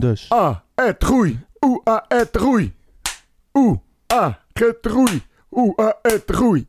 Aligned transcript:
Dus. 0.00 0.26
ah, 0.28 0.56
et 0.74 1.04
groei. 1.04 1.38
Oeh, 1.64 1.80
ah, 1.84 2.00
et 2.08 2.28
groei. 2.32 2.74
Oeh, 3.52 3.78
het 4.52 4.78
groei. 4.80 5.22
Oeh, 5.50 5.76
ah, 5.76 5.92
et 6.02 6.22
groei. 6.26 6.66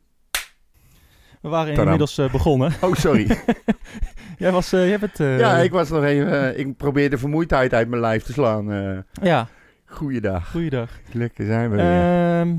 We 1.40 1.48
waren 1.48 1.66
Tadam. 1.68 1.82
inmiddels 1.82 2.18
eh, 2.18 2.30
begonnen. 2.32 2.72
Oh, 2.80 2.94
sorry. 2.94 3.26
Jij 4.38 4.52
was, 4.52 4.72
eh, 4.72 4.88
jij 4.88 4.98
bent... 4.98 5.20
eh, 5.20 5.38
ja, 5.38 5.56
ik 5.56 5.70
was 5.70 5.88
nog 5.90 6.04
even... 6.04 6.58
ik 6.58 6.76
probeerde 6.76 7.18
vermoeidheid 7.18 7.74
uit 7.74 7.88
mijn 7.88 8.00
lijf 8.00 8.22
te 8.22 8.32
slaan. 8.32 8.66
Ja, 9.22 9.48
goeiedag. 9.86 10.50
goeiedag. 10.50 10.90
Lekker 11.12 11.46
zijn 11.46 11.70
we 11.70 11.76
weer. 11.76 12.40
Ehm, 12.40 12.54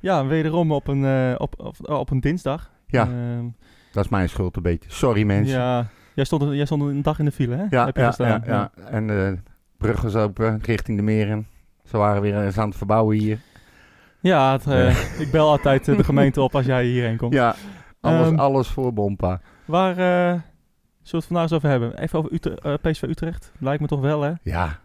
ja, 0.00 0.26
wederom 0.26 0.72
op 0.72 0.86
een, 0.88 1.38
op, 1.40 1.54
op, 1.60 1.76
op 1.90 2.10
een 2.10 2.20
dinsdag. 2.20 2.70
ja, 2.86 3.02
Ehm, 3.06 3.44
dat 3.92 4.04
is 4.04 4.10
mijn 4.10 4.28
schuld 4.28 4.56
een 4.56 4.62
beetje. 4.62 4.90
Sorry, 4.92 5.22
mensen. 5.22 5.58
ja. 5.58 5.86
Jij 6.14 6.24
stond, 6.24 6.54
jij 6.54 6.64
stond 6.64 6.82
een 6.82 7.02
dag 7.02 7.18
in 7.18 7.24
de 7.24 7.32
file, 7.32 7.56
hè? 7.56 7.64
Ja, 7.70 7.84
Heb 7.84 7.94
je 7.96 8.00
ja, 8.02 8.06
gestaan? 8.06 8.42
ja, 8.46 8.70
ja. 8.76 8.88
En 8.90 9.44
brug 9.82 10.00
was 10.02 10.14
open 10.14 10.58
richting 10.62 10.96
de 10.96 11.02
meren. 11.04 11.46
Ze 11.84 11.96
waren 11.96 12.22
weer 12.22 12.44
eens 12.44 12.58
aan 12.58 12.68
het 12.68 12.76
verbouwen 12.76 13.16
hier. 13.18 13.38
Ja, 14.20 14.52
het, 14.52 14.66
eh, 14.66 15.20
ik 15.20 15.30
bel 15.30 15.48
altijd 15.48 15.88
eh, 15.88 15.96
de 15.96 16.04
gemeente 16.04 16.40
op 16.40 16.54
als 16.54 16.66
jij 16.66 16.84
hierheen 16.84 17.16
komt. 17.16 17.32
Ja, 17.32 17.54
alles, 18.00 18.26
Ehm, 18.28 18.38
alles 18.38 18.68
voor 18.68 18.92
Bompa. 18.92 19.40
Waar 19.64 19.90
eh, 19.90 19.96
zullen 20.32 20.42
we 21.02 21.16
het 21.16 21.24
vandaag 21.24 21.42
eens 21.42 21.52
over 21.52 21.68
hebben? 21.68 21.98
Even 21.98 22.18
over 22.18 22.58
eh, 22.58 22.74
PSV 22.82 23.02
Utrecht. 23.02 23.52
Lijkt 23.58 23.80
me 23.80 23.86
toch 23.86 24.00
wel, 24.00 24.20
hè? 24.22 24.32
Ja, 24.42 24.78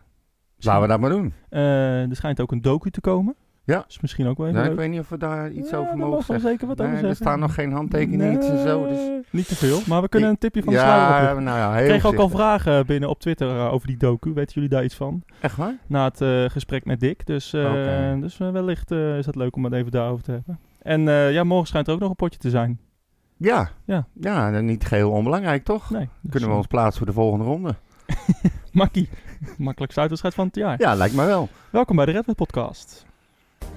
laten 0.58 0.82
we 0.82 0.88
dat 0.88 1.00
maar 1.00 1.10
doen. 1.10 1.34
Eh, 1.50 2.10
er 2.10 2.16
schijnt 2.16 2.42
ook 2.42 2.52
een 2.52 2.62
docu 2.62 2.90
te 2.92 3.02
komen. 3.02 3.36
Ja. 3.74 3.84
Dus 3.88 4.00
misschien 4.00 4.28
ook 4.28 4.38
wel 4.38 4.48
even 4.48 4.60
Nou, 4.60 4.72
ik 4.72 4.78
weet 4.78 4.90
niet 4.90 5.00
of 5.00 5.10
we 5.10 5.18
daar 5.18 5.52
iets 5.52 5.70
Ja, 5.70 5.78
over 5.78 5.98
mogen 5.98 6.24
zeggen. 6.24 6.50
zeker 6.50 6.68
wat 6.68 6.78
Nee, 6.78 6.86
over 6.88 7.00
er 7.00 7.06
zeggen. 7.08 7.26
staan 7.26 7.40
nog 7.40 7.54
geen 7.54 7.72
handtekeningen 7.72 8.42
en 8.42 8.68
zo. 8.68 8.88
Dus... 8.88 8.98
Nee, 8.98 9.22
Niet 9.30 9.48
te 9.48 9.56
veel, 9.56 9.80
maar 9.88 10.02
we 10.02 10.10
kunnen 10.10 10.30
Ik- 10.30 10.36
een 10.36 10.42
tipje 10.42 10.64
van 10.64 10.74
de 10.74 10.80
Ja, 10.80 11.34
nou 11.34 11.58
ja, 11.58 11.72
Ik 11.74 11.78
heel 11.80 11.88
kreeg 11.88 12.06
ook 12.06 12.16
al 12.16 12.30
vragen 12.30 12.86
binnen 12.86 13.10
op 13.10 13.20
Twitter 13.20 13.50
eh, 13.50 13.74
over 13.74 13.88
die 13.88 13.98
docu. 13.98 14.34
Weten 14.34 14.54
jullie 14.54 14.70
daar 14.70 14.84
iets 14.84 14.96
van? 14.96 15.24
Echt 15.42 15.56
waar? 15.56 15.76
Na 15.88 16.04
het 16.04 16.22
eh, 16.22 16.46
gesprek 16.46 16.86
met 16.86 17.00
Dick. 17.00 17.26
Dus, 17.26 17.54
Oké. 17.54 18.18
dus 18.22 18.38
wellicht 18.38 18.92
is 18.92 19.26
het 19.26 19.36
leuk 19.36 19.56
om 19.56 19.64
het 19.64 19.74
even 19.74 19.92
daarover 19.92 20.24
te 20.24 20.32
hebben. 20.32 20.60
En 20.82 21.02
ja, 21.34 21.44
morgen 21.44 21.68
schijnt 21.68 21.88
er 21.88 21.94
ook 21.94 22.00
nog 22.00 22.10
een 22.10 22.16
potje 22.16 22.40
te 22.40 22.50
zijn. 22.50 22.80
Ja. 23.38 23.70
Ja. 23.86 24.08
Ja, 24.14 24.60
niet 24.60 24.86
geheel 24.86 25.12
onbelangrijk, 25.12 25.64
toch? 25.64 25.90
Nee. 25.90 26.10
dus, 26.22 26.32
Kunnen 26.32 26.50
we 26.50 26.56
ons 26.56 26.68
plaatsen 26.68 26.98
voor 26.98 27.06
de 27.08 27.14
volgende 27.14 27.46
ronde? 27.46 27.76
Makkie. 28.72 29.10
Makkelijkste 29.58 30.00
uitwedstrijd 30.00 30.36
van 30.36 30.46
het 30.46 30.56
jaar. 30.56 30.76
Ja, 30.82 30.94
lijkt 30.96 31.16
me 31.16 31.26
wel. 31.26 31.50
Welkom 31.70 31.96
bij 31.96 32.06
de 32.06 32.12
Red 32.12 32.26
Bull 32.26 32.36
Podcast. 32.36 33.06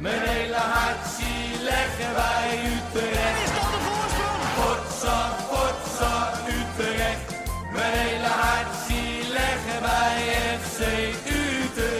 Mijn 0.00 0.20
hele 0.22 0.54
hart 0.54 1.06
zie 1.06 1.62
leggen 1.62 2.14
wij 2.14 2.58
Utrecht. 2.74 3.38
Is 3.44 3.52
dat 3.58 3.68
de 3.74 3.80
voorsprong? 3.88 4.42
Potsa, 4.60 5.18
potsa, 5.50 6.14
Utrecht. 6.58 7.28
Mijn 7.72 7.92
hele 7.92 8.26
hart 8.42 8.74
zie 8.88 9.32
leggen 9.32 9.80
wij 9.82 10.16
FC 10.60 10.80
Utrecht. 11.26 11.98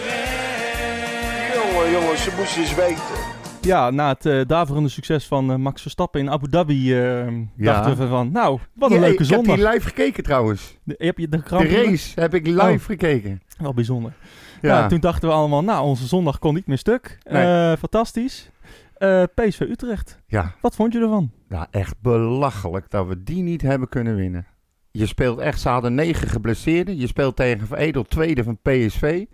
Jongen, 1.55 1.91
jongens, 1.91 2.23
ze 2.23 2.31
moesten 2.39 2.61
eens 2.63 2.75
weten. 2.75 3.39
Ja, 3.63 3.91
na 3.91 4.09
het 4.09 4.27
eh 4.27 4.41
daverende 4.47 4.89
succes 4.89 5.27
van 5.27 5.51
eh, 5.51 5.57
Max 5.57 5.83
Verstappen 5.83 6.21
in 6.21 6.31
Abu 6.31 6.49
Dhabi 6.49 6.99
eh, 7.01 7.27
dachten 7.57 7.97
we 7.97 8.07
van, 8.07 8.33
nou, 8.33 8.59
wat 8.75 8.91
een 8.91 8.97
Ja, 8.97 9.03
leuke 9.03 9.23
ik 9.23 9.29
heb 9.29 9.37
zondag. 9.39 9.57
die 9.57 9.69
live 9.69 9.87
gekeken 9.89 10.23
trouwens. 10.23 10.77
De- 10.85 10.95
heb 10.99 11.19
je 11.19 11.29
de, 11.29 11.43
De 11.49 11.69
race 11.83 12.21
heb 12.21 12.35
ik 12.35 12.47
live 12.47 12.61
Oh. 12.73 12.81
gekeken. 12.81 13.43
Wel 13.59 13.75
bijzonder. 13.75 14.13
Ja. 14.61 14.79
Ja. 14.79 14.87
toen 14.87 15.01
dachten 15.01 15.29
we 15.29 15.35
allemaal, 15.35 15.63
nou, 15.65 15.85
onze 15.85 16.07
zondag 16.07 16.39
kon 16.39 16.55
niet 16.55 16.67
meer 16.67 16.79
stuk. 16.79 17.19
Nee. 17.31 17.71
Eh, 17.71 17.79
fantastisch. 17.79 18.51
Eh, 18.97 19.23
PSV 19.35 19.61
Utrecht. 19.61 20.19
ja, 20.27 20.55
Wat 20.61 20.75
vond 20.75 20.93
je 20.93 21.01
ervan? 21.01 21.31
nou 21.49 21.67
echt 21.71 22.01
belachelijk 22.01 22.91
dat 22.91 23.07
we 23.07 23.23
die 23.23 23.43
niet 23.43 23.63
hebben 23.63 23.89
kunnen 23.89 24.17
winnen. 24.17 24.47
Je 24.91 25.07
speelt 25.07 25.39
echt, 25.39 25.61
ze 25.61 25.69
hadden 25.69 25.95
negen 25.95 26.29
geblesseerden. 26.29 26.97
Je 26.97 27.07
speelt 27.07 27.37
tegen 27.37 27.67
Veredel 27.67 28.03
tweede 28.03 28.43
van 28.45 28.59
PSV. 28.63 29.25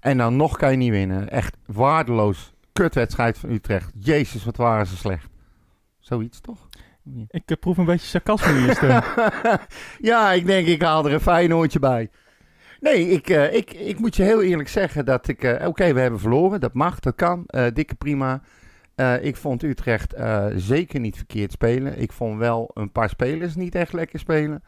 En 0.00 0.18
dan 0.18 0.36
nog 0.36 0.56
kan 0.56 0.70
je 0.70 0.76
niet 0.76 0.90
winnen. 0.90 1.30
Echt 1.30 1.56
waardeloos. 1.66 2.52
Kutwedstrijd 2.72 3.38
van 3.38 3.50
Utrecht. 3.50 3.92
Jezus, 3.98 4.44
wat 4.44 4.56
waren 4.56 4.86
ze 4.86 4.96
slecht. 4.96 5.28
Zoiets 5.98 6.40
toch? 6.40 6.68
Ik 7.28 7.42
eh, 7.50 7.56
proef 7.60 7.76
een 7.76 7.84
beetje 7.84 8.06
sarcasme 8.06 8.58
in 8.58 8.64
je 8.64 8.74
stem. 8.74 9.02
ja, 10.10 10.32
ik 10.32 10.46
denk 10.46 10.66
ik 10.66 10.82
haal 10.82 11.06
er 11.06 11.12
een 11.12 11.20
Feyenoordje 11.20 11.78
bij. 11.78 12.10
Nee, 12.80 13.08
ik, 13.08 13.28
eh, 13.28 13.54
ik, 13.54 13.72
ik 13.72 13.98
moet 13.98 14.16
je 14.16 14.22
heel 14.22 14.42
eerlijk 14.42 14.68
zeggen 14.68 15.04
dat 15.04 15.28
ik... 15.28 15.42
eh, 15.42 15.66
Oké, 15.68 15.92
we 15.92 16.00
hebben 16.00 16.20
verloren. 16.20 16.60
Dat 16.60 16.72
mag, 16.74 17.00
dat 17.00 17.14
kan. 17.14 17.44
eh, 17.46 17.66
dikke 17.72 17.94
prima. 17.94 18.40
Ik 19.20 19.36
vond 19.36 19.62
Utrecht 19.62 20.14
zeker 20.56 21.00
niet 21.00 21.16
verkeerd 21.16 21.52
spelen. 21.52 21.98
Ik 22.00 22.12
vond 22.12 22.38
wel 22.38 22.70
een 22.74 22.92
paar 22.92 23.08
spelers 23.08 23.54
niet 23.54 23.74
echt 23.74 23.92
lekker 23.92 24.18
spelen. 24.18 24.62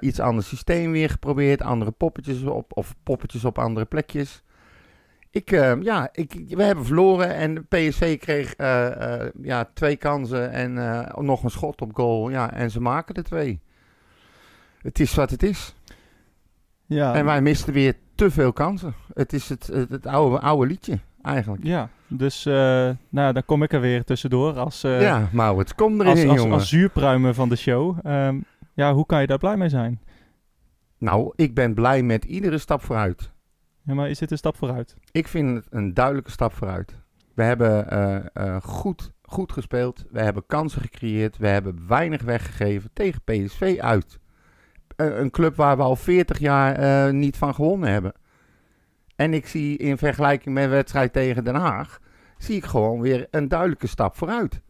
Iets 0.00 0.20
ander 0.20 0.44
systeem 0.44 0.92
weer 0.92 1.10
geprobeerd. 1.10 1.62
Andere 1.62 1.90
poppetjes 1.90 2.42
op, 2.42 2.76
of 2.76 2.94
poppetjes 3.02 3.44
op 3.44 3.58
andere 3.58 3.86
plekjes. 3.86 4.42
Ik, 5.30 5.50
ja, 5.82 6.08
ik, 6.12 6.32
we 6.48 6.62
hebben 6.62 6.84
verloren 6.84 7.34
en 7.34 7.66
PSV 7.68 8.18
kreeg 8.18 8.54
ja, 9.42 9.70
twee 9.74 9.96
kansen 9.96 10.50
en 10.50 10.74
nog 11.24 11.42
een 11.44 11.50
schot 11.50 11.80
op 11.80 11.94
goal. 11.94 12.30
Ja, 12.30 12.52
en 12.52 12.70
ze 12.70 12.80
maken 12.80 13.14
er 13.14 13.24
twee. 13.24 13.60
Het 14.82 15.00
is 15.00 15.14
wat 15.14 15.30
het 15.30 15.42
is. 15.42 15.74
Ja, 16.96 17.14
En 17.14 17.24
wij 17.24 17.42
misten 17.42 17.72
weer 17.72 17.94
te 18.14 18.30
veel 18.30 18.52
kansen. 18.52 18.94
Het 19.14 19.32
is 19.32 19.48
het, 19.48 19.66
het, 19.66 19.90
het 19.90 20.06
oude, 20.06 20.40
oude 20.40 20.66
liedje, 20.66 20.98
eigenlijk. 21.22 21.64
ja, 21.64 21.88
dus 22.08 22.46
eh, 22.46 22.90
nou, 23.08 23.32
dan 23.32 23.44
kom 23.44 23.62
ik 23.62 23.72
er 23.72 23.80
weer 23.80 24.04
tussendoor 24.04 24.58
als, 24.58 24.84
eh, 24.84 25.00
ja, 25.00 25.28
Maurits, 25.32 25.74
kom 25.74 26.00
erin, 26.00 26.06
als, 26.06 26.24
als, 26.24 26.38
jongen. 26.38 26.52
als 26.52 26.68
zuurpruimen 26.68 27.34
van 27.34 27.48
de 27.48 27.56
show. 27.56 27.98
Ehm, 28.02 28.40
ja, 28.74 28.94
hoe 28.94 29.06
kan 29.06 29.20
je 29.20 29.26
daar 29.26 29.38
blij 29.38 29.56
mee 29.56 29.68
zijn? 29.68 30.00
Nou, 30.98 31.32
ik 31.36 31.54
ben 31.54 31.74
blij 31.74 32.02
met 32.02 32.24
iedere 32.24 32.58
stap 32.58 32.82
vooruit. 32.82 33.30
Ja, 33.82 33.94
maar 33.94 34.10
is 34.10 34.18
dit 34.18 34.30
een 34.30 34.38
stap 34.38 34.56
vooruit? 34.56 34.96
Ik 35.12 35.28
vind 35.28 35.56
het 35.56 35.66
een 35.70 35.94
duidelijke 35.94 36.30
stap 36.30 36.52
vooruit. 36.52 36.94
We 37.34 37.42
hebben 37.42 37.90
eh, 37.90 38.56
goed, 38.62 39.12
goed 39.22 39.52
gespeeld. 39.52 40.04
We 40.10 40.20
hebben 40.20 40.46
kansen 40.46 40.80
gecreëerd. 40.80 41.36
We 41.36 41.48
hebben 41.48 41.86
weinig 41.88 42.22
weggegeven 42.22 42.90
tegen 42.92 43.20
PSV 43.24 43.76
uit. 43.80 44.18
Eh, 45.00 45.18
een 45.18 45.30
club 45.30 45.56
waar 45.56 45.76
we 45.76 45.82
al 45.82 45.96
40 45.96 46.38
jaar 46.38 46.74
eh, 46.74 47.12
niet 47.12 47.36
van 47.36 47.54
gewonnen 47.54 47.90
hebben. 47.90 48.12
En 49.16 49.34
ik 49.34 49.46
zie 49.46 49.76
in 49.76 49.98
vergelijking 49.98 50.54
met 50.54 50.68
wedstrijd 50.68 51.12
tegen 51.12 51.44
Den 51.44 51.54
Haag... 51.54 52.00
zie 52.38 52.56
ik 52.56 52.64
gewoon 52.64 53.00
weer 53.00 53.26
een 53.30 53.48
duidelijke 53.48 53.86
stap 53.86 54.16
vooruit. 54.16 54.60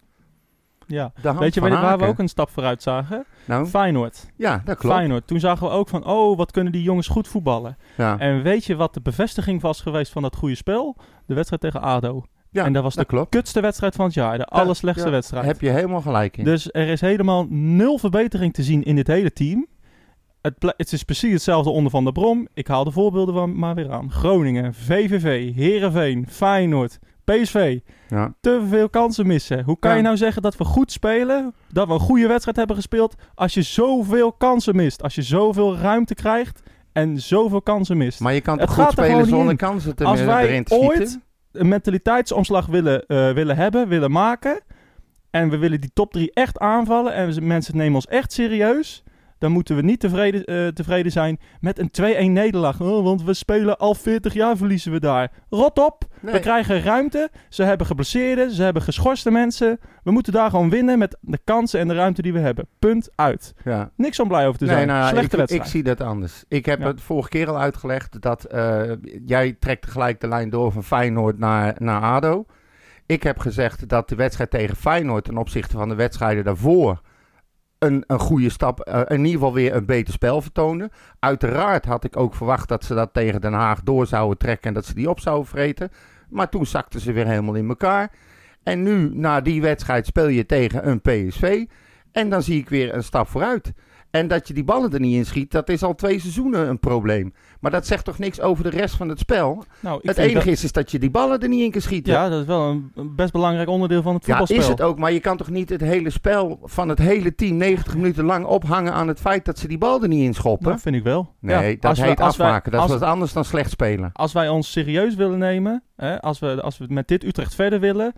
Ja. 0.86 1.12
Weet 1.38 1.54
je 1.54 1.60
waar, 1.60 1.98
we 1.98 2.06
ook 2.06 2.18
een 2.18 2.28
stap 2.28 2.50
vooruit 2.50 2.82
zagen? 2.82 3.24
Nou, 3.44 3.66
Feyenoord. 3.66 4.26
ja, 4.36 4.62
dat 4.64 4.78
klopt. 4.78 4.94
Feyenoord. 4.94 5.26
Toen 5.26 5.40
zagen 5.40 5.66
we 5.66 5.72
ook 5.72 5.88
van, 5.88 6.04
oh, 6.04 6.36
wat 6.36 6.50
kunnen 6.50 6.72
die 6.72 6.82
jongens 6.82 7.08
goed 7.08 7.28
voetballen. 7.28 7.76
Ja. 7.96 8.18
En 8.18 8.42
weet 8.42 8.64
je 8.64 8.76
wat 8.76 8.94
de 8.94 9.00
bevestiging 9.00 9.60
was 9.60 9.80
geweest 9.80 10.12
van 10.12 10.22
dat 10.22 10.36
goede 10.36 10.54
spel? 10.54 10.96
De 11.26 11.34
wedstrijd 11.34 11.62
tegen 11.62 11.80
ADO. 11.80 12.24
ja, 12.50 12.64
en 12.64 12.72
dat 12.72 12.82
was 12.82 12.94
de 12.94 13.04
klopt. 13.04 13.30
kutste 13.30 13.60
wedstrijd 13.60 13.94
van 13.94 14.04
het 14.04 14.14
jaar. 14.14 14.38
De 14.38 14.44
allerslechtste 14.44 15.06
ja, 15.06 15.12
wedstrijd. 15.12 15.44
Heb 15.44 15.60
je 15.60 15.70
helemaal 15.70 16.00
gelijk 16.00 16.36
in. 16.36 16.44
Dus 16.44 16.68
er 16.72 16.88
is 16.88 17.00
helemaal 17.00 17.46
nul 17.48 17.98
verbetering 17.98 18.54
te 18.54 18.62
zien 18.62 18.82
in 18.82 18.94
dit 18.94 19.06
hele 19.06 19.32
team. 19.32 19.66
Het, 20.42 20.54
het 20.76 20.92
is 20.92 21.02
precies 21.02 21.32
hetzelfde 21.32 21.70
onder 21.70 21.90
Van 21.90 22.04
der 22.04 22.12
Brom. 22.12 22.48
Ik 22.54 22.66
haal 22.66 22.84
de 22.84 22.90
voorbeelden 22.90 23.34
van 23.34 23.58
maar 23.58 23.74
weer 23.74 23.90
aan. 23.90 24.10
Groningen, 24.12 24.74
VVV, 24.74 25.54
Herenveen, 25.54 26.26
Feyenoord, 26.28 26.98
PSV. 27.24 27.78
ja. 28.08 28.34
Te 28.40 28.66
veel 28.68 28.88
kansen 28.88 29.26
missen. 29.26 29.64
Hoe 29.64 29.78
kan 29.78 29.90
Ja. 29.90 29.96
je 29.96 30.02
nou 30.02 30.16
zeggen 30.16 30.42
dat 30.42 30.56
we 30.56 30.64
goed 30.64 30.92
spelen, 30.92 31.54
dat 31.72 31.86
we 31.86 31.92
een 31.92 32.00
goede 32.00 32.26
wedstrijd 32.26 32.56
hebben 32.56 32.76
gespeeld, 32.76 33.14
als 33.34 33.54
je 33.54 33.62
zoveel 33.62 34.32
kansen 34.32 34.76
mist? 34.76 35.02
Als 35.02 35.14
je 35.14 35.22
zoveel 35.22 35.76
ruimte 35.76 36.14
krijgt 36.14 36.62
en 36.92 37.18
zoveel 37.20 37.62
kansen 37.62 37.96
mist. 37.96 38.20
Maar 38.20 38.34
je 38.34 38.40
kan 38.40 38.58
toch 38.58 38.74
goed 38.74 38.90
spelen 38.90 39.26
zonder 39.26 39.56
kansen 39.56 39.96
te, 39.96 40.04
Als 40.04 40.22
wij 40.22 40.46
erin 40.46 40.64
te 40.64 40.74
ooit 40.74 40.92
schieten? 40.96 41.22
een 41.52 41.68
mentaliteitsomslag 41.68 42.66
willen, 42.66 43.06
eh, 43.06 43.32
willen 43.32 43.56
hebben, 43.56 43.88
willen 43.88 44.10
maken. 44.10 44.60
En 45.30 45.50
we 45.50 45.56
willen 45.58 45.80
die 45.80 45.90
top 45.92 46.12
3 46.12 46.30
echt 46.34 46.58
aanvallen. 46.58 47.14
En 47.14 47.46
mensen 47.46 47.76
nemen 47.76 47.94
ons 47.94 48.06
echt 48.06 48.32
serieus. 48.32 49.02
Dan 49.40 49.52
moeten 49.52 49.76
we 49.76 49.82
niet 49.82 50.00
tevreden, 50.00 50.44
eh, 50.44 50.66
tevreden 50.66 51.12
zijn 51.12 51.38
met 51.60 51.78
een 51.78 51.90
2-1 51.90 52.32
nederlaag. 52.32 52.80
Oh, 52.80 53.04
want 53.04 53.22
we 53.22 53.34
spelen 53.34 53.78
al 53.78 53.94
40 53.94 54.32
jaar, 54.34 54.56
verliezen 54.56 54.92
we 54.92 55.00
daar. 55.00 55.32
Rot 55.50 55.78
op. 55.78 56.04
Nee. 56.20 56.32
We 56.34 56.40
krijgen 56.40 56.82
ruimte. 56.82 57.30
Ze 57.48 57.62
hebben 57.62 57.86
geblesseerden. 57.86 58.50
Ze 58.50 58.62
hebben 58.62 58.82
geschorste 58.82 59.30
mensen. 59.30 59.78
We 60.02 60.10
moeten 60.10 60.32
daar 60.32 60.50
gewoon 60.50 60.70
winnen 60.70 60.98
met 60.98 61.16
de 61.20 61.38
kansen 61.44 61.80
en 61.80 61.88
de 61.88 61.94
ruimte 61.94 62.22
die 62.22 62.32
we 62.32 62.38
hebben. 62.38 62.66
Punt 62.78 63.10
uit. 63.14 63.54
Ja. 63.64 63.90
Niks 63.96 64.20
om 64.20 64.28
blij 64.28 64.46
over 64.46 64.58
te 64.58 64.64
Nee, 64.64 64.74
zijn. 64.74 64.86
nou, 64.86 65.00
ja, 65.00 65.08
Slechte 65.08 65.26
ik, 65.26 65.32
ik 65.32 65.38
wedstrijd. 65.38 65.68
zie 65.68 65.82
dat 65.82 66.00
anders. 66.00 66.44
Ik 66.48 66.66
heb 66.66 66.80
Ja. 66.80 66.86
het 66.86 67.00
vorige 67.00 67.28
keer 67.28 67.48
al 67.48 67.58
uitgelegd 67.58 68.20
dat 68.22 68.44
eh, 68.44 68.82
jij 69.26 69.56
trekt 69.60 69.90
gelijk 69.90 70.20
de 70.20 70.28
lijn 70.28 70.50
door 70.50 70.72
van 70.72 70.84
Feyenoord 70.84 71.38
naar, 71.38 71.74
naar 71.78 72.00
ADO. 72.02 72.44
Ik 73.06 73.22
heb 73.22 73.38
gezegd 73.38 73.88
dat 73.88 74.08
de 74.08 74.14
wedstrijd 74.14 74.50
tegen 74.50 74.76
Feyenoord 74.76 75.24
ten 75.24 75.36
opzichte 75.38 75.76
van 75.76 75.88
de 75.88 75.94
wedstrijden 75.94 76.44
daarvoor 76.44 77.00
een, 77.80 78.04
een 78.06 78.18
goede 78.18 78.50
stap, 78.50 78.80
eh, 78.80 79.00
in 79.06 79.24
ieder 79.24 79.32
geval 79.32 79.52
weer 79.52 79.74
een 79.74 79.86
beter 79.86 80.12
spel 80.12 80.42
vertoonde. 80.42 80.90
Uiteraard 81.18 81.84
had 81.84 82.04
ik 82.04 82.16
ook 82.16 82.34
verwacht 82.34 82.68
dat 82.68 82.84
ze 82.84 82.94
dat 82.94 83.12
tegen 83.12 83.40
Den 83.40 83.52
Haag 83.52 83.82
door 83.82 84.06
zouden 84.06 84.38
trekken 84.38 84.68
en 84.68 84.74
dat 84.74 84.84
ze 84.86 84.94
die 84.94 85.10
op 85.10 85.20
zouden 85.20 85.46
vreten. 85.46 85.90
Maar 86.28 86.48
toen 86.48 86.66
zakten 86.66 87.00
ze 87.00 87.12
weer 87.12 87.26
helemaal 87.26 87.54
in 87.54 87.68
elkaar. 87.68 88.12
En 88.62 88.82
nu, 88.82 89.10
na 89.14 89.40
die 89.40 89.62
wedstrijd, 89.62 90.06
speel 90.06 90.28
je 90.28 90.46
tegen 90.46 90.88
een 90.88 91.00
PSV. 91.00 91.64
En 92.12 92.30
dan 92.30 92.42
zie 92.42 92.60
ik 92.60 92.68
weer 92.68 92.94
een 92.94 93.04
stap 93.04 93.28
vooruit. 93.28 93.72
En 94.10 94.28
dat 94.28 94.48
je 94.48 94.54
die 94.54 94.64
ballen 94.64 94.92
er 94.92 95.00
niet 95.00 95.14
in 95.14 95.26
schiet, 95.26 95.50
dat 95.50 95.68
is 95.68 95.82
al 95.82 95.94
twee 95.94 96.20
seizoenen 96.20 96.68
een 96.68 96.78
probleem. 96.78 97.34
Maar 97.60 97.70
dat 97.70 97.86
zegt 97.86 98.04
toch 98.04 98.18
niks 98.18 98.40
over 98.40 98.64
de 98.64 98.70
rest 98.70 98.94
van 98.96 99.08
het 99.08 99.18
spel? 99.18 99.64
Nou, 99.80 100.00
het 100.02 100.16
enige 100.18 100.34
dat- 100.34 100.46
is, 100.46 100.64
is 100.64 100.72
dat 100.72 100.90
je 100.90 100.98
die 100.98 101.10
ballen 101.10 101.40
er 101.40 101.48
niet 101.48 101.62
in 101.62 101.70
kan 101.70 101.80
schieten. 101.80 102.12
Ja, 102.12 102.28
dat 102.28 102.40
is 102.40 102.46
wel 102.46 102.68
een, 102.70 102.92
een 102.94 103.14
best 103.14 103.32
belangrijk 103.32 103.68
onderdeel 103.68 104.02
van 104.02 104.14
het 104.14 104.26
Ja, 104.26 104.36
voetbalspel. 104.36 104.58
is 104.58 104.68
het 104.78 104.82
ook. 104.82 104.98
Maar 104.98 105.12
je 105.12 105.20
kan 105.20 105.36
toch 105.36 105.50
niet 105.50 105.68
het 105.68 105.80
hele 105.80 106.10
spel 106.10 106.58
van 106.64 106.88
het 106.88 106.98
hele 106.98 107.34
team 107.34 107.56
90 107.56 107.94
minuten 107.94 108.24
lang 108.24 108.44
ophangen 108.44 108.92
aan 108.92 109.08
het 109.08 109.20
feit 109.20 109.44
dat 109.44 109.58
ze 109.58 109.68
die 109.68 109.78
bal 109.78 110.02
er 110.02 110.08
niet 110.08 110.24
in 110.24 110.34
schoppen? 110.34 110.70
Dat 110.70 110.80
vind 110.80 110.96
ik 110.96 111.02
wel. 111.02 111.34
nee, 111.40 111.70
Ja, 111.70 111.76
dat 111.80 111.96
we- 111.98 112.04
heet 112.04 112.18
wij- 112.18 112.26
afmaken. 112.26 112.72
dat 112.72 112.84
is 112.84 112.90
wat 112.90 113.02
anders 113.02 113.32
dan 113.32 113.44
slecht 113.44 113.70
spelen. 113.70 114.10
als 114.12 114.32
wij 114.32 114.48
ons 114.48 114.70
serieus 114.72 115.14
willen 115.14 115.38
nemen, 115.38 115.82
hè, 115.96 116.20
als, 116.20 116.38
we, 116.38 116.62
als 116.62 116.78
we 116.78 116.84
met 116.88 117.08
dit 117.08 117.24
Utrecht 117.24 117.54
verder 117.54 117.80
willen, 117.80 118.12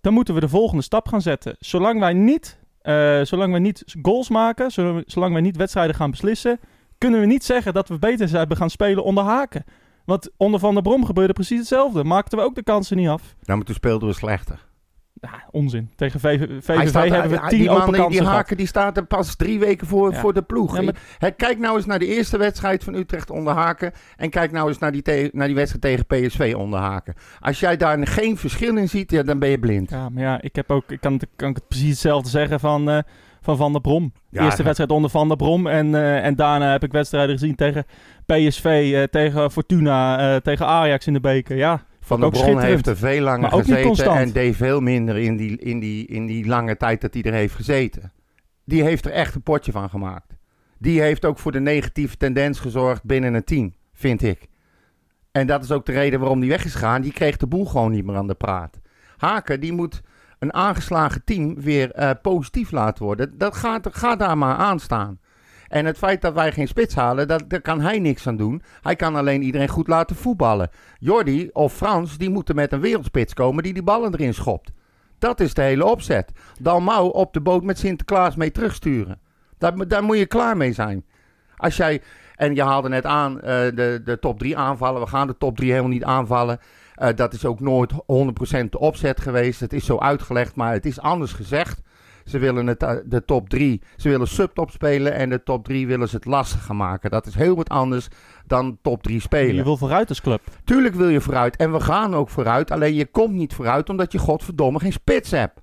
dan 0.00 0.12
moeten 0.12 0.34
we 0.34 0.40
de 0.40 0.48
volgende 0.48 0.82
stap 0.82 1.08
gaan 1.08 1.22
zetten. 1.22 1.56
Zolang 1.58 2.00
wij 2.00 2.12
niet, 2.12 2.58
eh, 2.82 3.20
zolang 3.22 3.50
wij 3.50 3.60
niet 3.60 3.84
goals 4.02 4.28
maken, 4.28 4.70
zolang, 5.06 5.32
wij 5.32 5.40
niet 5.40 5.56
wedstrijden 5.56 5.94
gaan 5.94 6.10
beslissen, 6.10 6.60
kunnen 6.98 7.20
we 7.20 7.26
niet 7.26 7.44
zeggen 7.44 7.74
dat 7.74 7.88
we 7.88 7.98
beter 7.98 8.28
zijn 8.28 8.56
gaan 8.56 8.70
spelen 8.70 9.04
onder 9.04 9.24
haken. 9.24 9.64
Want 10.04 10.30
onder 10.36 10.60
Van 10.60 10.74
der 10.74 10.82
Brom 10.82 11.04
gebeurde 11.04 11.32
precies 11.32 11.58
hetzelfde. 11.58 12.04
Maakten 12.04 12.38
we 12.38 12.44
ook 12.44 12.54
de 12.54 12.62
kansen 12.62 12.96
niet 12.96 13.08
af. 13.08 13.22
Nou, 13.22 13.58
maar 13.58 13.66
toen 13.66 13.74
speelden 13.74 14.08
we 14.08 14.14
slechter. 14.14 14.66
Ja, 15.24 15.42
onzin. 15.50 15.90
Tegen 15.96 16.20
VV, 16.20 16.46
VVV 16.60 16.88
staat- 16.88 17.08
hebben 17.08 17.30
we 17.30 17.46
tien 17.48 17.58
die 17.58 17.68
man, 17.68 17.82
open 17.82 18.10
die, 18.10 18.22
haken 18.22 18.56
die 18.56 18.66
staat 18.66 18.96
er 18.96 19.04
pas 19.04 19.36
drie 19.36 19.58
weken 19.58 19.86
voor, 19.86 20.12
Ja. 20.12 20.18
voor 20.18 20.32
de 20.34 20.42
ploeg. 20.42 20.76
Ja, 20.76 20.82
maar- 20.82 20.94
Hè, 21.18 21.30
kijk 21.30 21.58
nou 21.58 21.76
eens 21.76 21.86
naar 21.86 21.98
de 21.98 22.06
eerste 22.06 22.38
wedstrijd 22.38 22.84
van 22.84 22.94
Utrecht 22.94 23.30
onder 23.30 23.52
haken. 23.52 23.92
En 24.16 24.30
kijk 24.30 24.52
nou 24.52 24.68
eens 24.68 24.78
naar 24.78 24.92
die, 24.92 25.28
naar 25.32 25.46
die 25.46 25.56
wedstrijd 25.56 25.82
tegen 25.82 26.06
PSV 26.28 26.54
onder 26.56 26.78
haken. 26.80 27.14
Als 27.40 27.60
jij 27.60 27.76
daar 27.76 28.06
geen 28.06 28.36
verschil 28.36 28.76
in 28.76 28.88
ziet, 28.88 29.10
ja, 29.10 29.22
dan 29.22 29.38
ben 29.38 29.48
je 29.48 29.58
blind. 29.58 29.90
Ja, 29.90 30.08
maar 30.08 30.22
ja, 30.22 30.40
ik, 30.40 30.56
heb 30.56 30.70
ook, 30.70 30.90
ik 30.90 31.00
kan, 31.00 31.20
kan 31.36 31.48
ik 31.50 31.54
het 31.56 31.68
precies 31.68 31.88
hetzelfde 31.90 32.28
zeggen 32.30 32.60
van, 32.60 32.90
eh, 32.90 32.98
van 33.40 33.56
Van 33.56 33.72
der 33.72 33.80
Brom. 33.80 34.12
Ja, 34.30 34.42
Eerste 34.42 34.58
ja. 34.58 34.64
wedstrijd 34.64 34.90
onder 34.90 35.10
Van 35.10 35.28
der 35.28 35.36
Brom. 35.36 35.66
En, 35.66 35.94
eh, 35.94 36.24
en 36.24 36.34
daarna 36.34 36.70
heb 36.70 36.84
ik 36.84 36.92
wedstrijden 36.92 37.38
gezien 37.38 37.54
tegen 37.54 37.84
PSV, 38.26 38.90
eh, 38.94 39.02
tegen 39.02 39.50
Fortuna, 39.50 40.40
tegen 40.40 40.66
Ajax 40.66 41.06
in 41.06 41.12
de 41.12 41.20
beker. 41.20 41.56
Ja, 41.56 41.82
Van 42.12 42.30
der 42.30 42.40
ook 42.40 42.44
Bron 42.44 42.60
heeft 42.60 42.86
er 42.86 42.96
veel 42.96 43.22
langer 43.22 43.52
gezeten 43.52 44.12
en 44.12 44.32
deed 44.32 44.56
veel 44.56 44.80
minder 44.80 45.16
in 45.16 45.36
die, 45.36 45.58
in, 45.58 45.78
die, 45.78 46.06
in 46.06 46.26
die 46.26 46.46
lange 46.46 46.76
tijd 46.76 47.00
dat 47.00 47.14
hij 47.14 47.22
er 47.22 47.32
heeft 47.32 47.54
gezeten. 47.54 48.12
Die 48.64 48.82
heeft 48.82 49.04
er 49.04 49.12
echt 49.12 49.34
een 49.34 49.42
potje 49.42 49.72
van 49.72 49.90
gemaakt. 49.90 50.36
Die 50.78 51.00
heeft 51.00 51.24
ook 51.24 51.38
voor 51.38 51.52
de 51.52 51.60
negatieve 51.60 52.16
tendens 52.16 52.60
gezorgd 52.60 53.04
binnen 53.04 53.34
een 53.34 53.44
team, 53.44 53.74
vind 53.92 54.22
ik. 54.22 54.48
En 55.32 55.46
dat 55.46 55.64
is 55.64 55.70
ook 55.70 55.86
de 55.86 55.92
reden 55.92 56.20
waarom 56.20 56.40
die 56.40 56.50
weg 56.50 56.64
is 56.64 56.72
gegaan. 56.72 57.02
Die 57.02 57.12
kreeg 57.12 57.36
de 57.36 57.46
boel 57.46 57.64
gewoon 57.64 57.90
niet 57.90 58.04
meer 58.04 58.16
aan 58.16 58.26
de 58.26 58.34
praat. 58.34 58.80
Haken, 59.16 59.60
die 59.60 59.72
moet 59.72 60.00
een 60.38 60.54
aangeslagen 60.54 61.24
team 61.24 61.60
weer 61.60 61.92
eh, 61.92 62.10
positief 62.22 62.70
laten 62.70 63.04
worden. 63.04 63.38
Dat 63.38 63.56
gaat, 63.56 63.88
gaat 63.90 64.18
daar 64.18 64.38
maar 64.38 64.56
aan 64.56 64.80
staan. 64.80 65.20
En 65.72 65.84
het 65.84 65.98
feit 65.98 66.20
dat 66.20 66.34
wij 66.34 66.52
geen 66.52 66.68
spits 66.68 66.94
halen, 66.94 67.28
dat, 67.28 67.44
daar 67.48 67.60
kan 67.60 67.80
hij 67.80 67.98
niks 67.98 68.26
aan 68.26 68.36
doen. 68.36 68.62
Hij 68.82 68.96
kan 68.96 69.16
alleen 69.16 69.42
iedereen 69.42 69.68
goed 69.68 69.88
laten 69.88 70.16
voetballen. 70.16 70.70
Jordi 70.98 71.50
of 71.52 71.74
Frans, 71.74 72.18
die 72.18 72.30
moeten 72.30 72.54
met 72.54 72.72
een 72.72 72.80
wereldspits 72.80 73.34
komen 73.34 73.62
die 73.62 73.72
die 73.72 73.82
ballen 73.82 74.12
erin 74.12 74.34
schopt. 74.34 74.72
Dat 75.18 75.40
is 75.40 75.54
de 75.54 75.62
hele 75.62 75.84
opzet. 75.84 76.32
Dalmau 76.60 77.12
op 77.12 77.32
de 77.32 77.40
boot 77.40 77.62
met 77.62 77.78
Sinterklaas 77.78 78.36
mee 78.36 78.50
terugsturen. 78.50 79.20
Daar, 79.58 80.04
moet 80.04 80.18
je 80.18 80.26
klaar 80.26 80.56
mee 80.56 80.72
zijn. 80.72 81.04
Als 81.56 81.76
jij, 81.76 82.02
en 82.36 82.54
je 82.54 82.62
haalde 82.62 82.88
net 82.88 83.06
aan 83.06 83.40
eh, 83.40 83.58
de, 83.74 84.00
de 84.04 84.18
top 84.20 84.38
3 84.38 84.56
aanvallen. 84.56 85.00
We 85.00 85.06
gaan 85.06 85.26
de 85.26 85.36
top 85.38 85.56
3 85.56 85.70
helemaal 85.70 85.90
niet 85.90 86.04
aanvallen. 86.04 86.58
Eh, 86.94 87.08
dat 87.14 87.32
is 87.32 87.44
ook 87.44 87.60
nooit 87.60 87.92
100% 87.92 87.96
de 88.68 88.78
opzet 88.78 89.20
geweest. 89.20 89.60
Het 89.60 89.72
is 89.72 89.84
zo 89.84 89.98
uitgelegd, 89.98 90.54
maar 90.54 90.72
het 90.72 90.86
is 90.86 91.00
anders 91.00 91.32
gezegd. 91.32 91.80
Ze 92.24 92.38
willen 92.38 92.66
het, 92.66 92.82
eh, 92.82 92.94
de 93.04 93.24
top 93.24 93.48
3, 93.48 93.82
ze 93.96 94.08
willen 94.08 94.28
subtop 94.28 94.70
spelen 94.70 95.12
en 95.12 95.30
de 95.30 95.42
top 95.42 95.64
3 95.64 95.86
willen 95.86 96.08
ze 96.08 96.16
het 96.16 96.24
lastiger 96.24 96.76
maken. 96.76 97.10
Dat 97.10 97.26
is 97.26 97.34
heel 97.34 97.56
wat 97.56 97.68
anders 97.68 98.08
dan 98.46 98.78
top 98.82 99.02
3 99.02 99.20
spelen. 99.20 99.54
je 99.54 99.64
wil 99.64 99.76
vooruit 99.76 100.08
als 100.08 100.20
club. 100.20 100.40
Tuurlijk 100.64 100.94
wil 100.94 101.08
je 101.08 101.20
vooruit 101.20 101.56
en 101.56 101.72
we 101.72 101.80
gaan 101.80 102.14
ook 102.14 102.28
vooruit. 102.28 102.70
Alleen 102.70 102.94
je 102.94 103.06
komt 103.06 103.34
niet 103.34 103.54
vooruit 103.54 103.88
omdat 103.88 104.12
je 104.12 104.18
godverdomme 104.18 104.78
geen 104.78 104.92
spits 104.92 105.30
hebt. 105.30 105.60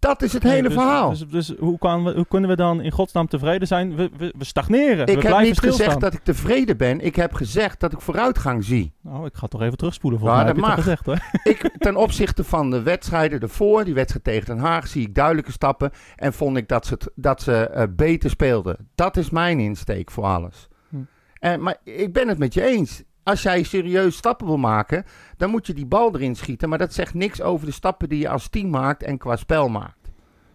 Dat 0.00 0.22
is 0.22 0.32
het 0.32 0.42
hele 0.42 0.62
Dus- 0.62 0.72
verhaal. 0.72 1.08
Dus, 1.10 1.26
dus 1.28 1.54
hoe, 1.58 1.78
kan 1.78 2.04
we, 2.04 2.12
hoe 2.14 2.26
kunnen 2.26 2.50
we 2.50 2.56
dan 2.56 2.80
in 2.80 2.90
godsnaam 2.90 3.28
tevreden 3.28 3.66
zijn? 3.68 3.96
We, 3.96 4.10
we, 4.16 4.34
we 4.38 4.44
stagneren. 4.44 5.06
ik 5.06 5.22
heb 5.22 5.38
niet 5.38 5.56
stilstaan. 5.56 5.84
gezegd 5.84 6.00
dat 6.00 6.12
ik 6.12 6.20
tevreden 6.22 6.76
ben. 6.76 7.00
Ik 7.00 7.16
heb 7.16 7.32
gezegd 7.34 7.80
dat 7.80 7.92
ik 7.92 8.00
vooruitgang 8.00 8.64
zie. 8.64 8.92
Nou, 9.02 9.26
ik 9.26 9.34
ga 9.34 9.46
toch 9.46 9.62
even 9.62 9.76
terugspoelen. 9.76 10.20
Volgens 10.20 10.40
Ja, 10.40 10.46
mij 10.46 10.54
heb 10.54 10.64
dat 10.64 10.74
mag. 10.76 10.84
gezegd 10.84 11.06
hoor. 11.06 11.18
Ik, 11.52 11.70
ten 11.78 11.96
opzichte 11.96 12.44
van 12.44 12.70
de 12.70 12.82
wedstrijden 12.82 13.40
ervoor, 13.40 13.84
die 13.84 13.94
wedstrijd 13.94 14.24
tegen 14.24 14.46
Den 14.46 14.64
Haag, 14.64 14.86
zie 14.86 15.06
ik 15.06 15.14
duidelijke 15.14 15.52
stappen. 15.52 15.90
En 16.16 16.32
vond 16.32 16.56
ik 16.56 16.68
dat 16.68 16.86
ze, 16.86 16.98
dat 17.14 17.42
ze 17.42 17.52
eh, 17.68 17.84
beter 17.90 18.30
speelden. 18.30 18.76
Dat 18.94 19.16
is 19.16 19.30
mijn 19.30 19.60
insteek 19.60 20.10
voor 20.10 20.24
alles. 20.24 20.68
Hm. 20.88 20.96
En, 21.38 21.62
maar 21.62 21.76
ik 21.84 22.12
ben 22.12 22.28
het 22.28 22.38
met 22.38 22.54
je 22.54 22.62
eens. 22.66 23.02
Als 23.22 23.42
jij 23.42 23.62
serieus 23.62 24.16
stappen 24.16 24.46
wil 24.46 24.56
maken, 24.56 25.04
dan 25.36 25.50
moet 25.50 25.66
je 25.66 25.72
die 25.72 25.86
bal 25.86 26.14
erin 26.14 26.36
schieten. 26.36 26.68
Maar 26.68 26.78
dat 26.78 26.94
zegt 26.94 27.14
niks 27.14 27.42
over 27.42 27.66
de 27.66 27.72
stappen 27.72 28.08
die 28.08 28.18
je 28.18 28.28
als 28.28 28.48
team 28.48 28.70
maakt 28.70 29.02
en 29.02 29.18
qua 29.18 29.36
spel 29.36 29.68
maakt. 29.68 30.10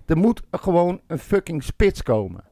Er 0.05 0.17
moet 0.17 0.41
gewoon 0.51 1.01
een 1.07 1.19
fucking 1.19 1.63
spits 1.63 2.03
komen. 2.03 2.43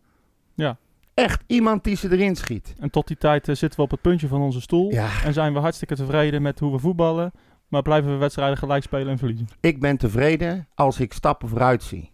Ja. 0.55 0.77
Echt 1.13 1.43
iemand 1.47 1.83
die 1.83 1.95
ze 1.95 2.11
erin 2.11 2.35
schiet. 2.35 2.73
En 2.79 2.89
tot 2.89 3.07
die 3.07 3.17
tijd 3.17 3.47
eh, 3.47 3.55
zitten 3.55 3.79
we 3.79 3.85
op 3.85 3.91
het 3.91 4.01
puntje 4.01 4.27
van 4.27 4.41
onze 4.41 4.61
stoel. 4.61 4.91
Ja. 4.91 5.09
En 5.23 5.33
zijn 5.33 5.53
we 5.53 5.59
hartstikke 5.59 5.95
tevreden 5.95 6.41
met 6.41 6.59
hoe 6.59 6.71
we 6.71 6.79
voetballen. 6.79 7.31
Maar 7.67 7.81
blijven 7.81 8.11
we 8.11 8.17
wedstrijden 8.17 8.57
gelijk 8.57 8.83
spelen 8.83 9.07
en 9.07 9.17
verliezen. 9.17 9.47
Ik 9.59 9.79
ben 9.79 9.97
tevreden 9.97 10.67
als 10.75 10.99
ik 10.99 11.13
stappen 11.13 11.49
vooruit 11.49 11.83
zie. 11.83 12.11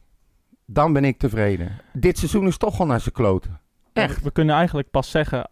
Dan 0.65 0.93
ben 0.93 1.05
ik 1.05 1.17
tevreden. 1.17 1.81
Dit 1.93 2.17
seizoen 2.17 2.47
is 2.47 2.57
toch 2.57 2.79
al 2.79 2.85
naar 2.85 2.99
zijn 2.99 3.13
kloten. 3.13 3.59
Echt. 3.93 4.15
We, 4.15 4.23
we 4.23 4.31
kunnen 4.31 4.55
eigenlijk 4.55 4.89
pas 4.89 5.09
zeggen... 5.09 5.49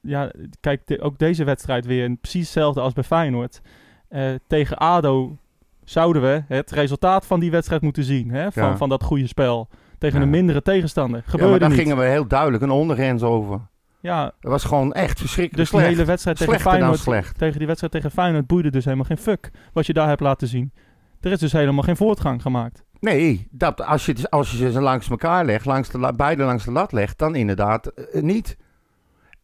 Ja, 0.00 0.30
kijk, 0.60 0.86
de- 0.86 1.00
ook 1.00 1.18
deze 1.18 1.44
wedstrijd 1.44 1.86
weer 1.86 2.16
precies 2.20 2.42
hetzelfde 2.42 2.80
als 2.80 2.92
bij 2.92 3.04
Feyenoord. 3.04 3.60
Eh, 4.08 4.30
tegen 4.46 4.76
ADO 4.78 5.36
zouden 5.84 6.22
we 6.22 6.42
het 6.48 6.70
resultaat 6.70 7.26
van 7.26 7.40
die 7.40 7.50
wedstrijd 7.50 7.82
moeten 7.82 8.04
zien. 8.04 8.30
Hè? 8.30 8.52
Van, 8.52 8.62
Ja. 8.62 8.76
van 8.76 8.88
dat 8.88 9.02
goede 9.02 9.26
spel. 9.26 9.68
Tegen 9.98 10.18
Ja. 10.18 10.24
een 10.24 10.30
mindere 10.30 10.62
tegenstander. 10.62 11.16
Ja, 11.18 11.22
maar 11.26 11.34
Gebeurde 11.34 11.58
daar 11.58 11.68
niet. 11.68 11.78
gingen 11.78 11.96
we 11.96 12.04
heel 12.04 12.26
duidelijk 12.28 12.62
een 12.62 12.70
ondergrens 12.70 13.22
over. 13.22 13.60
Ja, 14.00 14.24
Het 14.24 14.50
was 14.50 14.64
gewoon 14.64 14.92
echt 14.92 15.18
verschrikkelijk 15.18 15.56
dus 15.56 15.70
die 15.70 15.78
slecht. 15.80 15.94
hele 15.96 16.04
wedstrijd 16.08 16.36
tegen 16.36 16.52
Slechter 16.60 16.80
Feyenoord... 17.04 17.38
Tegen 17.38 17.58
die 17.58 17.66
wedstrijd 17.66 17.92
tegen 17.92 18.10
Feyenoord 18.10 18.46
boeide 18.46 18.70
dus 18.70 18.84
helemaal 18.84 19.04
geen 19.06 19.18
fuck. 19.18 19.50
Wat 19.72 19.86
je 19.86 19.92
daar 19.92 20.08
hebt 20.08 20.20
laten 20.20 20.48
zien. 20.48 20.72
Er 21.20 21.30
is 21.32 21.38
dus 21.38 21.52
helemaal 21.52 21.82
geen 21.82 21.96
voortgang 21.96 22.42
gemaakt. 22.42 22.84
Nee, 23.00 23.48
dat, 23.50 23.84
als, 23.84 24.06
je, 24.06 24.14
als 24.30 24.50
je 24.50 24.70
ze 24.72 24.80
langs 24.80 25.10
elkaar 25.10 25.44
legt, 25.44 25.64
langs 25.64 25.88
de, 25.90 25.98
la- 25.98 26.12
beide 26.12 26.42
langs 26.42 26.64
de 26.64 26.70
lat 26.72 26.92
legt, 26.92 27.18
dan 27.18 27.34
inderdaad 27.34 27.86
eh, 27.86 28.22
niet. 28.22 28.56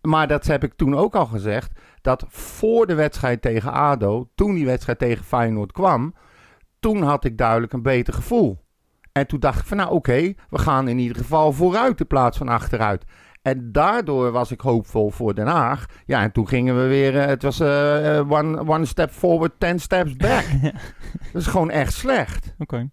Maar 0.07 0.29
dat 0.29 0.47
heb 0.47 0.65
ik 0.65 0.75
toen 0.75 0.97
ook 0.97 1.15
al 1.15 1.27
gezegd. 1.27 1.81
Dat 2.01 2.25
voor 2.29 2.87
de 2.87 2.95
wedstrijd 2.95 3.43
tegen 3.43 3.73
ADO, 3.73 4.29
toen 4.35 4.55
die 4.55 4.67
wedstrijd 4.67 4.99
tegen 4.99 5.25
Feyenoord 5.25 5.73
kwam, 5.73 6.15
toen 6.81 7.03
had 7.03 7.25
ik 7.25 7.39
duidelijk 7.39 7.73
een 7.73 7.83
beter 7.83 8.15
gevoel. 8.15 8.63
En 9.13 9.27
toen 9.27 9.41
dacht 9.41 9.61
ik 9.61 9.67
van 9.67 9.77
nou 9.77 9.91
oké, 9.91 10.35
we 10.51 10.59
gaan 10.59 10.89
in 10.89 10.99
ieder 10.99 11.17
geval 11.17 11.53
vooruit 11.53 12.01
in 12.01 12.07
plaats 12.07 12.39
van 12.39 12.49
achteruit. 12.49 13.05
En 13.43 13.73
daardoor 13.73 14.33
was 14.33 14.51
ik 14.51 14.61
hoopvol 14.61 15.11
voor 15.11 15.35
Den 15.35 15.47
Haag. 15.47 15.87
Ja, 16.07 16.23
en 16.23 16.33
toen 16.33 16.49
gingen 16.49 16.77
we 16.77 16.87
weer, 16.87 17.19
eh, 17.19 17.27
het 17.27 17.43
was 17.43 17.61
eh, 17.61 18.19
eh, 18.19 18.31
one, 18.31 18.67
one 18.67 18.85
step 18.85 19.11
forward, 19.11 19.53
ten 19.59 19.79
steps 19.79 20.17
back. 20.17 20.45
Dat 21.33 21.43
is 21.43 21.47
gewoon 21.47 21.71
echt 21.71 21.93
slecht. 21.93 22.55
Oké. 22.59 22.89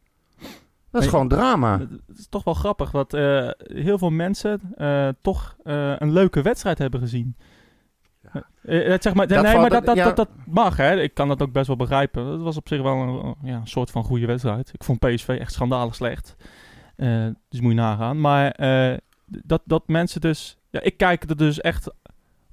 Dat 0.92 1.02
is 1.02 1.08
gewoon 1.08 1.28
drama. 1.28 1.80
Het 2.08 2.18
is 2.18 2.28
toch 2.30 2.44
wel 2.44 2.54
grappig 2.54 2.92
dat 2.92 3.14
eh, 3.14 3.50
heel 3.58 3.98
veel 3.98 4.10
mensen 4.10 4.62
eh, 4.76 5.08
toch 5.22 5.56
eh, 5.64 5.94
een 5.98 6.12
leuke 6.12 6.42
wedstrijd 6.42 6.78
hebben 6.78 7.00
gezien. 7.00 7.36
Het 8.62 9.04
zeg 9.04 9.14
maar, 9.14 9.28
Dat 9.28 9.44
nee, 9.44 9.58
maar 9.58 9.70
dat, 9.70 9.86
dat, 9.86 9.96
ja. 9.96 10.04
dat, 10.04 10.16
dat 10.16 10.30
mag, 10.46 10.78
hè. 10.78 11.02
Ik 11.02 11.14
kan 11.14 11.28
dat 11.28 11.42
ook 11.42 11.52
best 11.52 11.68
wel 11.68 11.76
begrijpen. 11.76 12.26
Het 12.26 12.42
was 12.42 12.58
op 12.58 12.68
zich 12.68 12.82
wel 12.82 12.96
een, 12.96 13.36
ja, 13.44 13.56
een 13.56 13.68
soort 13.68 13.92
van 13.92 14.04
goede 14.04 14.26
wedstrijd. 14.26 14.70
Ik 14.74 14.84
vond 14.84 15.00
PSV 15.00 15.38
echt 15.40 15.54
schandalig 15.54 15.96
slecht. 15.96 16.36
Dus 17.50 17.62
moet 17.62 17.72
je 17.72 17.78
nagaan. 17.78 18.22
Maar 18.22 18.56
dat, 19.26 19.62
dat 19.66 19.88
mensen 19.88 20.22
dus... 20.22 20.58
Ja, 20.70 20.82
ik 20.82 20.98
kijk 20.98 21.30
er 21.30 21.38
dus 21.38 21.62
echt 21.62 21.94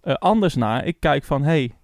anders 0.03 0.55
naar. 0.55 0.85
Ik 0.85 1.01
kijk 1.01 1.25
van, 1.25 1.43
hey, 1.43 1.78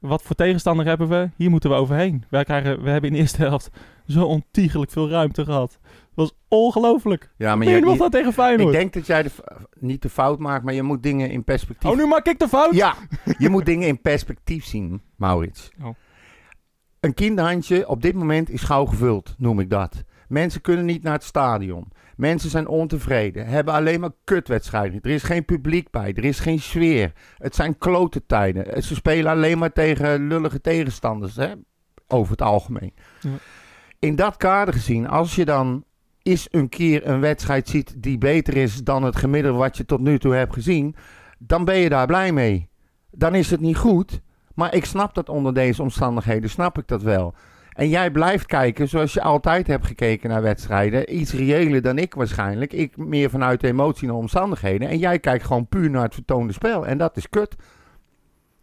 wat 0.00 0.22
voor 0.22 0.36
tegenstander 0.36 0.86
hebben 0.86 1.08
we? 1.08 1.30
Hier 1.36 1.50
moeten 1.50 1.70
we 1.70 1.76
overheen. 1.76 2.24
Wij 2.30 2.44
krijgen, 2.44 2.82
we 2.82 2.90
hebben 2.90 3.10
in 3.10 3.16
de 3.16 3.22
eerste 3.22 3.42
helft 3.42 3.70
zo 4.06 4.24
ontiegelijk 4.24 4.90
veel 4.90 5.08
ruimte 5.08 5.44
gehad. 5.44 5.78
Het 5.82 6.14
was 6.14 6.32
ongelooflijk. 6.48 7.30
Ja, 7.36 7.56
maar 7.56 7.66
je 7.66 7.74
je- 7.74 7.96
dat 7.98 8.12
tegen 8.12 8.28
ik 8.28 8.34
Feyenoord? 8.34 8.72
denk 8.72 8.92
dat 8.92 9.06
jij 9.06 9.22
de, 9.22 9.30
niet 9.78 10.02
de 10.02 10.08
fout 10.08 10.38
maakt, 10.38 10.64
maar 10.64 10.74
je 10.74 10.82
moet 10.82 11.02
dingen 11.02 11.30
in 11.30 11.44
perspectief... 11.44 11.90
Oh, 11.90 11.96
nu 11.96 12.06
maak 12.06 12.26
ik 12.26 12.38
de 12.38 12.48
fout? 12.48 12.74
Ja, 12.74 12.94
je 13.38 13.48
moet 13.48 13.66
dingen 13.66 13.88
in 13.88 14.00
perspectief 14.00 14.64
zien, 14.64 15.02
Maurits. 15.16 15.70
Oh. 15.82 15.94
Een 17.00 17.14
kinderhandje 17.14 17.88
op 17.88 18.02
dit 18.02 18.14
moment 18.14 18.50
is 18.50 18.62
gauw 18.62 18.84
gevuld, 18.84 19.34
noem 19.38 19.60
ik 19.60 19.70
dat. 19.70 20.04
Mensen 20.28 20.60
kunnen 20.60 20.84
niet 20.84 21.02
naar 21.02 21.12
het 21.12 21.24
stadion. 21.24 21.88
Mensen 22.18 22.50
zijn 22.50 22.68
ontevreden, 22.68 23.46
hebben 23.46 23.74
alleen 23.74 24.00
maar 24.00 24.10
kutwedstrijden. 24.24 25.00
Er 25.02 25.10
is 25.10 25.22
geen 25.22 25.44
publiek 25.44 25.90
bij, 25.90 26.12
er 26.14 26.24
is 26.24 26.40
geen 26.40 26.60
sfeer. 26.60 27.12
Het 27.36 27.54
zijn 27.54 27.78
klote 27.78 28.26
tijden. 28.26 28.82
Ze 28.82 28.94
spelen 28.94 29.32
alleen 29.32 29.58
maar 29.58 29.72
tegen 29.72 30.26
lullige 30.26 30.60
tegenstanders, 30.60 31.36
hè? 31.36 31.52
over 32.08 32.30
het 32.30 32.42
algemeen. 32.42 32.94
Ja. 33.20 33.30
In 33.98 34.16
dat 34.16 34.36
kader 34.36 34.74
gezien, 34.74 35.08
als 35.08 35.34
je 35.34 35.44
dan 35.44 35.84
eens 36.22 36.48
een 36.50 36.68
keer 36.68 37.06
een 37.06 37.20
wedstrijd 37.20 37.68
ziet 37.68 37.94
die 38.02 38.18
beter 38.18 38.56
is 38.56 38.76
dan 38.76 39.02
het 39.02 39.16
gemiddelde 39.16 39.58
wat 39.58 39.76
je 39.76 39.84
tot 39.84 40.00
nu 40.00 40.18
toe 40.18 40.34
hebt 40.34 40.54
gezien, 40.54 40.96
dan 41.38 41.64
ben 41.64 41.76
je 41.76 41.88
daar 41.88 42.06
blij 42.06 42.32
mee. 42.32 42.68
Dan 43.10 43.34
is 43.34 43.50
het 43.50 43.60
niet 43.60 43.76
goed, 43.76 44.20
maar 44.54 44.74
ik 44.74 44.84
snap 44.84 45.14
dat 45.14 45.28
onder 45.28 45.54
deze 45.54 45.82
omstandigheden, 45.82 46.50
snap 46.50 46.78
ik 46.78 46.86
dat 46.86 47.02
wel. 47.02 47.34
En 47.78 47.88
jij 47.88 48.10
blijft 48.10 48.46
kijken 48.46 48.88
zoals 48.88 49.12
je 49.12 49.22
altijd 49.22 49.66
hebt 49.66 49.86
gekeken 49.86 50.28
naar 50.28 50.42
wedstrijden. 50.42 51.16
Iets 51.18 51.32
reëler 51.32 51.82
dan 51.82 51.98
ik 51.98 52.14
waarschijnlijk. 52.14 52.72
Ik 52.72 52.96
meer 52.96 53.30
vanuit 53.30 53.60
de 53.60 53.66
emotie 53.66 54.06
naar 54.06 54.16
omstandigheden. 54.16 54.88
En 54.88 54.98
jij 54.98 55.18
kijkt 55.18 55.44
gewoon 55.44 55.66
puur 55.68 55.90
naar 55.90 56.02
het 56.02 56.14
vertoonde 56.14 56.52
spel. 56.52 56.86
En 56.86 56.98
dat 56.98 57.16
is 57.16 57.28
kut. 57.28 57.56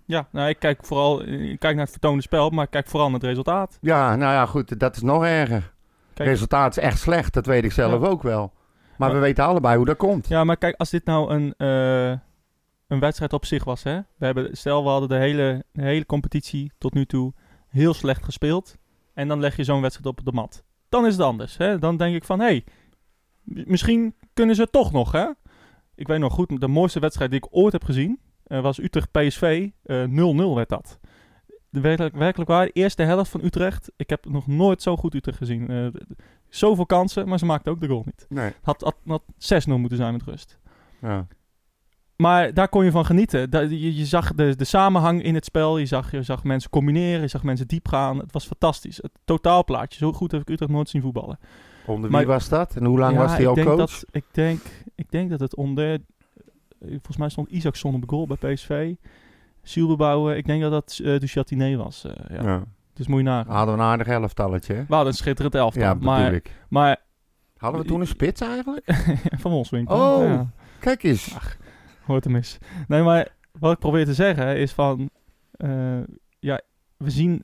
Ja, 0.06 0.28
nou, 0.32 0.50
ik 0.50 0.60
kijk 0.60 0.86
vooral 0.86 1.22
ik 1.22 1.60
kijk 1.60 1.74
naar 1.76 1.84
het 1.84 1.92
vertoonde 1.92 2.22
spel, 2.22 2.50
maar 2.50 2.64
ik 2.64 2.70
kijk 2.72 2.88
vooral 2.88 3.10
naar 3.10 3.20
het 3.20 3.28
resultaat. 3.30 3.78
Ja, 3.82 4.16
nou 4.16 4.34
ja, 4.34 4.46
goed. 4.46 4.80
Dat 4.80 4.96
is 4.96 5.02
nog 5.02 5.24
erger. 5.26 5.74
Kijk, 6.14 6.30
resultaat 6.30 6.78
is 6.78 6.84
echt 6.84 7.00
slecht. 7.00 7.34
Dat 7.34 7.46
weet 7.46 7.64
ik 7.64 7.72
zelf 7.72 8.02
Ja. 8.02 8.08
ook 8.08 8.24
wel. 8.24 8.54
Maar 8.98 9.14
we 9.14 9.20
weten 9.20 9.46
allebei 9.46 9.78
hoe 9.78 9.86
dat 9.86 9.98
komt. 9.98 10.28
Ja, 10.28 10.44
maar 10.44 10.58
kijk, 10.58 10.76
als 10.78 10.90
dit 10.90 11.06
nou 11.06 11.34
een, 11.34 11.54
eh, 11.58 12.10
een 12.88 13.00
wedstrijd 13.00 13.34
op 13.34 13.46
zich 13.46 13.64
was, 13.64 13.84
hè. 13.84 14.00
We 14.18 14.26
hebben, 14.26 14.58
stel, 14.58 14.84
we 14.84 14.90
hadden 14.90 15.10
de 15.10 15.16
hele, 15.16 15.64
de 15.72 15.82
hele 15.82 16.06
competitie 16.06 16.72
tot 16.78 16.94
nu 16.94 17.06
toe 17.06 17.34
heel 17.68 17.94
slecht 17.94 18.24
gespeeld. 18.24 18.78
En 19.16 19.28
dan 19.28 19.40
leg 19.40 19.56
je 19.56 19.64
zo'n 19.64 19.82
wedstrijd 19.82 20.18
op 20.18 20.26
de 20.26 20.32
mat. 20.32 20.64
Dan 20.90 21.06
is 21.06 21.14
het 21.14 21.22
anders, 21.22 21.58
hè. 21.58 21.80
Dan 21.80 21.98
denk 21.98 22.16
ik 22.16 22.24
van, 22.24 22.40
hé, 22.40 22.46
hey, 22.46 22.64
misschien 23.44 24.16
kunnen 24.34 24.56
ze 24.56 24.62
het 24.62 24.72
toch 24.72 24.92
nog, 24.92 25.12
hè. 25.12 25.28
Ik 25.96 26.08
weet 26.08 26.20
nog 26.20 26.34
goed, 26.34 26.62
de 26.62 26.68
mooiste 26.68 27.00
wedstrijd 27.00 27.32
die 27.32 27.40
ik 27.40 27.48
ooit 27.52 27.74
heb 27.74 27.84
gezien, 27.84 28.20
eh, 28.44 28.62
was 28.62 28.80
Utrecht-PSV. 28.80 29.70
eh 29.84 30.04
0-0 30.04 30.56
werd 30.56 30.70
dat. 30.70 31.00
De 31.70 31.80
werkelijk, 31.82 32.16
werkelijk 32.16 32.50
waar, 32.50 32.66
de 32.66 32.72
eerste 32.72 33.04
helft 33.04 33.32
van 33.32 33.44
Utrecht. 33.44 33.92
Ik 33.96 34.10
heb 34.10 34.26
nog 34.26 34.48
nooit 34.48 34.82
zo 34.82 34.96
goed 34.96 35.14
Utrecht 35.14 35.38
gezien. 35.38 35.70
Eh, 35.70 35.88
zoveel 36.50 36.86
kansen, 36.86 37.28
maar 37.28 37.40
ze 37.40 37.46
maakten 37.46 37.72
ook 37.72 37.82
de 37.82 37.88
goal 37.88 38.04
niet. 38.06 38.26
Nee. 38.30 38.52
Had, 38.62 38.82
had, 38.82 38.96
had 39.06 39.24
6-0 39.38 39.78
moeten 39.78 39.98
zijn 39.98 40.14
met 40.14 40.24
rust. 40.24 40.60
Ja. 41.02 41.28
Maar 42.16 42.54
daar 42.54 42.70
kon 42.70 42.86
je 42.86 42.92
van 42.92 43.06
genieten. 43.06 43.50
Da- 43.50 43.60
je, 43.60 43.96
je 43.96 44.06
zag 44.06 44.34
de, 44.34 44.56
de 44.56 44.64
samenhang 44.64 45.24
in 45.24 45.36
het 45.36 45.46
spel. 45.46 45.78
Je 45.78 45.86
zag, 45.86 46.12
je 46.12 46.24
zag 46.24 46.44
mensen 46.44 46.70
combineren. 46.70 47.22
Je 47.22 47.28
zag 47.28 47.44
mensen 47.44 47.68
diep 47.68 47.88
gaan. 47.88 48.18
Het 48.18 48.32
was 48.32 48.46
fantastisch. 48.46 48.98
Het 48.98 49.12
totaalplaatje. 49.26 50.00
Zo 50.00 50.12
goed 50.14 50.32
heb 50.32 50.42
ik 50.42 50.50
Utrecht 50.50 50.72
nooit 50.72 50.90
zien 50.90 51.02
voetballen. 51.02 51.40
Onder 51.86 52.10
Maar- 52.12 52.20
wie 52.20 52.30
was 52.30 52.50
dat? 52.50 52.76
En 52.76 52.86
hoe 52.86 53.00
lang 53.00 53.14
Ja, 53.14 53.20
was 53.20 53.32
hij 53.38 53.48
al 53.48 53.54
denk 53.54 53.68
coach? 53.68 53.78
Dat, 53.78 54.06
ik, 54.12 54.24
denk, 54.32 54.60
ik 54.96 55.12
denk 55.12 55.30
dat 55.30 55.40
het 55.40 55.56
onder... 55.56 56.00
Volgens 56.80 57.18
mij 57.18 57.30
stond 57.30 57.50
Isaacson 57.50 57.94
op 57.96 58.02
de 58.02 58.08
goal 58.08 58.28
bij 58.28 58.54
PSV. 58.54 58.94
Zielbebouwen. 59.64 60.38
Ik 60.38 60.46
denk 60.46 60.62
dat 60.62 60.72
dat 60.72 61.00
uh, 61.02 61.20
Duchatiné 61.20 61.76
was. 61.76 62.06
eh, 62.06 62.38
ja. 62.38 62.44
Ja. 62.44 62.64
Dus 62.94 63.08
moet 63.08 63.18
je 63.18 63.24
nagaan. 63.26 63.56
Hadden 63.56 63.76
we 63.76 63.82
een 63.82 63.88
aardig 63.88 64.08
elftalletje. 64.08 64.74
hè? 64.74 64.80
We 64.88 64.94
hadden 64.94 65.08
een 65.12 65.18
schitterend 65.18 65.56
elftal. 65.56 65.82
Ja, 65.84 65.94
maar, 65.94 66.42
maar 66.70 67.04
Hadden 67.58 67.82
we 67.82 67.88
toen 67.88 68.00
een 68.00 68.08
spits 68.08 68.42
eigenlijk? 68.42 68.86
van 69.44 69.52
ons 69.52 69.70
winkel. 69.70 69.96
Oh. 70.18 70.24
Ja. 70.24 70.50
Kijk 70.80 71.04
eens. 71.04 71.36
Hoort 72.06 72.24
hem 72.24 72.36
eens. 72.36 72.58
Nee, 72.88 73.02
maar 73.02 73.28
wat 73.60 73.72
ik 73.72 73.80
probeer 73.80 74.06
te 74.06 74.14
zeggen 74.14 74.58
is 74.58 74.72
van... 74.72 75.10
eh, 75.52 76.00
ja, 76.40 76.62
we 76.98 77.10
zien 77.10 77.44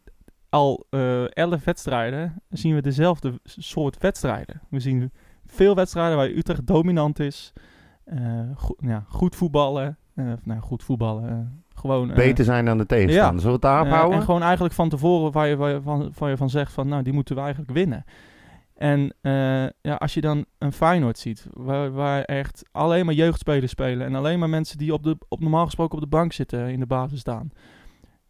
al 0.49 0.85
eh 0.89 1.35
elf 1.35 1.63
wedstrijden... 1.63 2.41
zien 2.49 2.75
we 2.75 2.81
dezelfde 2.81 3.39
soort 3.43 3.97
wedstrijden. 3.97 4.61
We 4.69 4.79
zien 4.79 5.11
veel 5.45 5.75
wedstrijden 5.75 6.17
waar 6.17 6.29
Utrecht 6.29 6.67
dominant 6.67 7.19
is. 7.19 7.53
goed, 8.55 8.77
ja, 8.79 9.05
goed 9.07 9.35
voetballen. 9.35 9.97
nou, 10.43 10.59
goed 10.59 10.83
voetballen. 10.83 11.63
gewoon... 11.75 12.13
Beter 12.13 12.45
zijn 12.45 12.65
dan 12.65 12.77
de 12.77 12.85
tegenstander. 12.85 13.41
Zullen 13.41 13.59
we 13.59 13.67
het 13.67 13.75
daarop 13.75 13.87
houden? 13.87 14.19
en 14.19 14.25
gewoon 14.25 14.41
eigenlijk 14.41 14.73
van 14.73 14.89
tevoren 14.89 15.31
waar 15.31 15.47
je, 15.47 15.55
waar, 15.55 15.71
je 15.71 15.81
van, 15.81 16.13
waar 16.17 16.29
je 16.29 16.37
van 16.37 16.49
zegt 16.49 16.73
van... 16.73 16.87
nou, 16.87 17.03
die 17.03 17.13
moeten 17.13 17.35
we 17.35 17.41
eigenlijk 17.41 17.71
winnen. 17.71 18.05
En 18.81 19.13
eh, 19.21 19.31
ja, 19.81 19.95
als 19.97 20.13
je 20.13 20.21
dan 20.21 20.45
een 20.57 20.71
Feyenoord 20.73 21.17
ziet, 21.17 21.45
waar, 21.53 21.91
waar 21.91 22.21
echt 22.23 22.63
alleen 22.71 23.05
maar 23.05 23.13
jeugdspelers 23.13 23.71
spelen 23.71 24.05
en 24.07 24.15
alleen 24.15 24.39
maar 24.39 24.49
mensen 24.49 24.77
die 24.77 24.93
op 24.93 25.03
de, 25.03 25.17
op 25.27 25.39
normaal 25.39 25.65
gesproken 25.65 25.95
op 25.95 26.03
de 26.03 26.09
bank 26.09 26.33
zitten 26.33 26.69
in 26.69 26.79
de 26.79 26.85
basis 26.85 27.19
staan. 27.19 27.51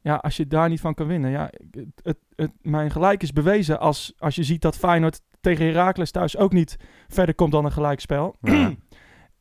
Ja, 0.01 0.15
als 0.15 0.37
je 0.37 0.47
daar 0.47 0.69
niet 0.69 0.79
van 0.81 0.93
kan 0.93 1.07
winnen. 1.07 1.31
Ja, 1.31 1.49
het, 1.71 1.85
het, 2.03 2.17
het- 2.35 2.51
mijn 2.61 2.91
gelijk 2.91 3.23
is 3.23 3.33
bewezen 3.33 3.79
als, 3.79 4.13
als 4.17 4.35
je 4.35 4.43
ziet 4.43 4.61
dat 4.61 4.77
Feyenoord 4.77 5.21
tegen 5.41 5.65
Heracles 5.65 6.11
thuis 6.11 6.37
ook 6.37 6.53
niet 6.53 6.77
verder 7.07 7.35
komt 7.35 7.51
dan 7.51 7.65
een 7.65 7.71
gelijkspel. 7.71 8.35
Ja. 8.41 8.73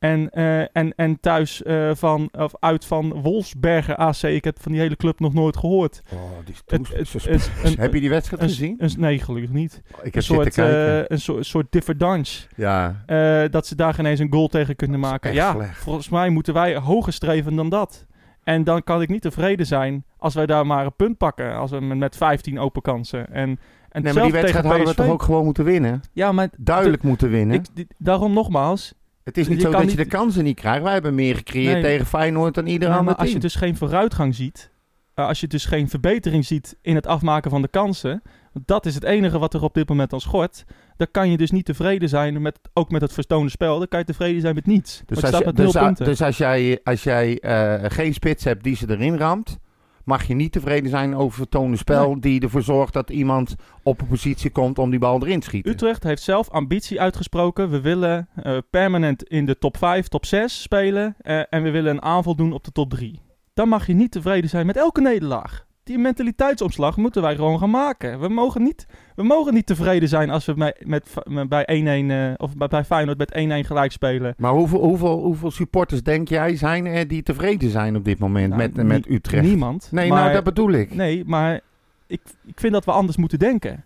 En, 0.01 0.29
eh, 0.29 0.59
en, 0.59 0.93
en 0.95 1.19
thuis 1.19 1.63
eh, 1.63 1.91
van, 1.93 2.29
of 2.31 2.53
uit 2.59 2.85
van 2.85 3.21
Wolfsberger 3.21 3.95
AC. 3.95 4.21
Ik 4.23 4.43
heb 4.43 4.61
van 4.61 4.71
die 4.71 4.81
hele 4.81 4.95
club 4.95 5.19
nog 5.19 5.33
nooit 5.33 5.57
gehoord. 5.57 6.01
Oh, 6.13 6.19
die 6.45 6.55
Het- 6.65 6.87
het- 6.93 7.13
het- 7.23 7.51
een- 7.63 7.75
Heb 7.79 7.93
je 7.93 7.99
die 7.99 8.09
wedstrijd 8.09 8.41
Een, 8.41 8.49
gezien? 8.49 8.75
een, 8.77 8.91
nee, 8.97 9.19
gelukkig 9.19 9.51
niet. 9.51 9.81
ik 9.87 9.93
Een 9.97 10.03
heb 10.11 10.23
zitten 10.23 10.51
soort, 10.53 10.57
eh, 10.57 11.03
een 11.07 11.19
soort, 11.19 11.45
soort 11.45 11.65
differdance. 11.69 12.47
ja, 12.55 13.03
dat 13.51 13.67
ze 13.67 13.75
daar 13.75 13.93
geen 13.93 14.05
eens 14.05 14.19
een 14.19 14.31
goal 14.33 14.47
tegen 14.47 14.75
kunnen 14.75 14.99
maken. 14.99 15.33
Ja, 15.33 15.51
slecht. 15.51 15.77
volgens 15.77 16.09
mij 16.09 16.29
moeten 16.29 16.53
wij 16.53 16.75
hoger 16.75 17.13
streven 17.13 17.55
dan 17.55 17.69
dat. 17.69 18.05
En 18.43 18.63
dan 18.63 18.83
kan 18.83 19.01
ik 19.01 19.09
niet 19.09 19.21
tevreden 19.21 19.65
zijn 19.65 20.05
als 20.17 20.33
wij 20.33 20.45
daar 20.45 20.65
maar 20.65 20.85
een 20.85 20.95
punt 20.95 21.17
pakken. 21.17 21.55
Als 21.55 21.71
we 21.71 21.79
met- 21.81 21.97
met 21.97 22.17
15 22.17 22.59
open 22.59 22.81
kansen. 22.81 23.33
En, 23.33 23.59
en 23.89 24.03
nee, 24.03 24.13
maar 24.13 24.23
die 24.23 24.31
wedstrijd 24.31 24.65
hadden 24.65 24.87
we 24.87 24.93
toch 24.93 25.07
ook 25.07 25.23
gewoon 25.23 25.43
moeten 25.45 25.63
winnen? 25.63 26.01
Ja, 26.13 26.31
maar 26.31 26.49
Duidelijk 26.57 27.03
moeten 27.03 27.29
winnen. 27.29 27.63
ik, 27.75 27.85
daarom 27.97 28.33
nogmaals. 28.33 28.93
Het 29.23 29.37
is 29.37 29.47
niet 29.47 29.57
je 29.57 29.63
zo 29.63 29.71
dat 29.71 29.81
je 29.81 29.87
niet- 29.87 29.97
de 29.97 30.05
kansen 30.05 30.43
niet 30.43 30.55
krijgt. 30.59 30.83
Wij 30.83 30.93
hebben 30.93 31.15
meer 31.15 31.35
gecreëerd 31.35 31.73
Nee. 31.73 31.83
tegen 31.83 32.05
Feyenoord 32.05 32.53
dan 32.53 32.67
ieder 32.67 32.89
ander 32.89 33.03
maar 33.05 33.15
als 33.15 33.31
je 33.31 33.39
dus 33.39 33.55
geen 33.55 33.77
vooruitgang 33.77 34.35
ziet. 34.35 34.69
eh, 35.13 35.27
als 35.27 35.39
je 35.39 35.47
dus 35.47 35.65
geen 35.65 35.89
verbetering 35.89 36.45
ziet 36.45 36.77
in 36.81 36.95
het 36.95 37.07
afmaken 37.07 37.51
van 37.51 37.61
de 37.61 37.67
kansen. 37.67 38.21
Dat 38.65 38.85
is 38.85 38.95
het 38.95 39.03
enige 39.03 39.39
wat 39.39 39.53
er 39.53 39.63
op 39.63 39.73
dit 39.73 39.89
moment 39.89 40.13
al 40.13 40.19
schort. 40.19 40.63
Dan 40.97 41.07
kan 41.11 41.29
je 41.31 41.37
dus 41.37 41.51
niet 41.51 41.65
tevreden 41.65 42.09
zijn 42.09 42.41
met, 42.41 42.59
ook 42.73 42.91
met 42.91 43.01
het 43.01 43.13
verstoonde 43.13 43.49
spel. 43.49 43.77
Dan 43.77 43.87
kan 43.87 43.99
je 43.99 44.05
tevreden 44.05 44.41
zijn 44.41 44.55
met 44.55 44.65
niets. 44.65 45.01
Dus, 45.05 45.19
Dus 45.19 45.33
als, 45.33 45.43
je- 45.43 45.53
dus, 45.53 45.75
a- 45.75 45.91
dus 45.91 46.21
als 46.21 46.37
jij, 46.37 46.79
als 46.83 47.03
jij 47.03 47.39
eh, 47.39 47.89
geen 47.91 48.13
spits 48.13 48.43
hebt 48.43 48.63
die 48.63 48.75
ze 48.75 48.89
erin 48.89 49.17
ramt, 49.17 49.57
mag 50.05 50.23
je 50.23 50.33
niet 50.33 50.51
tevreden 50.51 50.89
zijn 50.89 51.15
over 51.15 51.47
het 51.51 51.77
spel 51.77 52.19
die 52.19 52.41
ervoor 52.41 52.61
zorgt 52.61 52.93
dat 52.93 53.09
iemand 53.09 53.55
op 53.83 54.01
een 54.01 54.07
positie 54.07 54.49
komt 54.49 54.79
om 54.79 54.89
die 54.89 54.99
bal 54.99 55.21
erin 55.21 55.39
te 55.39 55.45
schieten. 55.45 55.71
Utrecht 55.71 56.03
heeft 56.03 56.21
zelf 56.21 56.49
ambitie 56.49 57.01
uitgesproken. 57.01 57.69
We 57.69 57.81
willen 57.81 58.27
eh, 58.35 58.57
permanent 58.69 59.23
in 59.23 59.45
de 59.45 59.57
top 59.57 59.77
5, 59.77 60.07
top 60.07 60.25
6 60.25 60.61
spelen. 60.61 61.15
eh, 61.21 61.41
en 61.49 61.63
we 61.63 61.71
willen 61.71 61.91
een 61.91 62.01
aanval 62.01 62.35
doen 62.35 62.53
op 62.53 62.63
de 62.63 62.71
top 62.71 62.89
3. 62.89 63.19
Dan 63.53 63.69
mag 63.69 63.87
je 63.87 63.93
niet 63.93 64.11
tevreden 64.11 64.49
zijn 64.49 64.65
met 64.65 64.77
elke 64.77 65.01
nederlaag. 65.01 65.65
Die 65.91 65.99
mentaliteitsomslag 65.99 66.97
moeten 66.97 67.21
wij 67.21 67.35
gewoon 67.35 67.59
gaan 67.59 67.69
maken. 67.69 68.19
We 68.19 68.27
mogen 68.29 68.63
niet, 68.63 68.85
we 69.15 69.23
mogen 69.23 69.53
niet 69.53 69.65
tevreden 69.65 70.09
zijn 70.09 70.29
als 70.29 70.45
we 70.45 70.73
met, 70.85 71.13
bij 71.49 72.03
1-1 72.07 72.11
eh, 72.11 72.33
of 72.37 72.55
bij, 72.55 72.67
bij 72.67 72.83
Feyenoord 72.83 73.17
met 73.17 73.31
1-1 73.63 73.67
gelijk 73.67 73.91
spelen. 73.91 74.33
Maar 74.37 74.51
hoeveel, 74.51 74.79
hoeveel, 74.79 75.19
hoeveel 75.19 75.51
supporters 75.51 76.03
denk 76.03 76.27
jij 76.27 76.55
zijn 76.55 76.85
er 76.85 77.07
die 77.07 77.23
tevreden 77.23 77.69
zijn 77.69 77.95
op 77.95 78.05
dit 78.05 78.19
moment 78.19 78.47
Nou, 78.49 78.61
met, 78.61 78.75
nie- 78.75 78.83
met 78.85 79.09
Utrecht? 79.09 79.43
Niemand. 79.43 79.87
Nee, 79.91 80.09
maar, 80.09 80.21
nou 80.21 80.33
dat 80.33 80.43
bedoel 80.43 80.71
ik. 80.71 80.93
Nee, 80.95 81.23
maar 81.25 81.59
ik, 82.07 82.21
ik 82.45 82.59
vind 82.59 82.73
dat 82.73 82.85
we 82.85 82.91
anders 82.91 83.17
moeten 83.17 83.39
denken. 83.39 83.85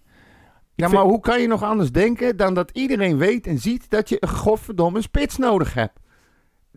ja, 0.76 0.88
vind- 0.90 0.92
maar 0.92 1.10
hoe 1.10 1.20
kan 1.20 1.42
je 1.42 1.48
nog 1.48 1.64
anders 1.64 1.92
denken 1.92 2.38
dan 2.38 2.54
dat 2.54 2.72
iedereen 2.74 3.18
weet 3.18 3.48
en 3.48 3.58
ziet 3.60 3.90
dat 3.90 4.10
je 4.10 4.18
een 4.20 4.30
godverdomme 4.30 5.02
spits 5.02 5.38
nodig 5.38 5.74
hebt? 5.74 6.00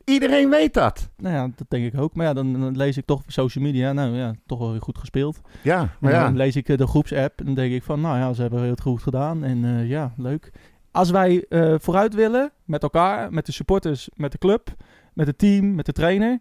Iedereen 0.08 0.50
weet 0.50 0.74
dat. 0.74 1.10
Nou 1.16 1.34
ja, 1.34 1.50
dat 1.56 1.70
denk 1.70 1.92
ik 1.92 2.00
ook. 2.00 2.14
Maar 2.14 2.26
ja, 2.26 2.32
dan, 2.32 2.52
dan 2.60 2.76
lees 2.76 2.96
ik 2.96 3.06
toch 3.06 3.18
op 3.18 3.30
social 3.30 3.64
media, 3.64 3.92
nou 3.92 4.14
ja, 4.16 4.34
toch 4.46 4.58
wel 4.58 4.70
weer 4.70 4.80
goed 4.82 4.98
gespeeld. 4.98 5.40
Ja, 5.62 5.88
maar 6.00 6.12
ja. 6.12 6.24
dan 6.24 6.36
lees 6.36 6.56
ik 6.56 6.68
eh, 6.68 6.76
de 6.76 6.86
groepsapp 6.86 7.38
en 7.38 7.44
dan 7.44 7.54
denk 7.54 7.72
ik 7.72 7.82
van, 7.82 8.00
nou 8.00 8.18
ja, 8.18 8.32
ze 8.32 8.40
hebben 8.40 8.60
heel 8.60 8.70
het 8.70 8.80
goed 8.80 9.02
gedaan. 9.02 9.44
En 9.44 9.64
eh, 9.64 9.88
ja, 9.88 10.12
leuk. 10.16 10.52
Als 10.90 11.10
wij 11.10 11.44
eh, 11.48 11.74
vooruit 11.78 12.14
willen, 12.14 12.52
met 12.64 12.82
elkaar, 12.82 13.32
met 13.32 13.46
de 13.46 13.52
supporters, 13.52 14.08
met 14.14 14.32
de 14.32 14.38
club, 14.38 14.74
met 15.12 15.26
het 15.26 15.38
team, 15.38 15.74
met 15.74 15.86
de 15.86 15.92
trainer, 15.92 16.38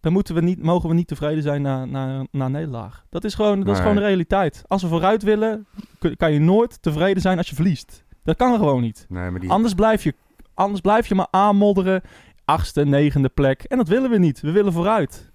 dan 0.00 0.12
moeten 0.12 0.34
we 0.34 0.40
niet, 0.40 0.62
mogen 0.62 0.88
we 0.88 0.94
niet 0.94 1.08
tevreden 1.08 1.42
zijn 1.42 1.62
na, 1.62 1.84
na, 1.84 2.26
na 2.30 2.48
nederlaag. 2.48 3.04
Dat 3.10 3.24
is 3.24 3.34
gewoon, 3.34 3.60
dat 3.60 3.74
is 3.74 3.80
gewoon 3.80 3.96
de 3.96 4.02
realiteit. 4.02 4.62
Als 4.66 4.82
we 4.82 4.88
vooruit 4.88 5.22
willen, 5.22 5.66
kun- 5.98 6.16
kan 6.16 6.32
je 6.32 6.38
nooit 6.40 6.82
tevreden 6.82 7.22
zijn 7.22 7.38
als 7.38 7.48
je 7.48 7.54
verliest. 7.54 8.04
Dat 8.24 8.36
kan 8.36 8.56
gewoon 8.58 8.80
niet. 8.82 9.06
Nee, 9.08 9.30
maar 9.30 9.40
die... 9.40 9.50
Anders 9.50 9.74
blijf 9.74 10.02
je, 10.02 10.14
anders 10.54 10.80
blijf 10.80 11.06
je 11.06 11.14
maar 11.14 11.28
aanmodderen. 11.30 12.02
Achtste, 12.50 12.84
negende 12.84 13.28
plek. 13.28 13.62
En 13.62 13.76
dat 13.76 13.88
willen 13.88 14.10
we 14.10 14.18
niet. 14.18 14.40
We 14.40 14.50
willen 14.50 14.72
vooruit. 14.72 15.30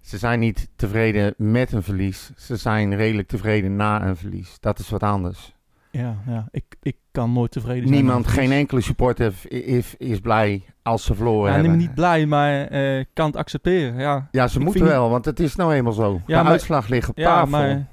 Ze 0.00 0.18
zijn 0.18 0.40
niet 0.40 0.68
tevreden 0.76 1.34
met 1.36 1.72
een 1.72 1.82
verlies. 1.82 2.30
Ze 2.36 2.56
zijn 2.56 2.96
redelijk 2.96 3.28
tevreden 3.28 3.76
na 3.76 4.06
een 4.06 4.16
verlies. 4.16 4.56
Dat 4.60 4.78
is 4.78 4.90
wat 4.90 5.02
anders. 5.02 5.54
Ja, 5.90 6.16
ja. 6.26 6.48
Ik, 6.50 6.64
ik 6.82 6.96
kan 7.10 7.32
nooit 7.32 7.50
tevreden 7.50 7.88
zijn. 7.88 8.00
Niemand, 8.00 8.26
geen 8.26 8.52
enkele 8.52 8.80
supporter 8.80 9.34
is, 9.48 9.94
is 9.96 10.20
blij 10.20 10.62
als 10.82 11.04
ze 11.04 11.14
verloren 11.14 11.52
Ja, 11.52 11.58
hebben. 11.58 11.76
niet 11.76 11.94
blij, 11.94 12.26
maar 12.26 12.66
eh, 12.66 13.04
kan 13.12 13.26
het 13.26 13.36
accepteren. 13.36 13.98
Ja, 14.00 14.28
Ja, 14.30 14.48
ze 14.48 14.60
moeten 14.60 14.84
wel, 14.84 15.10
want 15.10 15.24
het 15.24 15.40
is 15.40 15.56
nou 15.56 15.72
eenmaal 15.74 15.92
zo. 15.92 16.12
Ja, 16.26 16.36
de 16.38 16.42
maar- 16.42 16.52
uitslag 16.52 16.88
ligt 16.88 17.08
op 17.08 17.18
ja 17.18 17.24
tafel. 17.24 17.48
maar 17.50 17.86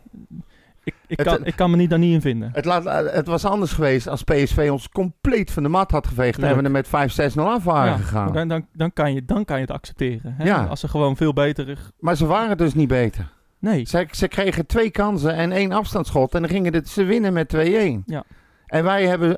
ik, 0.83 0.93
ik, 1.07 1.17
Het- 1.17 1.27
kan, 1.27 1.45
ik 1.45 1.55
kan 1.55 1.71
me 1.71 1.77
niet 1.77 1.89
daar 1.89 1.99
niet 1.99 2.13
in 2.13 2.21
vinden. 2.21 2.49
Het, 2.53 2.65
laat, 2.65 3.11
het 3.11 3.27
was 3.27 3.45
anders 3.45 3.71
geweest 3.71 4.07
als 4.07 4.23
PSV 4.23 4.67
ons 4.71 4.89
compleet 4.89 5.51
van 5.51 5.63
de 5.63 5.69
mat 5.69 5.91
had 5.91 6.07
geveegd 6.07 6.39
en 6.43 6.57
we 6.57 6.63
er 6.63 6.71
met 6.71 6.87
5-6-0 6.87 6.91
af 7.35 7.63
waren 7.63 7.91
Ja, 7.91 7.97
gegaan. 7.97 8.33
Dan, 8.33 8.47
dan, 8.47 8.67
dan, 8.73 8.93
kan 8.93 9.13
je, 9.13 9.25
dan 9.25 9.45
kan 9.45 9.55
je 9.55 9.61
het 9.61 9.71
accepteren. 9.71 10.33
Hè? 10.37 10.43
Ja. 10.43 10.65
Als 10.65 10.79
ze 10.79 10.87
gewoon 10.87 11.15
veel 11.17 11.33
beter... 11.33 11.77
Maar 11.99 12.15
ze 12.15 12.25
waren 12.25 12.57
dus 12.57 12.73
niet 12.73 12.87
beter. 12.87 13.31
Nee, 13.59 13.85
Ze, 13.87 14.07
ze 14.11 14.27
kregen 14.27 14.65
twee 14.65 14.91
kansen 14.91 15.33
en 15.35 15.51
één 15.51 15.71
afstandsschot 15.71 16.33
en 16.35 16.41
dan 16.41 16.49
gingen 16.49 16.85
ze 16.85 17.03
winnen 17.03 17.33
met 17.33 17.55
2-1. 17.55 17.59
Ja. 18.05 18.23
En 18.65 18.83
wij 18.83 19.07
hebben 19.07 19.37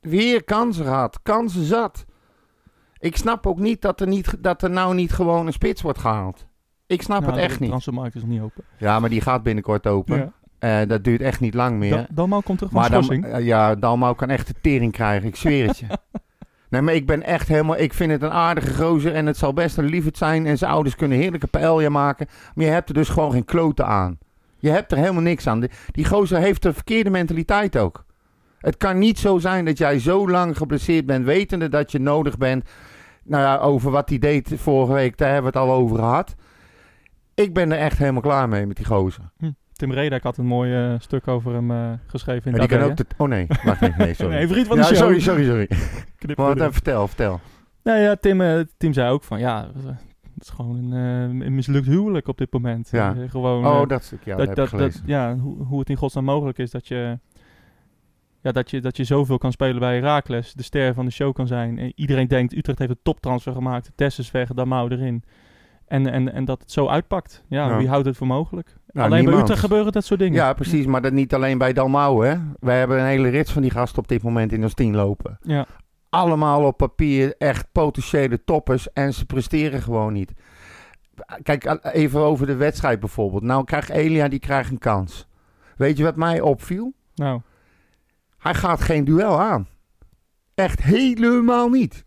Weer 0.00 0.44
kansen 0.44 0.84
gehad. 0.84 1.18
Kansen 1.22 1.64
zat. 1.64 2.04
Ik 2.98 3.16
snap 3.16 3.46
ook 3.46 3.58
niet 3.58 3.82
dat 3.82 4.00
er, 4.00 4.06
niet, 4.06 4.36
dat 4.38 4.62
er 4.62 4.70
nou 4.70 4.94
niet 4.94 5.12
gewoon 5.12 5.46
een 5.46 5.52
spits 5.52 5.82
wordt 5.82 5.98
gehaald. 5.98 6.46
Ik 6.86 7.02
snap 7.02 7.20
Nou, 7.20 7.32
het 7.32 7.40
echt 7.42 7.52
de 7.54 7.60
niet. 7.60 7.68
transfermarkt 7.68 8.14
is 8.14 8.20
nog 8.20 8.30
niet 8.30 8.40
open. 8.40 8.64
Ja, 8.78 9.00
maar 9.00 9.10
die 9.10 9.20
gaat 9.20 9.42
binnenkort 9.42 9.86
open. 9.86 10.16
Ja. 10.16 10.32
Eh, 10.60 10.78
dat 10.86 11.04
duurt 11.04 11.20
echt 11.20 11.40
niet 11.40 11.54
lang 11.54 11.78
meer. 11.78 11.90
Da- 11.90 12.06
Dalmau 12.10 12.42
komt 12.42 12.58
terug 12.58 12.72
van 12.72 12.80
maar 12.80 12.90
dan, 12.90 13.02
eh, 13.24 13.44
ja, 13.46 13.74
Dalmau 13.74 14.14
kan 14.14 14.28
echt 14.30 14.46
de 14.46 14.54
tering 14.60 14.92
krijgen, 14.92 15.28
ik 15.28 15.36
zweer 15.36 15.66
het 15.66 15.78
je. 15.78 15.86
Nee, 16.70 16.80
maar 16.80 16.94
ik 16.94 17.06
ben 17.06 17.22
echt 17.22 17.48
helemaal... 17.48 17.76
Ik 17.78 17.94
vind 17.94 18.10
het 18.10 18.22
een 18.22 18.30
aardige 18.30 18.74
gozer 18.74 19.14
en 19.14 19.26
het 19.26 19.36
zal 19.36 19.52
best 19.52 19.76
een 19.76 19.84
liefheid 19.84 20.16
zijn. 20.16 20.46
En 20.46 20.58
zijn 20.58 20.70
ouders 20.70 20.96
kunnen 20.96 21.18
heerlijke 21.18 21.46
paella 21.46 21.88
maken. 21.88 22.26
Maar 22.54 22.64
je 22.64 22.70
hebt 22.70 22.88
er 22.88 22.94
dus 22.94 23.08
gewoon 23.08 23.32
geen 23.32 23.44
kloten 23.44 23.86
aan. 23.86 24.18
Je 24.58 24.70
hebt 24.70 24.92
er 24.92 24.98
helemaal 24.98 25.22
niks 25.22 25.46
aan. 25.46 25.60
Die, 25.60 25.70
die 25.90 26.04
gozer 26.04 26.38
heeft 26.38 26.62
de 26.62 26.72
verkeerde 26.72 27.10
mentaliteit 27.10 27.76
ook. 27.76 28.04
Het 28.58 28.76
kan 28.76 28.98
niet 28.98 29.18
zo 29.18 29.38
zijn 29.38 29.64
dat 29.64 29.78
jij 29.78 29.98
zo 29.98 30.28
lang 30.28 30.56
geblesseerd 30.56 31.06
bent, 31.06 31.24
wetende 31.24 31.68
dat 31.68 31.92
je 31.92 31.98
nodig 31.98 32.38
bent. 32.38 32.68
Nou 33.24 33.42
ja, 33.42 33.58
over 33.58 33.90
wat 33.90 34.08
hij 34.08 34.18
deed 34.18 34.52
vorige 34.56 34.92
week, 34.92 35.16
daar 35.16 35.32
hebben 35.32 35.52
we 35.52 35.58
het 35.58 35.68
al 35.68 35.74
over 35.74 35.96
gehad. 35.96 36.34
Ik 37.34 37.54
ben 37.54 37.72
er 37.72 37.78
echt 37.78 37.98
helemaal 37.98 38.22
klaar 38.22 38.48
mee 38.48 38.66
met 38.66 38.76
die 38.76 38.86
gozer. 38.86 39.30
Tim 39.80 39.92
Redek 39.92 40.22
had 40.22 40.36
een 40.36 40.46
mooi 40.46 40.74
eh, 40.74 40.94
stuk 40.98 41.28
over 41.28 41.52
hem 41.52 41.70
eh, 41.70 41.92
geschreven 42.06 42.46
in 42.52 42.58
En 42.58 42.68
die 42.68 42.78
kan 42.78 42.90
ook 42.90 42.96
de... 42.96 43.06
Oh 43.16 43.28
nee, 43.28 43.46
wacht 43.64 43.80
niet. 43.80 43.96
Nee, 43.96 44.14
sorry. 44.14 44.34
Nee, 44.36 44.48
vriend 44.48 44.66
van 44.66 44.76
de 44.76 44.82
ja, 44.82 44.88
show. 44.88 44.96
sorry, 44.96 45.20
sorry, 45.20 45.44
sorry. 45.44 45.68
Knip 46.18 46.36
Maar 46.36 46.72
vertel, 46.72 47.06
vertel. 47.06 47.40
Nou 47.82 47.98
ja, 47.98 48.16
Tim, 48.16 48.40
eh, 48.40 48.60
Tim 48.76 48.92
zei 48.92 49.10
ook 49.10 49.24
van 49.24 49.38
ja, 49.38 49.70
het 50.34 50.42
is 50.42 50.48
gewoon 50.48 50.92
een, 50.92 51.40
een 51.40 51.54
mislukt 51.54 51.86
huwelijk 51.86 52.28
op 52.28 52.38
dit 52.38 52.52
moment. 52.52 52.88
Ja. 52.90 53.14
Gewoon, 53.28 53.66
Oh, 53.66 53.88
dat 53.88 54.04
stuk, 54.04 54.24
ja, 54.24 54.36
dat, 54.36 54.46
dat, 54.46 54.70
dat, 54.70 54.78
dat- 54.80 55.02
ja, 55.06 55.36
hoe, 55.36 55.64
hoe 55.64 55.78
het 55.78 55.90
in 55.90 55.96
godsnaam 55.96 56.24
mogelijk 56.24 56.58
is 56.58 56.70
dat 56.70 56.88
je, 56.88 57.18
ja, 58.40 58.52
dat, 58.52 58.70
je, 58.70 58.80
dat 58.80 58.96
je 58.96 59.04
zoveel 59.04 59.38
kan 59.38 59.52
spelen 59.52 59.78
bij 59.80 59.94
Herakles, 59.94 60.52
de 60.52 60.62
ster 60.62 60.94
van 60.94 61.04
de 61.04 61.10
show 61.10 61.34
kan 61.34 61.46
zijn. 61.46 61.78
En 61.78 61.92
iedereen 61.94 62.28
denkt, 62.28 62.56
Utrecht 62.56 62.78
heeft 62.78 62.90
een 62.90 63.00
toptransfer 63.02 63.52
gemaakt, 63.52 63.92
Tess 63.94 64.18
is 64.18 64.30
weg, 64.30 64.48
Damau 64.48 64.90
erin. 64.90 65.22
En, 65.90 66.06
en, 66.06 66.32
en 66.32 66.44
dat 66.44 66.60
het 66.60 66.72
zo 66.72 66.88
uitpakt. 66.88 67.44
Ja, 67.48 67.68
Ja. 67.68 67.76
wie 67.76 67.88
houdt 67.88 68.06
het 68.06 68.16
voor 68.16 68.26
mogelijk? 68.26 68.76
Nou, 68.92 69.06
Alleen 69.10 69.24
bij. 69.24 69.34
Utrecht 69.34 69.60
gebeuren 69.60 69.92
dat 69.92 70.04
soort 70.04 70.20
dingen. 70.20 70.34
Ja, 70.34 70.52
precies, 70.52 70.86
maar 70.86 71.02
dat 71.02 71.12
niet 71.12 71.34
alleen 71.34 71.58
bij 71.58 71.72
Dalmau, 71.72 72.26
hè. 72.26 72.36
Wij 72.60 72.78
hebben 72.78 72.98
een 72.98 73.04
hele 73.06 73.28
rits 73.28 73.52
van 73.52 73.62
die 73.62 73.70
gasten 73.70 73.98
op 73.98 74.08
dit 74.08 74.22
moment 74.22 74.52
in 74.52 74.62
ons 74.62 74.74
team 74.74 74.94
lopen. 74.94 75.38
Ja. 75.42 75.66
Allemaal 76.08 76.64
op 76.64 76.76
papier 76.76 77.34
echt 77.38 77.66
potentiële 77.72 78.44
toppers 78.44 78.92
en 78.92 79.14
ze 79.14 79.26
presteren 79.26 79.82
gewoon 79.82 80.12
niet. 80.12 80.32
Kijk, 81.42 81.78
even 81.82 82.20
over 82.20 82.46
de 82.46 82.56
wedstrijd 82.56 83.00
bijvoorbeeld. 83.00 83.42
Nou 83.42 83.64
krijgt 83.64 83.88
Elia, 83.90 84.28
die 84.28 84.38
krijgt 84.38 84.70
een 84.70 84.78
kans. 84.78 85.26
Weet 85.76 85.96
je 85.96 86.04
wat 86.04 86.16
mij 86.16 86.40
opviel? 86.40 86.92
Nou, 87.14 87.40
Hij 88.38 88.54
gaat 88.54 88.80
geen 88.80 89.04
duel 89.04 89.40
aan. 89.40 89.68
Echt 90.54 90.82
helemaal 90.82 91.68
niet. 91.68 92.04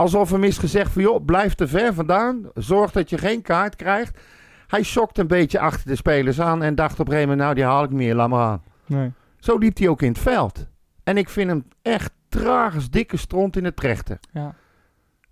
Alsof 0.00 0.30
hem 0.30 0.44
is 0.44 0.58
gezegd 0.58 0.92
van, 0.92 1.02
joh, 1.02 1.24
blijf 1.24 1.54
te 1.54 1.68
ver 1.68 1.94
vandaan. 1.94 2.50
Zorg 2.54 2.92
dat 2.92 3.10
je 3.10 3.18
geen 3.18 3.42
kaart 3.42 3.76
krijgt. 3.76 4.18
Hij 4.66 4.82
schokt 4.82 5.18
een 5.18 5.26
beetje 5.26 5.58
achter 5.58 5.86
de 5.86 5.96
spelers 5.96 6.40
aan 6.40 6.62
en 6.62 6.74
dacht 6.74 6.92
op 7.00 7.06
een 7.06 7.12
gegeven 7.12 7.28
moment, 7.28 7.40
nou, 7.40 7.54
die 7.54 7.64
haal 7.64 7.84
ik 7.84 7.90
meer, 7.90 8.14
laat 8.14 8.28
maar 8.28 8.46
aan. 8.46 8.62
nee. 8.86 9.12
Zo 9.38 9.56
liep 9.58 9.78
hij 9.78 9.88
ook 9.88 10.02
in 10.02 10.08
het 10.08 10.18
veld. 10.18 10.66
En 11.04 11.16
ik 11.16 11.28
vind 11.28 11.48
hem 11.50 11.64
echt 11.82 12.12
tragisch 12.28 12.90
dikke 12.90 13.16
stront 13.16 13.56
in 13.56 13.64
het 13.64 13.76
trechten. 13.76 14.18
Ja. 14.32 14.54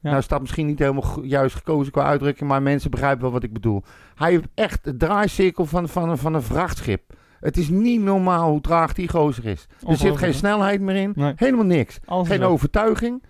Ja. 0.01 0.11
Nou 0.11 0.23
staat 0.23 0.41
misschien 0.41 0.67
niet 0.67 0.79
helemaal 0.79 1.23
juist 1.23 1.57
gekozen 1.57 1.93
qua 1.93 2.03
uitdrukking, 2.05 2.49
maar 2.51 2.63
mensen 2.63 2.91
begrijpen 2.91 3.23
wel 3.23 3.31
wat 3.33 3.43
ik 3.43 3.53
bedoel. 3.53 3.83
Hij 4.15 4.31
heeft 4.31 4.47
echt 4.55 4.85
de 4.85 4.97
draaicirkel 4.97 5.67
van, 5.67 5.89
van, 5.89 6.09
een- 6.11 6.19
van 6.19 6.35
een 6.35 6.43
vrachtschip. 6.43 7.03
Het 7.41 7.57
is 7.57 7.69
niet 7.69 8.01
normaal 8.01 8.51
hoe 8.51 8.61
traag 8.61 8.93
die 8.93 9.09
gozer 9.09 9.45
is. 9.47 9.67
Er 9.89 9.97
zit 9.97 10.17
geen 10.17 10.35
snelheid 10.35 10.81
meer 10.81 10.97
in. 10.97 11.13
Nee. 11.15 11.33
Helemaal 11.37 11.65
niks. 11.65 11.99
Alles 12.05 12.29
Geen 12.29 12.39
weg. 12.41 12.49
overtuiging. 12.49 13.23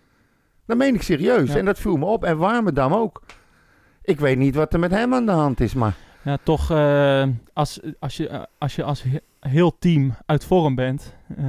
Dat 0.69 0.77
meen 0.77 0.95
ik 0.95 1.03
serieus. 1.03 1.49
Ja. 1.53 1.57
En 1.59 1.65
dat 1.65 1.79
viel 1.79 1.97
me 1.97 2.05
op. 2.05 2.25
En 2.25 2.37
Warmerdam 2.39 2.93
ook. 2.93 3.23
Ik 4.03 4.21
weet 4.21 4.39
niet 4.39 4.55
wat 4.55 4.73
er 4.73 4.79
met 4.79 4.91
hem 4.91 5.15
aan 5.15 5.27
de 5.27 5.33
hand 5.33 5.61
is, 5.61 5.75
maar... 5.75 5.95
Ja, 6.23 6.39
toch 6.43 6.71
eh, 6.71 7.27
als, 7.53 7.81
als, 8.01 8.17
je, 8.17 8.29
eh, 8.29 8.43
als 8.59 8.77
je 8.77 8.83
als 8.83 9.03
he- 9.03 9.19
heel 9.51 9.79
team 9.79 10.15
uit 10.27 10.45
vorm 10.45 10.75
bent, 10.75 11.15
eh, 11.37 11.45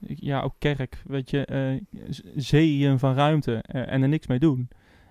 ja, 0.00 0.40
ook 0.40 0.54
Kerk, 0.58 1.02
weet 1.06 1.30
je, 1.30 1.80
z- 2.08 2.20
zeeën 2.36 2.98
van 2.98 3.14
ruimte 3.14 3.54
en 3.62 4.02
er 4.02 4.08
niks 4.08 4.26
mee 4.26 4.38
doen. 4.38 4.68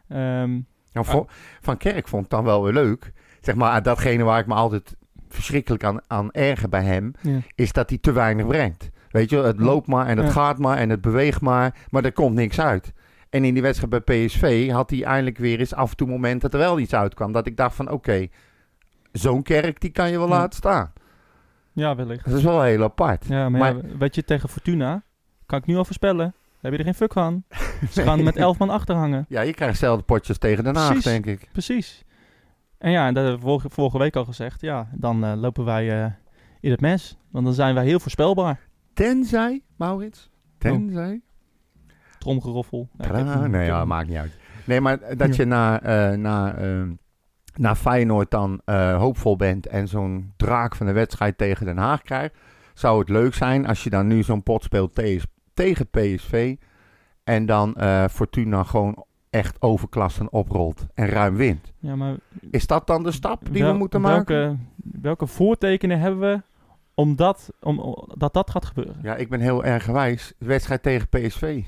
Ehm, 0.07 0.51
Nou, 0.93 1.05
vo- 1.05 1.25
Van 1.61 1.77
Kerk 1.77 2.07
vond 2.07 2.21
het 2.21 2.31
dan 2.31 2.43
wel 2.43 2.63
weer 2.63 2.73
leuk. 2.73 3.11
Zeg 3.41 3.55
maar, 3.55 3.71
ah, 3.71 3.83
datgene 3.83 4.23
waar 4.23 4.39
ik 4.39 4.47
me 4.47 4.53
altijd 4.53 4.95
verschrikkelijk 5.29 5.83
aan, 5.83 5.99
aan 6.07 6.31
erger 6.31 6.69
bij 6.69 6.83
hem... 6.83 7.11
ja. 7.21 7.39
is 7.55 7.71
dat 7.71 7.89
hij 7.89 7.97
te 7.97 8.11
weinig 8.11 8.47
brengt. 8.47 8.89
Weet 9.09 9.29
je, 9.29 9.37
het 9.37 9.59
loopt 9.59 9.87
maar 9.87 10.07
en 10.07 10.17
het 10.17 10.25
Ja. 10.27 10.31
gaat 10.33 10.57
maar 10.57 10.77
en 10.77 10.89
het 10.89 11.01
beweegt 11.01 11.41
maar, 11.41 11.75
maar 11.89 12.03
er 12.05 12.13
komt 12.13 12.35
niks 12.35 12.59
uit. 12.59 12.93
En 13.31 13.43
in 13.43 13.53
die 13.53 13.61
wedstrijd 13.63 14.03
bij 14.05 14.25
PSV 14.25 14.69
had 14.71 14.89
hij 14.89 15.03
eindelijk 15.03 15.37
weer 15.37 15.59
eens 15.59 15.73
af 15.73 15.89
en 15.89 15.95
toe 15.95 16.07
moment 16.07 16.41
dat 16.41 16.53
er 16.53 16.59
wel 16.59 16.79
iets 16.79 16.93
uitkwam. 16.93 17.31
Dat 17.31 17.47
ik 17.47 17.57
dacht 17.57 17.75
van, 17.75 17.89
oké, 17.89 18.27
zo'n 19.11 19.43
kerk 19.43 19.81
die 19.81 19.89
kan 19.91 20.11
je 20.11 20.17
wel 20.17 20.27
Ja. 20.27 20.33
laten 20.33 20.57
staan. 20.57 20.93
ja, 21.73 21.95
wellicht. 21.95 22.25
Dat 22.25 22.37
is 22.37 22.43
wel 22.43 22.61
heel 22.61 22.83
apart. 22.83 23.25
Ja, 23.27 23.49
maar, 23.49 23.59
Maar- 23.59 23.87
ja, 23.87 23.97
weet 23.97 24.15
je, 24.15 24.23
tegen 24.23 24.49
Fortuna, 24.49 25.03
kan 25.45 25.59
ik 25.59 25.65
nu 25.65 25.75
al 25.75 25.85
voorspellen, 25.85 26.33
heb 26.61 26.71
je 26.71 26.77
er 26.77 26.83
geen 26.83 26.93
fuck 26.95 27.13
van. 27.13 27.43
Ze 27.91 28.01
gaan 28.01 28.23
met 28.23 28.35
elf 28.35 28.57
man 28.57 28.69
achterhangen. 28.69 29.25
Ja, 29.29 29.41
je 29.41 29.53
krijgt 29.53 29.73
dezelfde 29.79 30.03
potjes 30.03 30.37
tegen 30.37 30.63
Den 30.63 30.75
Haag, 30.75 30.87
Precies. 30.87 31.03
denk 31.03 31.25
ik. 31.25 31.49
Precies. 31.51 32.03
En 32.77 32.91
ja, 32.91 33.07
en 33.07 33.13
dat 33.13 33.23
hebben 33.27 33.57
we 33.61 33.69
vorige, 33.69 33.97
week 33.97 34.15
al 34.15 34.25
gezegd, 34.25 34.61
ja, 34.61 34.89
dan 34.93 35.23
eh, 35.23 35.33
lopen 35.35 35.65
wij 35.65 36.03
eh, 36.03 36.11
in 36.59 36.71
het 36.71 36.81
mes. 36.81 37.17
Want 37.29 37.45
dan 37.45 37.53
zijn 37.53 37.75
wij 37.75 37.85
heel 37.85 37.99
voorspelbaar. 37.99 38.59
Tenzij, 38.93 39.61
Maurits, 39.77 40.29
tenzij... 40.57 41.21
Tromgeroffel. 42.21 42.89
Nee, 42.97 43.07
ik 43.07 43.13
heb- 43.51 43.65
ja, 43.65 43.85
maakt 43.85 44.07
niet 44.07 44.17
uit. 44.17 44.37
Nee, 44.65 44.81
maar 44.81 45.17
dat 45.17 45.35
je 45.35 45.45
na, 45.45 45.81
eh 45.81 46.17
na, 46.17 46.55
ehm, 46.55 46.91
na 47.55 47.75
Feyenoord 47.75 48.31
dan 48.31 48.61
eh, 48.65 48.97
hoopvol 48.97 49.35
bent 49.35 49.67
en 49.67 49.87
zo'n 49.87 50.33
draak 50.37 50.75
van 50.75 50.85
de 50.85 50.91
wedstrijd 50.91 51.37
tegen 51.37 51.65
Den 51.65 51.77
Haag 51.77 52.01
krijgt, 52.01 52.35
zou 52.73 52.99
het 52.99 53.09
leuk 53.09 53.33
zijn 53.33 53.67
als 53.67 53.83
je 53.83 53.89
dan 53.89 54.07
nu 54.07 54.23
zo'n 54.23 54.43
pot 54.43 54.63
speelt 54.63 54.95
te- 54.95 55.21
tegen 55.53 55.87
PSV 55.89 56.55
en 57.23 57.45
dan 57.45 57.75
eh, 57.75 58.05
Fortuna 58.07 58.63
gewoon 58.63 59.05
echt 59.29 59.61
overklassen 59.61 60.31
oprolt 60.31 60.85
en 60.93 61.07
ruim 61.07 61.35
wint. 61.35 61.73
Ja, 61.79 61.95
maar 61.95 62.15
Is 62.51 62.67
dat 62.67 62.87
dan 62.87 63.03
de 63.03 63.11
stap 63.11 63.41
die 63.51 63.63
we 63.65 63.73
moeten 63.73 64.01
maken? 64.01 64.67
welke, 65.01 65.27
voortekenen 65.27 65.99
hebben 65.99 66.19
we 66.19 66.41
om 66.93 67.15
dat, 67.15 67.49
om, 67.61 67.79
om- 67.79 68.09
dat 68.17 68.33
dat 68.33 68.49
gaat 68.49 68.65
gebeuren? 68.65 68.95
Ja, 69.01 69.15
ik 69.15 69.29
ben 69.29 69.39
heel 69.39 69.63
erg 69.63 69.83
gewijs. 69.83 70.33
Wedstrijd 70.37 70.83
tegen 70.83 71.07
PSV. 71.09 71.63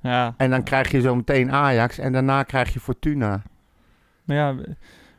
Ja, 0.00 0.34
En 0.36 0.50
dan 0.50 0.62
krijg 0.62 0.90
je 0.90 1.00
zo 1.00 1.14
meteen 1.14 1.52
Ajax 1.52 1.98
en 1.98 2.12
daarna 2.12 2.42
krijg 2.42 2.72
je 2.72 2.80
Fortuna. 2.80 3.42
ja, 4.24 4.54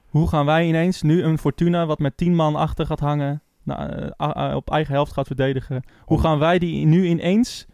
hoe 0.07 0.27
gaan 0.27 0.45
wij 0.45 0.67
ineens 0.67 1.01
nu 1.01 1.23
een 1.23 1.37
Fortuna 1.37 1.85
wat 1.85 1.99
met 1.99 2.17
tien 2.17 2.35
man 2.35 2.55
achter 2.55 2.85
gaat 2.85 2.99
hangen, 2.99 3.41
nou, 3.63 4.11
eh, 4.17 4.55
op 4.55 4.69
eigen 4.71 4.93
helft 4.93 5.13
gaat 5.13 5.27
verdedigen? 5.27 5.83
Hoe 5.99 6.19
gaan 6.19 6.39
wij 6.39 6.59
die 6.59 6.85
nu 6.85 7.05
ineens, 7.05 7.65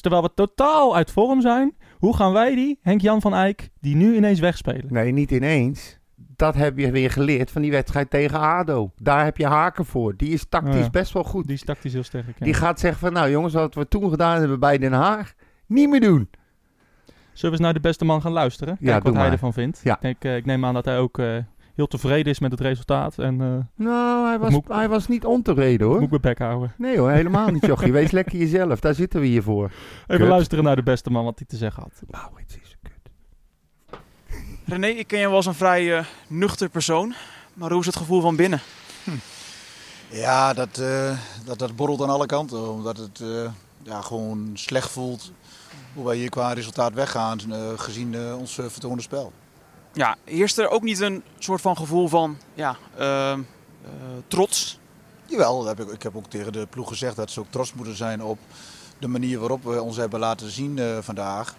terwijl 0.00 0.22
we 0.22 0.30
totaal 0.34 0.96
uit 0.96 1.10
vorm 1.10 1.40
zijn, 1.40 1.74
hoe 1.98 2.16
gaan 2.16 2.32
wij 2.32 2.54
die, 2.54 2.78
Henk-Jan 2.82 3.20
van 3.20 3.34
Eyck, 3.34 3.68
die 3.80 3.96
nu 3.96 4.16
ineens 4.16 4.40
wegspelen? 4.40 4.86
Nee, 4.88 5.12
niet 5.12 5.30
ineens. 5.30 5.98
Dat 6.36 6.54
heb 6.54 6.78
je 6.78 6.90
weer 6.90 7.10
geleerd 7.10 7.50
van 7.50 7.62
die 7.62 7.70
wedstrijd 7.70 8.10
tegen 8.10 8.40
ADO. 8.40 8.90
Daar 8.96 9.24
heb 9.24 9.36
je 9.36 9.46
haken 9.46 9.84
voor. 9.84 10.16
Die 10.16 10.32
is 10.32 10.46
tactisch 10.48 10.74
Oh 10.74 10.80
ja. 10.80 10.90
best 10.90 11.12
wel 11.12 11.24
goed. 11.24 11.46
Die 11.46 11.54
is 11.54 11.64
tactisch 11.64 11.92
heel 11.92 12.02
sterk. 12.02 12.26
ja. 12.26 12.44
Die 12.44 12.54
gaat 12.54 12.80
zeggen 12.80 13.00
van, 13.00 13.12
nou 13.12 13.30
jongens, 13.30 13.54
wat 13.54 13.74
we 13.74 13.88
toen 13.88 14.10
gedaan 14.10 14.38
hebben 14.38 14.60
bij 14.60 14.78
Den 14.78 14.92
Haag, 14.92 15.32
niet 15.66 15.88
meer 15.88 16.00
doen. 16.00 16.28
Zullen 17.32 17.40
we 17.42 17.50
eens 17.50 17.60
naar 17.60 17.72
de 17.82 17.88
beste 17.88 18.04
man 18.04 18.20
gaan 18.22 18.32
luisteren? 18.32 18.76
Ja, 18.80 18.90
Kijk 18.90 19.02
wat 19.04 19.12
hij 19.12 19.22
maar. 19.22 19.32
ervan 19.32 19.52
vindt. 19.52 19.80
Ja. 19.84 19.94
Kijk, 19.94 20.24
eh, 20.24 20.36
ik 20.36 20.44
neem 20.46 20.64
aan 20.64 20.74
dat 20.74 20.84
hij 20.84 20.98
ook 20.98 21.18
eh, 21.18 21.36
heel 21.74 21.86
tevreden 21.86 22.32
is 22.32 22.38
met 22.38 22.50
het 22.50 22.60
resultaat. 22.60 23.18
En 23.18 23.40
eh 23.40 23.84
Nou, 23.86 24.26
hij 24.28 24.38
was, 24.38 24.54
ik- 24.54 24.64
hij 24.68 24.88
was 24.88 25.08
niet 25.08 25.24
ontevreden 25.24 25.86
hoor. 25.86 25.94
moet 25.94 26.04
ik 26.04 26.10
mijn 26.10 26.22
bek 26.22 26.38
houden. 26.38 26.72
Nee 26.76 26.98
hoor, 26.98 27.10
helemaal 27.10 27.48
niet 27.48 27.66
jochie. 27.66 27.92
Wees 27.98 28.10
lekker 28.10 28.38
jezelf. 28.38 28.80
Daar 28.80 28.94
zitten 28.94 29.20
we 29.20 29.26
hier 29.26 29.42
voor. 29.42 29.64
Even 29.64 30.06
Kut. 30.06 30.28
luisteren 30.28 30.64
naar 30.64 30.76
de 30.76 30.82
beste 30.82 31.10
man 31.10 31.24
wat 31.24 31.38
hij 31.38 31.46
te 31.46 31.56
zeggen 31.56 31.82
had. 31.82 31.92
Maurits 32.10 32.58
is 32.62 32.76
kut. 32.82 32.92
René, 34.66 34.86
ik 34.86 35.06
ken 35.06 35.18
je 35.20 35.26
wel 35.26 35.36
als 35.36 35.46
een 35.46 35.54
vrij 35.54 35.96
eh, 35.98 36.04
nuchter 36.26 36.68
persoon. 36.68 37.14
Maar 37.54 37.70
hoe 37.70 37.80
is 37.80 37.86
het 37.86 37.96
gevoel 37.96 38.20
van 38.20 38.36
binnen? 38.36 38.60
Ja, 40.10 40.52
dat, 40.52 40.78
eh, 40.78 41.18
dat, 41.44 41.58
dat 41.58 41.76
borrelt 41.76 42.02
aan 42.02 42.08
alle 42.10 42.26
kanten. 42.26 42.70
Omdat 42.72 42.96
het 42.96 43.20
eh, 43.20 43.50
ja, 43.82 44.00
gewoon 44.00 44.50
slecht 44.54 44.90
voelt 44.90 45.32
hoe 46.00 46.08
wij 46.08 46.18
hier 46.18 46.30
qua 46.30 46.52
resultaat 46.52 46.92
weggaan. 46.92 47.38
eh, 47.52 47.58
gezien 47.76 48.14
eh, 48.14 48.38
ons 48.38 48.58
eh, 48.58 48.64
vertoonde 48.68 49.02
spel. 49.02 49.32
Ja, 49.92 50.16
heerst 50.24 50.58
er 50.58 50.68
ook 50.68 50.82
niet 50.82 51.00
een 51.00 51.22
soort 51.38 51.60
van 51.60 51.76
gevoel 51.76 52.08
van 52.08 52.36
ja, 52.54 52.76
trots? 54.28 54.78
Jawel, 55.26 55.66
heb 55.66 55.80
ik, 55.80 55.88
ik 55.88 56.02
heb 56.02 56.16
ook 56.16 56.26
tegen 56.26 56.52
de 56.52 56.66
ploeg 56.70 56.88
gezegd 56.88 57.16
dat 57.16 57.30
ze 57.30 57.40
ook 57.40 57.50
trots 57.50 57.74
moeten 57.74 57.96
zijn 57.96 58.22
op 58.22 58.38
de 58.98 59.08
manier 59.08 59.38
waarop 59.38 59.64
we 59.64 59.82
ons 59.82 59.96
hebben 59.96 60.20
laten 60.20 60.50
zien 60.50 60.80
vandaag. 61.02 61.54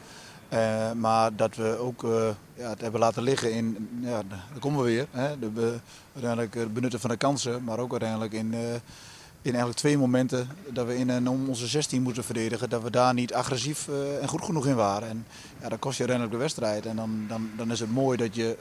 Maar 0.95 1.35
dat 1.35 1.55
we 1.55 1.77
ook 1.77 2.01
ja, 2.53 2.69
het 2.69 2.81
hebben 2.81 2.99
laten 2.99 3.23
liggen 3.23 3.53
in, 3.53 3.89
ja, 4.01 4.21
daar 4.29 4.59
komen 4.59 4.83
we 4.83 4.85
weer, 4.91 5.07
hè, 5.11 5.39
de, 5.39 5.47
be- 5.47 5.79
uiteindelijk 6.13 6.53
het 6.53 6.73
benutten 6.73 6.99
van 6.99 7.09
de 7.09 7.17
kansen, 7.17 7.63
maar 7.63 7.79
ook 7.79 7.91
uiteindelijk 7.91 8.33
in, 8.33 8.55
in 9.41 9.51
eigenlijk 9.51 9.79
twee 9.79 9.97
momenten 9.97 10.49
dat 10.69 10.85
we 10.87 10.97
in 10.97 11.09
en 11.09 11.29
om 11.29 11.49
onze 11.49 11.67
16 11.67 12.01
moeten 12.01 12.23
verdedigen, 12.23 12.69
dat 12.69 12.83
we 12.83 12.89
daar 12.91 13.13
niet 13.13 13.33
agressief 13.33 13.87
eh, 13.87 14.21
en 14.21 14.27
goed 14.27 14.43
genoeg 14.43 14.67
in 14.67 14.75
waren. 14.75 15.09
En 15.09 15.25
ja, 15.61 15.69
dan 15.69 15.79
kost 15.79 15.97
je 15.97 16.07
uiteindelijk 16.07 16.37
de 16.37 16.43
wedstrijd. 16.43 16.85
En 16.85 16.95
dan, 16.95 17.25
dan, 17.27 17.49
dan 17.57 17.71
is 17.71 17.79
het 17.79 17.91
mooi 17.91 18.17
dat 18.17 18.35
je 18.35 18.57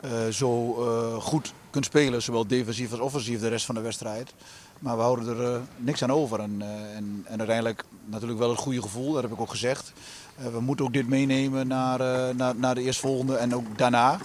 eh, 0.00 0.26
zo 0.26 0.74
eh, 0.74 1.22
goed 1.22 1.52
kunt 1.70 1.84
spelen, 1.84 2.22
zowel 2.22 2.46
defensief 2.46 2.90
als 2.90 3.00
offensief 3.00 3.40
de 3.40 3.48
rest 3.48 3.66
van 3.66 3.74
de 3.74 3.80
wedstrijd. 3.80 4.32
Maar 4.80 4.96
we 4.96 5.02
houden 5.02 5.38
er 5.38 5.54
eh, 5.54 5.60
niks 5.76 6.02
aan 6.02 6.12
over. 6.12 6.40
En, 6.40 6.56
eh, 6.62 6.96
en, 6.96 7.24
en 7.24 7.38
uiteindelijk 7.38 7.84
natuurlijk 8.04 8.38
wel 8.38 8.50
het 8.50 8.58
goede 8.58 8.82
gevoel, 8.82 9.12
dat 9.12 9.22
heb 9.22 9.32
ik 9.32 9.40
ook 9.40 9.50
gezegd. 9.50 9.92
Eh, 10.36 10.46
we 10.46 10.60
moeten 10.60 10.84
ook 10.84 10.92
dit 10.92 11.08
meenemen 11.08 11.66
naar, 11.66 12.00
eh, 12.00 12.34
naar, 12.34 12.56
naar 12.56 12.74
de 12.74 12.82
eerstvolgende 12.82 13.36
en 13.36 13.54
ook 13.54 13.78
daarna. 13.78 14.18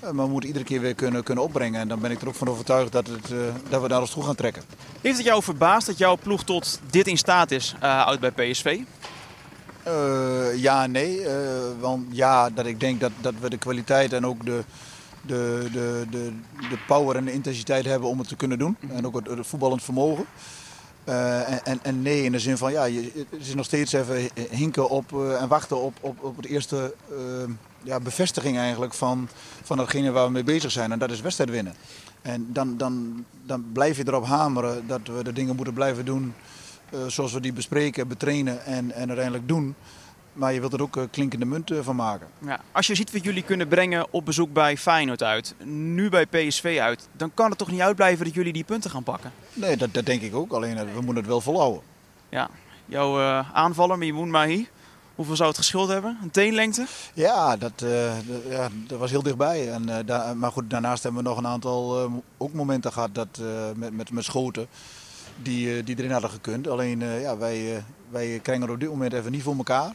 Eh, 0.00 0.10
maar 0.10 0.24
we 0.24 0.30
moeten 0.30 0.48
iedere 0.48 0.64
keer 0.64 0.80
weer 0.80 0.94
kunnen, 0.94 1.22
kunnen 1.22 1.44
opbrengen. 1.44 1.80
En 1.80 1.88
dan 1.88 2.00
ben 2.00 2.10
ik 2.10 2.20
er 2.22 2.28
ook 2.28 2.34
van 2.34 2.48
overtuigd 2.48 2.92
dat, 2.92 3.06
het, 3.06 3.30
eh, 3.30 3.38
dat 3.68 3.82
we 3.82 3.88
daar 3.88 4.00
ons 4.00 4.10
toe 4.10 4.22
gaan 4.22 4.34
trekken. 4.34 4.62
Heeft 5.00 5.16
het 5.16 5.26
jou 5.26 5.42
verbaasd 5.42 5.86
dat 5.86 5.98
jouw 5.98 6.16
ploeg 6.16 6.44
tot 6.44 6.80
dit 6.90 7.06
in 7.06 7.18
staat 7.18 7.50
is 7.50 7.74
eh 7.80 8.06
uit 8.06 8.20
bij 8.20 8.30
PSV? 8.30 8.78
Eh, 9.82 10.56
ja 10.56 10.86
nee. 10.86 11.26
Want 11.80 12.06
ja, 12.10 12.50
dat 12.50 12.66
ik 12.66 12.80
denk 12.80 13.00
dat, 13.00 13.12
dat 13.20 13.34
we 13.40 13.50
de 13.50 13.58
kwaliteit 13.58 14.12
en 14.12 14.26
ook 14.26 14.44
de, 14.44 14.64
de, 15.26 15.68
de, 15.72 16.06
de, 16.10 16.32
de 16.70 16.78
power 16.86 17.16
en 17.16 17.24
de 17.24 17.32
intensiteit 17.32 17.84
hebben 17.84 18.08
om 18.08 18.18
het 18.18 18.28
te 18.28 18.36
kunnen 18.36 18.58
doen. 18.58 18.76
En 18.88 19.06
ook 19.06 19.14
het, 19.14 19.26
het 19.26 19.46
voetballend 19.46 19.82
vermogen. 19.82 20.24
Eh, 21.08 21.68
en, 21.68 21.78
en, 21.82 22.02
nee, 22.02 22.22
in 22.22 22.32
de 22.32 22.38
zin 22.38 22.56
van 22.56 22.72
ja, 22.72 22.84
je, 22.84 23.26
het 23.30 23.54
nog 23.54 23.64
steeds 23.64 23.92
even 23.92 24.28
hinken 24.50 24.88
op 24.88 25.12
eh, 25.12 25.42
en 25.42 25.48
wachten 25.48 25.80
op, 25.80 25.96
op, 26.00 26.22
op 26.22 26.36
het 26.36 26.46
eerste 26.46 26.94
eh, 27.10 27.16
ja, 27.82 28.00
bevestiging 28.00 28.58
eigenlijk 28.58 28.94
van, 28.94 29.28
van 29.62 29.76
datgene 29.76 30.10
waar 30.10 30.26
we 30.26 30.32
mee 30.32 30.44
bezig 30.44 30.70
zijn. 30.70 30.92
En 30.92 30.98
dat 30.98 31.10
is 31.10 31.20
wedstrijd 31.20 31.50
winnen. 31.50 31.74
En 32.22 32.46
dan, 32.52 32.76
dan, 32.76 33.24
dan 33.46 33.64
blijf 33.72 33.96
je 33.96 34.06
erop 34.06 34.24
hameren 34.24 34.86
dat 34.86 35.00
we 35.04 35.24
de 35.24 35.32
dingen 35.32 35.56
moeten 35.56 35.74
blijven 35.74 36.04
doen 36.04 36.34
eh, 36.90 36.98
zoals 37.06 37.32
we 37.32 37.40
die 37.40 37.52
bespreken, 37.52 38.08
betrainen 38.08 38.64
en, 38.64 38.92
en 38.92 39.06
uiteindelijk 39.06 39.48
doen. 39.48 39.74
Maar 40.38 40.52
je 40.52 40.60
wilt 40.60 40.72
er 40.72 40.82
ook 40.82 40.96
eh, 40.96 41.02
klinkende 41.10 41.44
munt 41.44 41.70
eh, 41.70 41.78
van 41.82 41.96
maken. 41.96 42.26
Ja, 42.38 42.60
als 42.72 42.86
je 42.86 42.94
ziet 42.94 43.12
wat 43.12 43.24
jullie 43.24 43.42
kunnen 43.42 43.68
brengen 43.68 44.06
op 44.10 44.24
bezoek 44.24 44.52
bij 44.52 44.76
Feyenoord 44.76 45.22
uit, 45.22 45.54
nu 45.64 46.08
bij 46.08 46.26
PSV 46.26 46.78
uit, 46.80 47.08
dan 47.12 47.30
kan 47.34 47.48
het 47.48 47.58
toch 47.58 47.70
niet 47.70 47.80
uitblijven 47.80 48.24
dat 48.24 48.34
jullie 48.34 48.52
die 48.52 48.64
punten 48.64 48.90
gaan 48.90 49.02
pakken? 49.02 49.32
Nee, 49.52 49.76
dat, 49.76 49.94
dat 49.94 50.06
denk 50.06 50.22
ik 50.22 50.34
ook. 50.34 50.52
Alleen 50.52 50.76
eh, 50.76 50.84
we 50.84 51.00
moeten 51.00 51.16
het 51.16 51.26
wel 51.26 51.40
volhouden. 51.40 51.82
Ja, 52.28 52.50
jouw 52.86 53.20
eh, 53.20 53.54
aanvaller, 53.54 53.98
Mimoun 53.98 54.30
Mahi, 54.30 54.68
hoeveel 55.14 55.36
zou 55.36 55.48
het 55.48 55.58
geschild 55.58 55.88
hebben? 55.88 56.18
Een 56.22 56.30
teenlengte? 56.30 56.86
Ja, 57.14 57.56
dat, 57.56 57.84
ja, 58.48 58.68
dat 58.86 58.98
was 58.98 59.10
heel 59.10 59.22
dichtbij. 59.22 59.72
En, 59.72 60.06
maar 60.38 60.52
goed, 60.52 60.70
daarnaast 60.70 61.02
hebben 61.02 61.22
we 61.22 61.28
nog 61.28 61.38
een 61.38 61.46
aantal 61.46 62.10
ook 62.36 62.52
momenten 62.52 62.92
gehad 62.92 63.14
dat, 63.14 63.40
met, 63.74 63.92
met, 63.92 64.10
met 64.10 64.24
schoten 64.24 64.66
die, 65.42 65.84
die 65.84 65.98
erin 65.98 66.10
hadden 66.10 66.30
gekund. 66.30 66.68
Alleen 66.68 67.00
ja, 67.00 67.36
wij, 67.36 67.84
wij 68.10 68.38
krijgen 68.42 68.64
het 68.64 68.74
op 68.74 68.80
dit 68.80 68.88
moment 68.88 69.12
even 69.12 69.32
niet 69.32 69.42
voor 69.42 69.56
elkaar. 69.56 69.94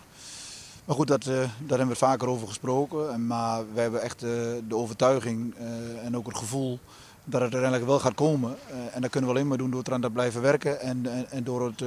Maar 0.86 0.96
goed, 0.96 1.08
dat, 1.08 1.26
eh, 1.26 1.36
daar 1.38 1.78
hebben 1.78 1.88
we 1.88 1.96
vaker 1.96 2.28
over 2.28 2.48
gesproken. 2.48 3.14
En, 3.14 3.28
maar 3.28 3.64
we 3.74 3.82
hebben 3.82 4.02
echt 4.02 4.24
eh, 4.24 4.30
de 4.68 4.76
overtuiging 4.76 5.56
eh, 5.56 6.06
en 6.06 6.18
ook 6.18 6.26
het 6.26 6.38
gevoel 6.38 6.80
dat 7.24 7.42
het 7.42 7.54
uiteindelijk 7.54 7.86
wel 7.86 8.00
gaat 8.00 8.14
komen. 8.14 8.56
En 8.94 9.02
dat 9.02 9.10
kunnen 9.10 9.30
we 9.30 9.36
alleen 9.36 9.48
maar 9.48 9.58
doen 9.58 9.72
door 9.72 9.84
eraan 9.86 10.02
te 10.02 10.10
blijven 10.10 10.42
werken 10.42 10.80
en, 10.80 11.28
en, 11.30 11.44
door 11.44 11.66
het, 11.66 11.82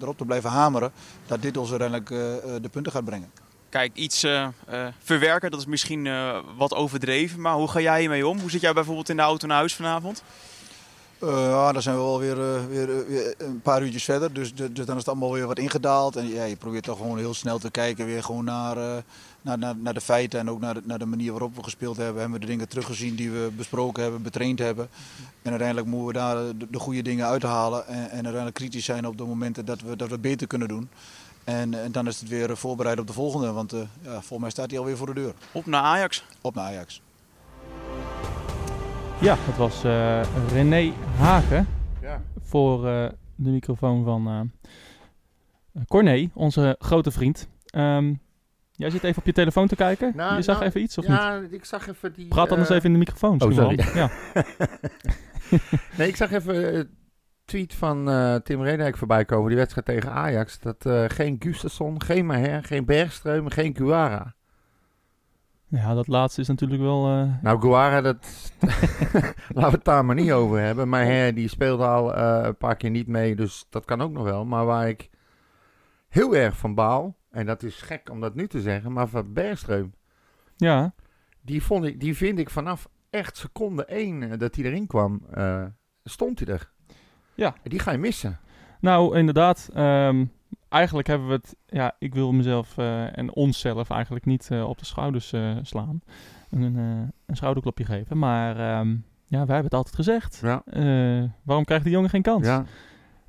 erop 0.00 0.18
te 0.18 0.24
blijven 0.24 0.50
hameren. 0.50 0.92
Dat 1.26 1.42
dit 1.42 1.56
ons 1.56 1.70
uiteindelijk 1.70 2.08
de 2.62 2.68
punten 2.70 2.92
gaat 2.92 3.04
brengen. 3.04 3.30
Kijk, 3.68 3.94
iets 3.94 4.26
verwerken, 5.02 5.50
dat 5.50 5.60
is 5.60 5.66
misschien 5.66 6.08
wat 6.56 6.74
overdreven, 6.74 7.40
maar 7.40 7.54
hoe 7.54 7.68
ga 7.68 7.80
jij 7.80 8.00
hiermee 8.00 8.26
om? 8.26 8.40
Hoe 8.40 8.50
zit 8.50 8.60
jij 8.60 8.72
bijvoorbeeld 8.72 9.08
in 9.08 9.16
de 9.16 9.22
auto 9.22 9.46
naar 9.46 9.56
huis 9.56 9.74
vanavond? 9.74 10.22
Eh, 11.18 11.28
ja, 11.28 11.72
dan 11.72 11.82
zijn 11.82 11.96
we 11.96 12.02
wel 12.02 12.18
weer, 12.18 12.40
eh, 12.40 12.66
weer, 12.66 12.98
eh, 12.98 13.06
weer 13.06 13.34
een 13.38 13.60
paar 13.60 13.82
uurtjes 13.82 14.04
verder. 14.04 14.32
Dus, 14.32 14.54
dus 14.54 14.68
dus 14.72 14.86
dan 14.86 14.94
is 14.94 15.00
het 15.00 15.08
allemaal 15.08 15.32
weer 15.32 15.46
wat 15.46 15.58
ingedaald. 15.58 16.16
En 16.16 16.28
ja, 16.28 16.44
je 16.44 16.56
probeert 16.56 16.84
toch 16.84 16.96
gewoon 16.96 17.18
heel 17.18 17.34
snel 17.34 17.58
te 17.58 17.70
kijken 17.70 18.06
weer 18.06 18.22
gewoon 18.22 18.44
naar, 18.44 18.76
naar, 19.42 19.58
naar, 19.58 19.76
naar 19.76 19.94
de 19.94 20.00
feiten. 20.00 20.40
En 20.40 20.50
ook 20.50 20.60
naar 20.60 20.74
de, 20.74 20.80
naar 20.84 20.98
de 20.98 21.06
manier 21.06 21.30
waarop 21.30 21.56
we 21.56 21.62
gespeeld 21.62 21.96
hebben. 21.96 22.20
Hebben 22.20 22.40
we 22.40 22.46
de 22.46 22.50
dingen 22.50 22.68
teruggezien 22.68 23.14
die 23.14 23.30
we 23.30 23.50
besproken 23.56 24.02
hebben, 24.02 24.22
betraind 24.22 24.58
hebben. 24.58 24.88
En 25.42 25.50
uiteindelijk 25.50 25.88
moeten 25.88 26.06
we 26.06 26.12
daar 26.12 26.36
de, 26.58 26.66
de 26.70 26.78
goede 26.78 27.02
dingen 27.02 27.26
uithalen. 27.26 27.86
En, 27.86 28.02
en 28.02 28.10
uiteindelijk 28.10 28.54
kritisch 28.54 28.84
zijn 28.84 29.06
op 29.06 29.18
de 29.18 29.24
momenten 29.24 29.64
dat 29.64 29.80
we, 29.80 29.96
dat 29.96 30.06
we 30.06 30.12
het 30.12 30.22
beter 30.22 30.46
kunnen 30.46 30.68
doen. 30.68 30.88
En, 31.44 31.82
en 31.82 31.92
dan 31.92 32.06
is 32.06 32.20
het 32.20 32.28
weer 32.28 32.56
voorbereid 32.56 32.98
op 32.98 33.06
de 33.06 33.12
volgende. 33.12 33.52
Want 33.52 33.72
ja, 33.72 34.10
volgens 34.10 34.40
mij 34.40 34.50
staat 34.50 34.70
hij 34.70 34.78
alweer 34.78 34.96
voor 34.96 35.06
de 35.06 35.20
deur. 35.20 35.34
Op 35.52 35.66
naar 35.66 35.82
Ajax. 35.82 36.24
Op 36.40 36.54
naar 36.54 36.64
Ajax. 36.64 37.00
Ja, 39.20 39.36
dat 39.46 39.56
was 39.56 39.84
eh, 39.84 40.20
René 40.52 40.92
Hagen 41.16 41.66
Ja. 42.02 42.22
voor 42.40 42.86
eh, 42.88 43.08
de 43.34 43.50
microfoon 43.50 44.04
van 44.04 44.28
eh 44.28 44.40
Corné, 45.86 46.30
onze 46.34 46.76
grote 46.78 47.10
vriend. 47.10 47.48
Ehm, 47.66 48.14
jij 48.72 48.90
zit 48.90 49.04
even 49.04 49.18
op 49.18 49.26
je 49.26 49.32
telefoon 49.32 49.66
te 49.66 49.76
kijken. 49.76 50.12
Nou, 50.16 50.36
je 50.36 50.42
zag 50.42 50.54
nou, 50.54 50.68
even 50.68 50.80
iets 50.80 50.98
of 50.98 51.06
niet? 51.08 51.16
ja, 51.16 51.42
ik 51.50 51.64
zag 51.64 51.88
even 51.88 52.12
die... 52.12 52.28
Praat 52.28 52.50
anders 52.50 52.68
even 52.68 52.84
in 52.84 52.92
de 52.92 52.98
microfoon. 52.98 53.40
oh, 53.40 53.52
sorry. 53.52 53.78
Ja. 53.94 54.10
Nee, 55.96 56.08
ik 56.08 56.16
zag 56.16 56.32
even 56.32 56.76
een 56.76 56.88
tweet 57.44 57.74
van 57.74 58.10
eh, 58.10 58.34
Tim 58.34 58.62
Redijk 58.62 58.96
voorbij 58.96 59.24
komen. 59.24 59.48
Die 59.48 59.56
wedstrijd 59.56 59.86
tegen 59.86 60.12
Ajax. 60.12 60.58
Dat 60.60 60.86
eh, 60.86 61.04
geen 61.06 61.36
Gustafsson, 61.38 62.02
geen 62.02 62.26
Maher, 62.26 62.64
geen 62.64 62.84
Bergström, 62.84 63.44
geen 63.44 63.76
Guara. 63.76 64.34
Ja, 65.68 65.94
dat 65.94 66.06
laatste 66.06 66.40
is 66.40 66.48
natuurlijk 66.48 66.80
wel... 66.80 67.06
eh, 67.08 67.42
Nou, 67.42 67.60
Guara, 67.60 68.00
dat... 68.00 68.52
Laten 69.54 69.70
we 69.70 69.76
het 69.76 69.84
daar 69.84 70.04
maar 70.04 70.14
niet 70.14 70.32
over 70.32 70.60
hebben. 70.60 70.88
Maher, 70.88 71.34
die 71.34 71.48
speelde 71.48 71.86
al 71.86 72.14
eh, 72.14 72.40
een 72.46 72.56
paar 72.56 72.76
keer 72.76 72.90
niet 72.90 73.06
mee. 73.06 73.36
Dus 73.36 73.66
dat 73.70 73.84
kan 73.84 74.00
ook 74.00 74.12
nog 74.12 74.24
wel. 74.24 74.44
Maar 74.44 74.64
waar 74.64 74.88
ik 74.88 75.10
heel 76.08 76.36
erg 76.36 76.56
van 76.56 76.74
baal... 76.74 77.16
En 77.30 77.46
dat 77.46 77.62
is 77.62 77.82
gek 77.82 78.10
om 78.10 78.20
dat 78.20 78.34
nu 78.34 78.46
te 78.48 78.60
zeggen. 78.60 78.92
Maar 78.92 79.08
van 79.08 79.32
Bergström... 79.34 79.90
ja, 80.56 80.94
Die, 81.40 81.62
vond 81.62 81.84
ik, 81.84 82.00
die 82.00 82.16
vind 82.16 82.38
ik 82.38 82.50
vanaf 82.50 82.88
echt 83.10 83.36
seconde 83.36 83.84
één 83.84 84.22
eh, 84.30 84.38
dat 84.38 84.54
hij 84.54 84.64
erin 84.64 84.86
kwam... 84.86 85.22
stond 86.04 86.38
hij 86.38 86.48
er. 86.54 86.70
Ja. 87.34 87.54
Die 87.62 87.78
ga 87.78 87.90
je 87.92 87.98
missen. 87.98 88.38
Nou, 88.80 89.16
inderdaad. 89.18 89.70
ehm, 89.74 90.24
eigenlijk 90.68 91.08
hebben 91.08 91.28
we 91.28 91.34
het... 91.34 91.56
Ja, 91.66 91.96
ik 91.98 92.14
wil 92.14 92.32
mezelf 92.32 92.78
eh, 92.78 93.18
en 93.18 93.34
onszelf 93.34 93.90
eigenlijk 93.90 94.24
niet 94.24 94.48
eh, 94.50 94.68
op 94.68 94.78
de 94.78 94.84
schouders 94.84 95.32
eh, 95.32 95.56
slaan. 95.62 96.00
Een, 96.50 96.76
eh, 96.76 97.08
een 97.26 97.36
schouderklopje 97.36 97.84
geven. 97.84 98.18
Maar 98.18 98.50
ehm, 98.58 98.88
ja, 99.26 99.44
wij 99.46 99.54
hebben 99.54 99.64
het 99.64 99.74
altijd 99.74 99.94
gezegd. 99.94 100.40
Ja. 100.42 100.62
Eh, 100.64 101.24
waarom 101.42 101.64
krijgt 101.64 101.84
die 101.84 101.92
jongen 101.92 102.10
geen 102.10 102.22
kans? 102.22 102.46
Ja. 102.46 102.64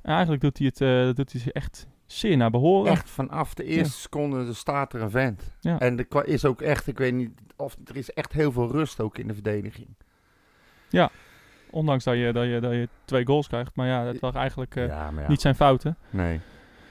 Eigenlijk 0.02 0.42
doet 0.42 0.58
hij 0.58 0.66
het 0.66 0.80
eh, 0.80 1.14
doet 1.14 1.32
hij 1.32 1.52
echt 1.52 1.86
zeer 2.06 2.36
naar 2.36 2.50
behoren. 2.50 2.90
Echt 2.90 3.10
vanaf 3.10 3.54
de 3.54 3.64
eerste 3.64 3.98
seconde 3.98 4.46
er 4.46 4.56
staat 4.56 4.92
er 4.92 5.02
een 5.02 5.10
vent. 5.10 5.54
Ja. 5.60 5.78
En 5.78 5.98
er 5.98 6.26
is 6.26 6.44
ook 6.44 6.60
echt, 6.60 6.86
ik 6.86 6.98
weet 6.98 7.14
niet 7.14 7.30
of 7.56 7.76
er 7.84 7.96
is 7.96 8.12
echt 8.12 8.32
heel 8.32 8.52
veel 8.52 8.70
rust 8.70 9.00
ook 9.00 9.18
in 9.18 9.28
de 9.28 9.34
verdediging. 9.34 9.88
Ondanks 11.72 12.04
dat 12.04 12.14
je, 12.14 12.32
dat, 12.32 12.44
je, 12.44 12.60
dat 12.60 12.72
je 12.72 12.88
twee 13.04 13.26
goals 13.26 13.46
krijgt. 13.46 13.74
Maar 13.74 13.86
ja, 13.86 14.04
dat 14.04 14.18
was 14.18 14.34
eigenlijk 14.34 14.76
eh, 14.76 14.86
ja, 14.86 15.10
maar 15.10 15.22
ja. 15.22 15.28
niet 15.28 15.40
zijn 15.40 15.54
fouten. 15.54 15.96
Nee. 16.10 16.40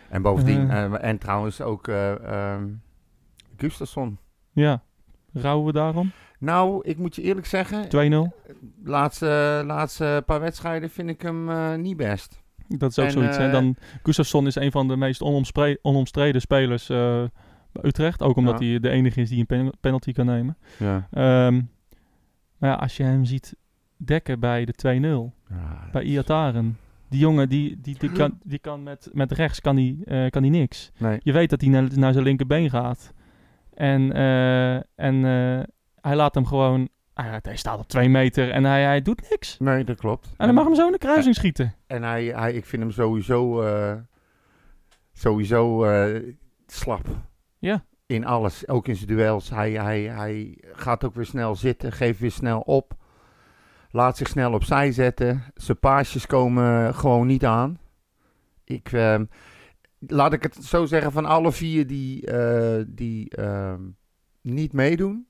En 0.10 0.22
bovendien, 0.22 0.70
Eh. 0.70 0.84
eh, 0.84 0.94
en 1.04 1.18
trouwens 1.18 1.62
ook 1.62 1.88
eh 1.88 2.12
ehm, 2.54 2.64
Gustafsson. 3.58 4.18
Ja, 4.52 4.82
rouwen 5.34 5.66
we 5.66 5.72
daarom? 5.72 6.12
2-0. 6.12 6.14
Nou, 6.40 6.82
ik 6.84 6.98
moet 6.98 7.16
je 7.16 7.22
eerlijk 7.22 7.46
zeggen, 7.48 7.86
laatste, 8.84 9.64
laatste 9.66 10.24
paar 10.26 10.40
wedstrijden 10.40 10.90
vind 10.90 11.10
ik 11.10 11.22
hem 11.22 11.50
eh, 11.50 11.76
niet 11.76 11.98
best. 11.98 12.42
Dat 12.68 12.92
is 12.92 13.00
ook 13.00 13.06
En, 13.06 13.12
zoiets. 13.12 13.38
eh, 13.38 13.52
Dan, 13.52 13.76
Gustafsson 14.04 14.48
is 14.48 14.56
een 14.56 14.72
van 14.72 14.88
de 14.88 14.96
meest 14.98 15.22
onomstreden 15.82 16.42
spelers 16.42 16.90
eh, 16.90 17.24
bij 17.72 17.84
Utrecht. 17.84 18.22
Ook 18.22 18.36
omdat 18.38 18.60
Ja. 18.60 18.66
hij 18.68 18.80
de 18.80 18.90
enige 18.90 19.22
is 19.22 19.30
die 19.30 19.40
een 19.40 19.46
pen- 19.46 19.74
penalty 19.80 20.12
kan 20.12 20.26
nemen. 20.26 20.58
Ja. 20.78 21.08
Ehm, 21.12 21.62
maar 22.58 22.70
ja, 22.70 22.74
als 22.76 22.98
je 22.98 23.04
hem 23.04 23.26
ziet 23.26 23.56
dekken 23.98 24.40
bij 24.40 24.66
de 24.66 24.74
2-0, 24.74 25.34
bij 25.92 26.04
Iataren. 26.04 26.78
Die 27.10 27.20
jongen, 27.20 27.50
die, 27.50 27.82
die, 27.82 27.98
die 28.00 28.12
kan, 28.12 28.40
die 28.44 28.60
kan 28.60 28.84
met, 28.84 29.10
met 29.14 29.32
rechts 29.32 29.62
kan 29.62 29.76
die, 29.76 30.06
eh, 30.06 30.30
kan 30.30 30.42
die 30.42 30.52
niks. 30.52 30.92
Nee. 30.98 31.20
Je 31.24 31.32
weet 31.32 31.50
dat 31.50 31.62
hij 31.62 31.70
naar, 31.70 31.88
naar 31.96 32.14
zijn 32.14 32.26
linkerbeen 32.26 32.70
gaat. 32.70 33.14
En, 33.80 34.14
eh, 34.14 34.76
en 34.76 35.26
eh, 35.26 35.64
hij 36.02 36.16
laat 36.16 36.36
hem 36.36 36.46
gewoon... 36.46 36.90
Hij, 37.14 37.40
hij 37.42 37.58
staat 37.58 37.80
op 37.80 37.88
twee 37.88 38.10
meter 38.10 38.52
en 38.52 38.64
hij, 38.64 38.84
hij 38.84 39.02
doet 39.02 39.30
niks. 39.30 39.58
Nee, 39.58 39.84
dat 39.84 39.98
klopt. 39.98 40.34
En 40.38 40.46
dan 40.46 40.56
mag 40.56 40.66
hem 40.66 40.76
zo 40.76 40.86
in 40.86 40.92
de 40.92 40.98
kruising 40.98 41.36
schieten. 41.36 41.74
En 41.88 42.04
hij, 42.04 42.26
hij, 42.26 42.54
ik 42.54 42.66
vind 42.66 42.82
hem 42.82 42.92
sowieso, 42.92 43.62
eh, 43.62 43.94
sowieso 45.14 45.84
eh, 45.84 46.34
slap. 46.68 47.08
Ja. 47.58 47.86
In 48.06 48.26
alles, 48.26 48.68
ook 48.68 48.88
in 48.88 48.96
zijn 48.96 49.08
duels. 49.08 49.50
Hij, 49.50 49.72
hij, 49.72 50.02
hij 50.02 50.58
gaat 50.72 51.04
ook 51.04 51.16
weer 51.16 51.26
snel 51.26 51.56
zitten, 51.56 51.92
geeft 51.92 52.20
weer 52.20 52.32
snel 52.32 52.60
op. 52.60 52.94
Laat 53.92 54.18
zich 54.18 54.28
snel 54.28 54.54
opzij 54.54 54.92
zetten. 54.92 55.44
Zijn 55.56 55.80
paasjes 55.80 56.26
komen 56.26 56.96
gewoon 56.96 57.28
niet 57.28 57.46
aan. 57.46 57.80
Ik, 58.64 58.92
ehm, 58.92 59.26
laat 60.08 60.34
ik 60.34 60.44
het 60.44 60.56
zo 60.56 60.86
zeggen, 60.86 61.12
van 61.12 61.26
alle 61.26 61.52
vier 61.52 61.88
die, 61.88 62.26
eh, 62.28 62.84
die 62.88 63.30
ehm, 63.36 63.82
niet 64.42 64.74
meedoen, 64.74 65.28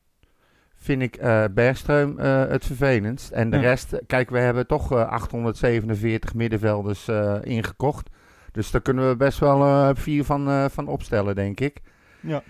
vind 0.75 1.01
ik 1.01 1.15
eh 1.15 1.43
Bergström 1.51 2.17
eh, 2.17 2.45
het 2.47 2.65
vervelendst. 2.65 3.31
En 3.31 3.49
de 3.49 3.55
Ja. 3.57 3.61
rest, 3.61 4.01
kijk, 4.07 4.29
we 4.29 4.39
hebben 4.39 4.67
toch 4.67 4.91
eh, 4.91 5.07
847 5.07 6.33
middenvelders 6.33 7.07
ingekocht. 7.43 8.09
Dus 8.51 8.71
daar 8.71 8.81
kunnen 8.81 9.09
we 9.09 9.15
best 9.15 9.39
wel 9.39 9.95
vier 9.95 10.23
van, 10.23 10.69
van 10.69 10.87
opstellen, 10.87 11.35
denk 11.35 11.59
ik. 11.59 11.81
Ja. 12.19 12.43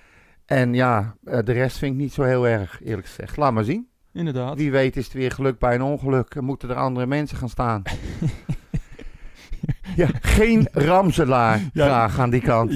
En 0.46 0.74
ja, 0.74 1.16
de 1.22 1.52
rest 1.52 1.78
vind 1.78 1.94
ik 1.94 2.00
niet 2.00 2.14
zo 2.14 2.24
heel 2.24 2.48
erg, 2.48 2.82
eerlijk 2.84 3.08
gezegd. 3.08 3.38
Laat 3.38 3.54
maar 3.54 3.64
zien. 3.64 3.90
Inderdaad. 4.20 4.58
Wie 4.58 4.72
weet 4.72 4.98
is 4.98 5.04
het 5.04 5.14
weer 5.14 5.32
geluk 5.32 5.60
bij 5.60 5.76
een 5.76 5.82
ongeluk. 5.82 6.36
En 6.36 6.44
moeten 6.44 6.70
er 6.70 6.76
andere 6.76 7.06
mensen 7.06 7.38
gaan 7.38 7.50
staan. 7.50 7.82
ja, 9.96 10.08
geen 10.22 10.68
Ramselaar 10.72 11.60
Ja. 11.74 11.86
graag 11.86 12.20
aan 12.20 12.30
die 12.30 12.42
kant. 12.42 12.74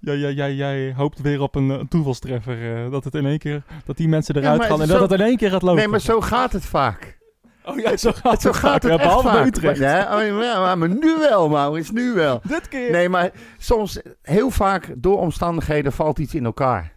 Jij, 0.00 0.54
jij, 0.54 0.92
hoopt 0.96 1.20
weer 1.20 1.40
op 1.40 1.54
een, 1.54 1.70
eh, 1.70 1.80
toevalstreffer. 1.88 2.84
eh, 2.84 2.90
dat 2.90 3.04
het 3.04 3.14
in 3.14 3.26
één 3.26 3.38
keer, 3.38 3.62
dat 3.84 3.96
die 3.96 4.08
mensen 4.08 4.34
Ja, 4.34 4.40
eruit 4.40 4.64
gaan 4.64 4.80
en 4.80 4.86
zo- 4.86 4.98
dat 4.98 5.10
het 5.10 5.20
in 5.20 5.26
één 5.26 5.36
keer 5.36 5.50
gaat 5.50 5.62
lopen. 5.62 5.78
Nee, 5.78 5.88
maar 5.88 6.00
zo 6.00 6.20
gaat 6.20 6.52
het 6.52 6.64
vaak. 6.64 7.18
Oh 7.64 7.78
ja, 7.78 7.96
zo 7.96 8.12
gaat 8.12 8.40
Zo 8.42 8.48
het, 8.48 8.56
gaat 8.56 8.70
vaak, 8.70 8.82
het 8.92 9.00
ja, 9.00 9.06
echt 9.10 9.20
vaak. 9.20 9.46
Utrecht. 9.46 9.78
Ja, 9.78 10.16
oh, 10.18 10.26
ja, 10.42 10.60
maar- 10.60 10.78
maar 10.78 10.88
nu 10.88 11.16
wel, 11.18 11.48
Maurits, 11.48 11.90
nu 11.90 12.12
wel. 12.12 12.40
Dit 12.42 12.68
keer. 12.68 12.90
Nee, 12.90 13.08
maar 13.08 13.30
soms, 13.58 14.00
heel 14.22 14.50
vaak 14.50 14.94
door 14.96 15.18
omstandigheden 15.18 15.92
valt 15.92 16.18
iets 16.18 16.34
in 16.34 16.44
elkaar. 16.44 16.92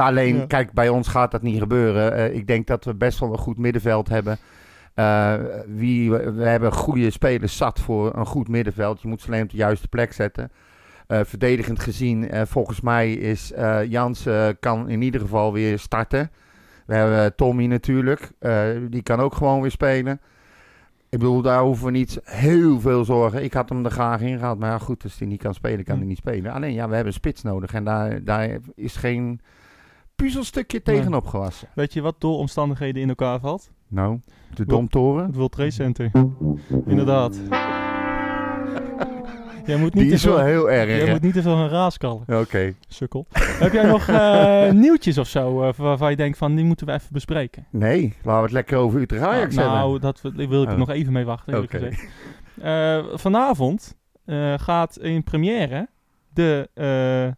Alleen, 0.00 0.36
Ja. 0.36 0.46
kijk, 0.46 0.72
bij 0.72 0.88
ons 0.88 1.08
gaat 1.08 1.30
dat 1.30 1.42
niet 1.42 1.58
gebeuren. 1.58 2.12
Eh, 2.12 2.34
ik 2.34 2.46
denk 2.46 2.66
dat 2.66 2.84
we 2.84 2.94
best 2.94 3.18
wel 3.18 3.32
een 3.32 3.38
goed 3.38 3.58
middenveld 3.58 4.08
hebben. 4.08 4.38
Eh, 4.94 5.34
wie, 5.66 6.10
we 6.12 6.42
hebben 6.44 6.72
goede 6.72 7.10
spelers 7.10 7.56
zat 7.56 7.80
voor 7.80 8.16
een 8.16 8.26
goed 8.26 8.48
middenveld. 8.48 9.02
Je 9.02 9.08
moet 9.08 9.20
ze 9.20 9.26
alleen 9.28 9.42
op 9.42 9.50
de 9.50 9.56
juiste 9.56 9.88
plek 9.88 10.12
zetten. 10.12 10.50
Eh, 11.06 11.20
verdedigend 11.24 11.80
gezien, 11.80 12.30
volgens 12.46 12.80
mij 12.80 13.12
is 13.12 13.52
Jans 13.88 14.26
kan 14.60 14.88
in 14.88 15.02
ieder 15.02 15.20
geval 15.20 15.52
weer 15.52 15.78
starten. 15.78 16.30
We 16.86 16.94
hebben 16.94 17.34
Tommy 17.34 17.66
natuurlijk, 17.66 18.30
die 18.90 19.02
kan 19.02 19.20
ook 19.20 19.34
gewoon 19.34 19.60
weer 19.60 19.70
spelen. 19.70 20.20
Ik 21.08 21.18
bedoel, 21.18 21.42
daar 21.42 21.62
hoeven 21.62 21.84
we 21.86 21.90
niet 21.90 22.20
heel 22.24 22.80
veel 22.80 23.04
zorgen. 23.04 23.44
Ik 23.44 23.52
had 23.52 23.68
hem 23.68 23.84
er 23.84 23.90
graag 23.90 24.20
in 24.20 24.38
gehad, 24.38 24.58
maar 24.58 24.70
ja, 24.70 24.78
goed, 24.78 25.02
als 25.02 25.18
hij 25.18 25.28
niet 25.28 25.42
kan 25.42 25.54
spelen, 25.54 25.84
kan 25.84 25.94
Hm. 25.94 26.00
hij 26.00 26.08
niet 26.08 26.18
spelen. 26.18 26.52
Alleen 26.52 26.72
ja, 26.72 26.88
we 26.88 26.94
hebben 26.94 27.06
een 27.12 27.18
spits 27.18 27.42
nodig 27.42 27.72
en 27.74 27.84
daar, 27.84 28.24
daar 28.24 28.48
is 28.74 28.96
geen 28.96 29.40
puzzelstukje 30.16 30.82
tegenop 30.82 31.26
gewassen. 31.26 31.68
Weet 31.74 31.92
je 31.92 32.00
wat 32.00 32.14
door 32.20 32.36
omstandigheden 32.38 33.02
in 33.02 33.08
elkaar 33.08 33.40
valt? 33.40 33.70
Nou, 33.88 34.20
de 34.54 34.66
Domtoren, 34.66 35.26
Het 35.26 35.34
World 35.34 35.52
Trade 35.52 35.70
Center. 35.70 36.10
Inderdaad. 36.86 37.38
Jij 39.66 39.76
moet 39.76 39.94
niet 39.94 40.02
die 40.02 40.08
te 40.08 40.14
is 40.14 40.24
wel 40.24 40.38
heel 40.38 40.70
erg. 40.70 40.88
jij 40.96 41.04
hè? 41.06 41.10
moet 41.12 41.22
niet 41.22 41.32
te 41.32 41.42
veel 41.42 41.54
gaan 41.56 41.68
raaskallen, 41.68 42.40
Oké. 42.40 42.74
sukkel. 42.88 43.26
Heb 43.32 43.72
jij 43.72 43.84
nog 43.86 44.08
eh, 44.08 44.70
nieuwtjes 44.84 45.18
of 45.18 45.28
zo 45.28 45.62
eh, 45.62 45.72
waarvan 45.76 46.10
je 46.10 46.16
denkt 46.16 46.38
van 46.38 46.54
die 46.54 46.64
moeten 46.64 46.86
we 46.86 46.92
even 46.92 47.08
bespreken? 47.12 47.66
Nee, 47.70 48.14
laten 48.22 48.36
we 48.36 48.42
het 48.42 48.52
lekker 48.52 48.78
over 48.78 49.00
Utrecht 49.00 49.22
Ajax 49.24 49.54
nou, 49.54 49.68
hebben. 49.68 49.88
nou, 49.88 49.98
dat 50.00 50.20
wil 50.20 50.48
wil 50.48 50.62
ik 50.62 50.68
Oh. 50.68 50.76
nog 50.76 50.90
even 50.90 51.12
mee 51.12 51.24
wachten. 51.24 51.52
eerlijk 51.52 51.74
Oké. 51.74 51.84
gezegd. 51.84 52.08
Eh, 52.62 53.04
vanavond 53.18 53.96
eh, 54.24 54.54
gaat 54.56 54.98
in 54.98 55.24
première 55.24 55.88
de 56.32 56.68
eh, 56.74 57.32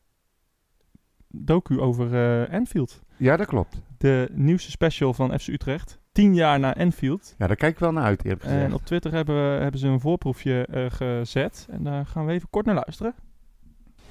docu 1.29 1.81
over 1.81 2.15
eh 2.15 2.55
Anfield. 2.55 3.01
Ja, 3.17 3.37
dat 3.37 3.47
klopt. 3.47 3.81
De 3.99 4.29
nieuwste 4.33 4.71
special 4.71 5.15
van 5.15 5.39
FC 5.39 5.47
Utrecht. 5.47 5.99
Tien 6.13 6.35
jaar 6.35 6.61
na 6.61 6.77
Anfield. 6.77 7.35
Ja, 7.39 7.47
daar 7.47 7.57
kijk 7.57 7.73
ik 7.73 7.79
wel 7.79 7.93
naar 7.93 8.05
uit, 8.05 8.25
eerlijk 8.25 8.43
gezegd. 8.43 8.63
En 8.63 8.75
op 8.75 8.85
Twitter 8.85 9.13
hebben, 9.13 9.35
we, 9.35 9.63
hebben 9.63 9.81
ze 9.81 9.87
een 9.87 10.01
voorproefje 10.01 10.67
eh, 10.67 10.85
gezet. 10.89 11.67
En 11.71 11.83
daar 11.83 12.07
gaan 12.07 12.27
we 12.27 12.33
even 12.33 12.51
kort 12.51 12.67
naar 12.67 12.75
luisteren. 12.75 13.15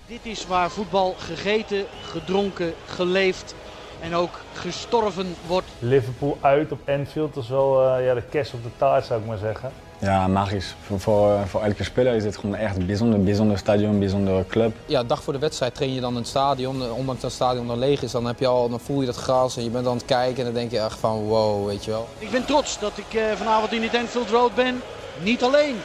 Dit 0.07 0.25
is 0.25 0.47
waar 0.47 0.69
voetbal 0.69 1.13
gegeten, 1.13 1.85
gedronken, 2.01 2.73
geleefd 2.85 3.55
en 4.01 4.13
ook 4.13 4.39
gestorven 4.53 5.27
wordt. 5.47 5.67
Liverpool 5.79 6.37
uit 6.41 6.71
op 6.71 6.89
Anfield, 6.89 7.33
dat 7.33 7.43
is 7.43 7.49
wel 7.49 7.95
eh, 7.95 8.05
ja, 8.05 8.13
de 8.13 8.23
kerst 8.29 8.53
op 8.53 8.63
de 8.63 8.69
taart 8.77 9.05
zou 9.05 9.21
ik 9.21 9.27
maar 9.27 9.37
zeggen. 9.37 9.71
Ja, 9.99 10.27
magisch. 10.27 10.75
Voor, 10.85 10.99
voor, 10.99 11.47
voor 11.47 11.61
elke 11.61 11.83
speler 11.83 12.15
is 12.15 12.23
het 12.23 12.37
gewoon 12.37 12.55
echt 12.55 12.75
een 12.75 12.85
bijzonder, 12.85 13.23
bijzonder 13.23 13.57
stadion, 13.57 13.89
een 13.89 13.99
bijzondere 13.99 14.45
club. 14.47 14.75
Ja, 14.85 15.03
dag 15.03 15.23
voor 15.23 15.33
de 15.33 15.39
wedstrijd 15.39 15.75
train 15.75 15.93
je 15.93 16.01
dan 16.01 16.11
in 16.11 16.17
het 16.17 16.27
stadion. 16.27 16.83
Eh, 16.83 16.97
Ondanks 16.97 17.21
dat 17.21 17.31
het 17.31 17.41
stadion 17.41 17.67
dan 17.67 17.79
leeg 17.79 18.01
is, 18.01 18.11
dan, 18.11 18.25
heb 18.25 18.39
je 18.39 18.47
al, 18.47 18.69
dan 18.69 18.79
voel 18.79 18.99
je 18.99 19.05
dat 19.05 19.15
gras 19.15 19.57
en 19.57 19.63
je 19.63 19.69
bent 19.69 19.87
aan 19.87 19.95
het 19.95 20.05
kijken 20.05 20.37
en 20.37 20.43
dan 20.43 20.53
denk 20.53 20.71
je 20.71 20.79
echt 20.79 20.99
van 20.99 21.19
wow, 21.19 21.67
weet 21.67 21.85
je 21.85 21.91
wel. 21.91 22.07
Ik 22.17 22.31
ben 22.31 22.45
trots 22.45 22.79
dat 22.79 22.91
ik 22.95 23.13
eh, 23.13 23.23
vanavond 23.35 23.71
in 23.73 23.83
het 23.83 23.93
Enfield 23.93 24.29
Road 24.29 24.55
ben. 24.55 24.81
Niet 25.23 25.43
alleen, 25.43 25.75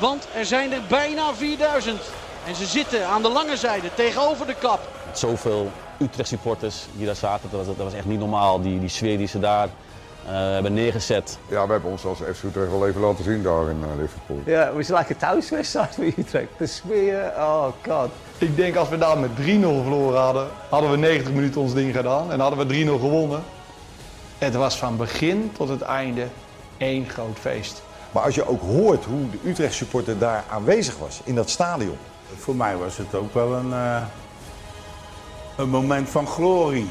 want 0.00 0.28
er 0.34 0.44
zijn 0.44 0.72
er 0.72 0.80
bijna 0.88 1.34
4000. 1.34 2.00
En 2.46 2.54
ze 2.54 2.66
zitten 2.66 3.06
aan 3.06 3.22
de 3.22 3.28
lange 3.30 3.56
zijde 3.56 3.94
tegenover 3.94 4.46
de 4.46 4.54
kap. 4.58 4.80
Zoveel 5.12 5.70
Utrecht 5.98 6.28
supporters 6.28 6.86
die 6.92 7.06
daar 7.06 7.16
zaten, 7.16 7.48
dat 7.50 7.66
was, 7.66 7.76
dat 7.76 7.84
was 7.84 7.94
echt 7.94 8.04
niet 8.06 8.18
normaal. 8.18 8.60
Die, 8.62 8.80
die 8.80 8.88
sfeer 8.88 9.18
die 9.18 9.26
ze 9.26 9.38
daar 9.38 9.68
eh, 10.26 10.32
hebben 10.32 10.74
neergezet. 10.74 11.38
Ja, 11.48 11.66
we 11.66 11.72
hebben 11.72 11.90
ons 11.90 12.04
als 12.04 12.18
FC 12.18 12.42
Utrecht 12.42 12.70
wel 12.70 12.86
even 12.86 13.00
laten 13.00 13.24
zien 13.24 13.42
daar 13.42 13.70
in 13.70 13.78
uh, 13.78 14.00
Liverpool. 14.00 14.40
Ja, 14.44 14.68
it 14.68 14.74
was 14.74 14.88
like 14.88 15.14
a 15.14 15.16
thuiswedstrijd 15.18 15.94
voor 15.94 16.04
Utrecht. 16.04 16.48
De 16.56 16.66
sfeer, 16.66 17.32
oh 17.36 17.66
god. 17.88 18.08
Ik 18.38 18.56
denk 18.56 18.76
als 18.76 18.88
we 18.88 18.98
daar 18.98 19.18
met 19.18 19.30
3-0 19.30 19.34
verloren 19.42 20.20
hadden, 20.20 20.48
hadden 20.68 20.90
we 20.90 20.96
90 20.96 21.32
minuten 21.32 21.60
ons 21.60 21.74
ding 21.74 21.94
gedaan 21.96 22.32
en 22.32 22.40
hadden 22.40 22.66
we 22.66 22.84
3-0 22.84 22.88
gewonnen. 22.88 23.42
Het 24.38 24.54
was 24.54 24.78
van 24.78 24.96
begin 24.96 25.50
tot 25.56 25.68
het 25.68 25.82
einde 25.82 26.26
één 26.76 27.08
groot 27.08 27.38
feest. 27.38 27.82
Maar 28.12 28.22
als 28.22 28.34
je 28.34 28.48
ook 28.48 28.60
hoort 28.60 29.04
hoe 29.04 29.30
de 29.30 29.48
Utrecht 29.48 29.74
supporter 29.74 30.18
daar 30.18 30.44
aanwezig 30.50 30.98
was 30.98 31.20
in 31.24 31.34
dat 31.34 31.50
stadion. 31.50 31.96
Voor 32.36 32.56
mij 32.56 32.76
was 32.76 32.96
het 32.96 33.14
ook 33.14 33.34
wel 33.34 33.52
een, 33.52 33.70
uh, 33.70 34.02
een 35.56 35.68
moment 35.68 36.08
van 36.08 36.26
glorie. 36.26 36.90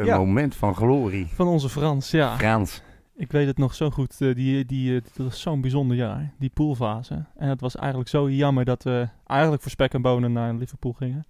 Een 0.00 0.06
Ja. 0.06 0.16
moment 0.18 0.54
van 0.54 0.74
glorie. 0.74 1.26
Van 1.34 1.46
onze 1.46 1.68
Frans, 1.68 2.10
ja. 2.10 2.36
Frans. 2.36 2.82
Ik 3.16 3.32
weet 3.32 3.46
het 3.46 3.58
nog 3.58 3.74
zo 3.74 3.90
goed. 3.90 4.16
eh, 4.20 4.34
die, 4.34 4.64
die, 4.64 4.94
eh, 4.96 5.02
dat 5.16 5.26
was 5.26 5.40
zo'n 5.40 5.60
bijzonder 5.60 5.96
jaar. 5.96 6.32
Die 6.38 6.50
poolfase. 6.54 7.24
En 7.36 7.48
het 7.48 7.60
was 7.60 7.76
eigenlijk 7.76 8.10
zo 8.10 8.30
jammer 8.30 8.64
dat 8.64 8.82
we 8.82 9.08
eigenlijk 9.26 9.62
voor 9.62 9.70
spek 9.70 9.94
en 9.94 10.02
bonen 10.02 10.32
naar 10.32 10.54
Liverpool 10.54 10.92
gingen. 10.92 11.24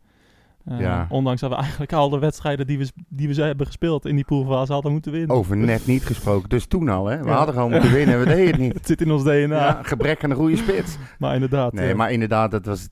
Eh, 0.65 0.81
Ja. 0.81 1.07
Ondanks 1.09 1.41
dat 1.41 1.51
we 1.51 1.57
eigenlijk 1.57 1.93
al 1.93 2.09
de 2.09 2.19
wedstrijden 2.19 2.67
die 2.67 2.79
we, 2.79 2.89
die 3.09 3.29
we 3.35 3.43
hebben 3.43 3.67
gespeeld 3.67 4.07
in 4.07 4.15
die 4.17 4.25
poolfase 4.25 4.73
hadden 4.73 4.93
moeten 4.93 5.13
winnen. 5.13 5.37
Over 5.37 5.57
net 5.57 5.87
niet 5.87 6.07
gesproken. 6.07 6.49
Dus 6.49 6.67
toen 6.67 6.89
al, 6.89 7.07
hè? 7.07 7.19
We 7.23 7.29
Ja. 7.29 7.35
hadden 7.37 7.55
gewoon 7.55 7.71
moeten 7.71 7.93
winnen 7.93 8.15
en 8.15 8.21
we 8.21 8.27
deden 8.27 8.47
het 8.53 8.59
niet. 8.61 8.73
Het 8.79 8.87
zit 8.87 9.01
in 9.01 9.11
ons 9.11 9.23
DNA. 9.23 9.57
Ja, 9.57 9.79
gebrek 9.83 10.25
aan 10.25 10.31
een 10.31 10.37
goede 10.37 10.57
spits. 10.57 10.97
Maar 11.19 11.35
inderdaad. 11.35 11.73
Nee, 11.73 11.95
maar 11.95 12.13
inderdaad, 12.13 12.51
dat 12.51 12.67
was 12.67 12.89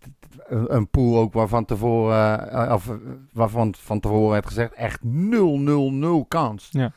een, 0.48 0.74
een 0.74 0.88
pool 0.88 1.18
ook 1.18 1.32
waarvan 1.32 1.64
tevoren, 1.64 2.50
eh, 2.50 2.72
of, 2.74 2.88
eh, 2.88 2.94
waarvan 3.32 3.74
van 3.78 4.00
tevoren 4.00 4.30
werd 4.30 4.46
gezegd, 4.46 4.72
echt 4.72 5.02
0-0-0 5.02 6.24
kans. 6.28 6.68
Ja. 6.70 6.92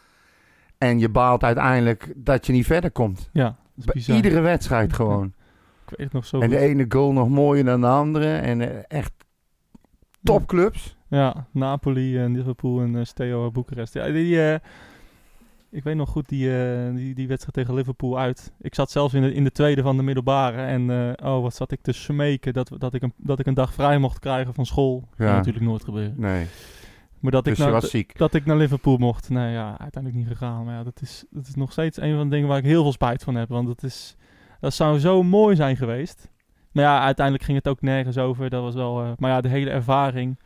En 0.77 0.99
je 0.99 1.09
baalt 1.09 1.43
uiteindelijk 1.43 2.13
dat 2.15 2.45
je 2.45 2.53
niet 2.53 2.65
verder 2.65 2.91
komt. 2.91 3.29
Ja, 3.33 3.55
Bij 3.73 4.15
iedere 4.15 4.39
wedstrijd 4.39 4.93
gewoon. 4.93 5.25
Ik 5.87 5.97
weet 5.97 6.05
het 6.05 6.13
nog 6.13 6.25
zo 6.25 6.39
En 6.39 6.49
de 6.49 6.55
goed. 6.55 6.65
ene 6.65 6.85
goal 6.89 7.11
nog 7.13 7.29
mooier 7.29 7.65
dan 7.65 7.81
de 7.81 7.87
andere. 7.87 8.35
En 8.35 8.61
eh, 8.61 8.83
echt 8.87 9.11
topclubs. 10.23 10.97
Ja, 11.07 11.47
Napoli 11.51 12.17
en 12.17 12.31
Liverpool 12.31 12.81
en 12.81 12.93
uh, 12.93 13.03
Steaua 13.03 13.49
Boekarest. 13.49 13.93
Ja, 13.93 14.05
die, 14.11 14.51
eh, 14.51 14.59
ik 15.71 15.83
weet 15.83 15.95
nog 15.95 16.09
goed 16.09 16.29
die, 16.29 16.63
eh, 16.63 16.95
die, 16.95 17.13
die 17.15 17.27
wedstrijd 17.27 17.53
tegen 17.55 17.73
Liverpool 17.73 18.19
uit. 18.19 18.53
Ik 18.61 18.75
zat 18.75 18.91
zelfs 18.91 19.13
in 19.13 19.21
de, 19.21 19.33
in 19.33 19.43
de 19.43 19.51
tweede 19.51 19.81
van 19.81 19.97
de 19.97 20.03
middelbare. 20.03 20.61
En 20.61 20.89
eh, 20.89 21.33
oh, 21.33 21.41
wat 21.41 21.55
zat 21.55 21.71
ik 21.71 21.81
te 21.81 21.91
smeken 21.91 22.53
dat, 22.53 22.71
dat, 22.77 22.93
ik 22.93 23.01
een, 23.01 23.13
dat 23.17 23.39
ik 23.39 23.45
een 23.45 23.53
dag 23.53 23.73
vrij 23.73 23.97
mocht 23.97 24.19
krijgen 24.19 24.53
van 24.53 24.65
school. 24.65 25.07
Ja. 25.17 25.35
natuurlijk 25.35 25.65
nooit 25.65 25.83
gebeuren. 25.83 26.13
Nee. 26.17 26.47
Maar 27.19 27.31
dat, 27.31 27.43
Dus 27.43 27.59
ik 27.59 27.65
je 27.65 27.71
naar, 27.71 27.81
ziek. 27.81 28.17
dat 28.17 28.33
ik 28.33 28.45
naar 28.45 28.57
Liverpool 28.57 28.97
mocht. 28.97 29.29
Nee, 29.29 29.51
ja, 29.51 29.79
uiteindelijk 29.79 30.23
niet 30.23 30.37
gegaan. 30.37 30.65
Maar 30.65 30.75
ja, 30.75 30.83
dat 30.83 31.01
is, 31.01 31.25
dat 31.29 31.47
is 31.47 31.55
nog 31.55 31.71
steeds 31.71 31.97
een 32.01 32.15
van 32.15 32.23
de 32.23 32.35
dingen 32.35 32.47
waar 32.47 32.57
ik 32.57 32.63
heel 32.63 32.81
veel 32.81 32.91
spijt 32.91 33.23
van 33.23 33.35
heb. 33.35 33.49
Want 33.49 33.67
dat, 33.67 33.83
is, 33.83 34.15
dat 34.59 34.73
zou 34.73 34.99
zo 34.99 35.23
mooi 35.23 35.55
zijn 35.55 35.77
geweest. 35.77 36.29
Maar 36.71 36.83
ja, 36.83 37.01
uiteindelijk 37.01 37.45
ging 37.45 37.57
het 37.57 37.67
ook 37.67 37.81
nergens 37.81 38.17
over. 38.17 38.49
Dat 38.49 38.61
was 38.61 38.75
wel... 38.75 39.01
eh, 39.01 39.11
maar 39.17 39.31
ja, 39.31 39.41
de 39.41 39.49
hele 39.49 39.69
ervaring... 39.69 40.39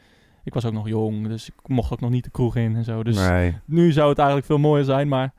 Ik 0.46 0.54
was 0.54 0.66
ook 0.66 0.74
nog 0.74 0.88
jong, 0.88 1.28
dus 1.28 1.48
ik 1.48 1.56
mocht 1.68 1.92
ook 1.94 2.00
nog 2.02 2.10
niet 2.10 2.24
de 2.24 2.30
kroeg 2.30 2.56
in 2.56 2.76
en 2.76 2.84
zo. 2.84 3.04
Dus 3.04 3.18
Nee. 3.30 3.58
nu 3.66 3.92
zou 3.92 4.10
het 4.10 4.18
eigenlijk 4.18 4.48
veel 4.48 4.58
mooier 4.58 4.86
zijn. 4.86 5.08
Maar 5.08 5.34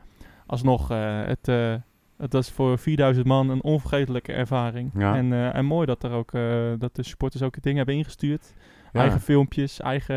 alsnog, 0.46 0.90
eh, 0.90 1.20
het, 1.24 1.48
eh, 1.48 1.74
het 2.18 2.32
was 2.32 2.50
voor 2.50 2.78
4000 2.78 3.26
man 3.26 3.50
een 3.50 3.62
onvergetelijke 3.62 4.32
ervaring. 4.32 4.90
Ja. 4.94 5.16
En, 5.16 5.32
eh, 5.32 5.54
en 5.54 5.64
mooi 5.64 5.86
dat, 5.86 6.02
er 6.02 6.10
ook, 6.10 6.30
dat 6.78 6.94
de 6.96 7.02
supporters 7.02 7.42
ook 7.42 7.62
dingen 7.62 7.76
hebben 7.76 7.94
ingestuurd. 7.94 8.54
Ja. 8.92 9.00
Eigen 9.02 9.20
filmpjes, 9.20 9.80
eigen, 9.80 10.14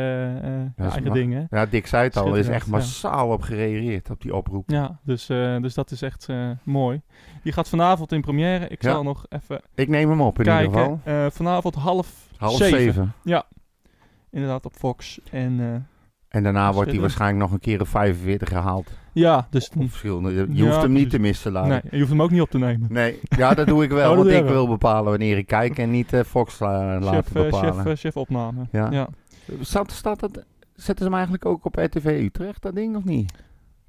eigen 0.78 1.14
dingen. 1.14 1.48
Ja, 1.50 1.66
Dick 1.66 1.88
zei 1.88 2.04
het 2.04 2.18
al. 2.18 2.28
Er 2.28 2.38
is 2.38 2.48
echt 2.48 2.68
massaal 2.68 3.30
op 3.32 3.42
gereageerd 3.42 4.10
op 4.10 4.22
die 4.22 4.36
oproep. 4.36 4.70
Ja, 4.70 5.00
dus, 5.04 5.26
dus 5.62 5.74
dat 5.74 5.92
is 5.92 6.02
echt 6.02 6.28
mooi. 6.64 7.02
Die 7.44 7.52
gaat 7.54 7.70
vanavond 7.70 8.12
in 8.12 8.22
première. 8.22 8.68
Ik 8.68 8.84
zal 8.84 9.04
nog 9.04 9.26
even 9.30 9.62
Ik 9.76 9.88
neem 9.88 10.10
hem 10.10 10.22
op 10.22 10.38
in 10.40 10.46
kijken. 10.46 10.66
ieder 10.80 10.98
geval. 11.04 11.30
Vanavond 11.32 11.76
half, 11.76 12.28
Half 12.38 12.56
zeven. 12.56 12.80
zeven. 12.80 13.14
Ja, 13.24 13.46
inderdaad 14.32 14.66
op 14.66 14.74
Fox. 14.74 15.20
En, 15.32 15.60
eh, 15.60 15.74
En 16.28 16.44
daarna 16.44 16.74
wordt 16.74 16.92
hij 16.92 17.00
waarschijnlijk 17.00 17.42
nog 17.42 17.52
een 17.52 17.60
keer 17.60 17.82
op 17.82 17.88
45 17.88 18.50
gehaald. 18.50 18.90
ja, 19.14 19.48
dus... 19.50 19.70
Of 19.78 19.90
verschillende. 19.90 20.32
Je 20.34 20.46
Ja, 20.50 20.66
hoeft 20.66 20.82
hem 20.82 20.92
niet 20.92 21.10
te 21.10 21.20
missen, 21.20 21.52
Lara. 21.52 21.68
Nee, 21.68 21.82
je 21.92 21.98
hoeft 21.98 22.10
hem 22.10 22.22
ook 22.22 22.32
niet 22.32 22.42
op 22.42 22.50
te 22.50 22.58
nemen. 22.58 22.88
Nee, 22.94 23.20
ja, 23.38 23.54
dat 23.54 23.68
doe 23.68 23.84
ik 23.84 23.90
wel. 24.02 24.12
Oh, 24.12 24.18
want 24.18 24.30
ik 24.30 24.44
wil 24.46 24.68
bepalen 24.68 25.10
wanneer 25.10 25.38
ik 25.38 25.48
kijk 25.48 25.78
en 25.78 25.92
niet 25.92 26.14
eh, 26.14 26.24
Fox 26.24 26.60
la- 26.60 27.00
laten 27.00 27.24
Chef, 27.24 27.36
eh, 27.36 27.42
bepalen. 27.44 27.74
chef, 27.74 27.86
eh, 27.86 27.96
chef 27.96 28.18
opname. 28.18 28.62
Ja. 28.72 28.92
ja. 28.92 29.08
Staat, 29.62 29.92
staat 29.92 30.20
dat, 30.20 30.46
Zetten 30.74 30.98
ze 30.98 31.04
hem 31.04 31.14
eigenlijk 31.14 31.46
ook 31.46 31.66
op 31.66 31.76
RTV 31.76 32.06
Utrecht, 32.24 32.62
dat 32.62 32.76
ding, 32.76 32.96
of 32.96 33.04
niet? 33.04 33.34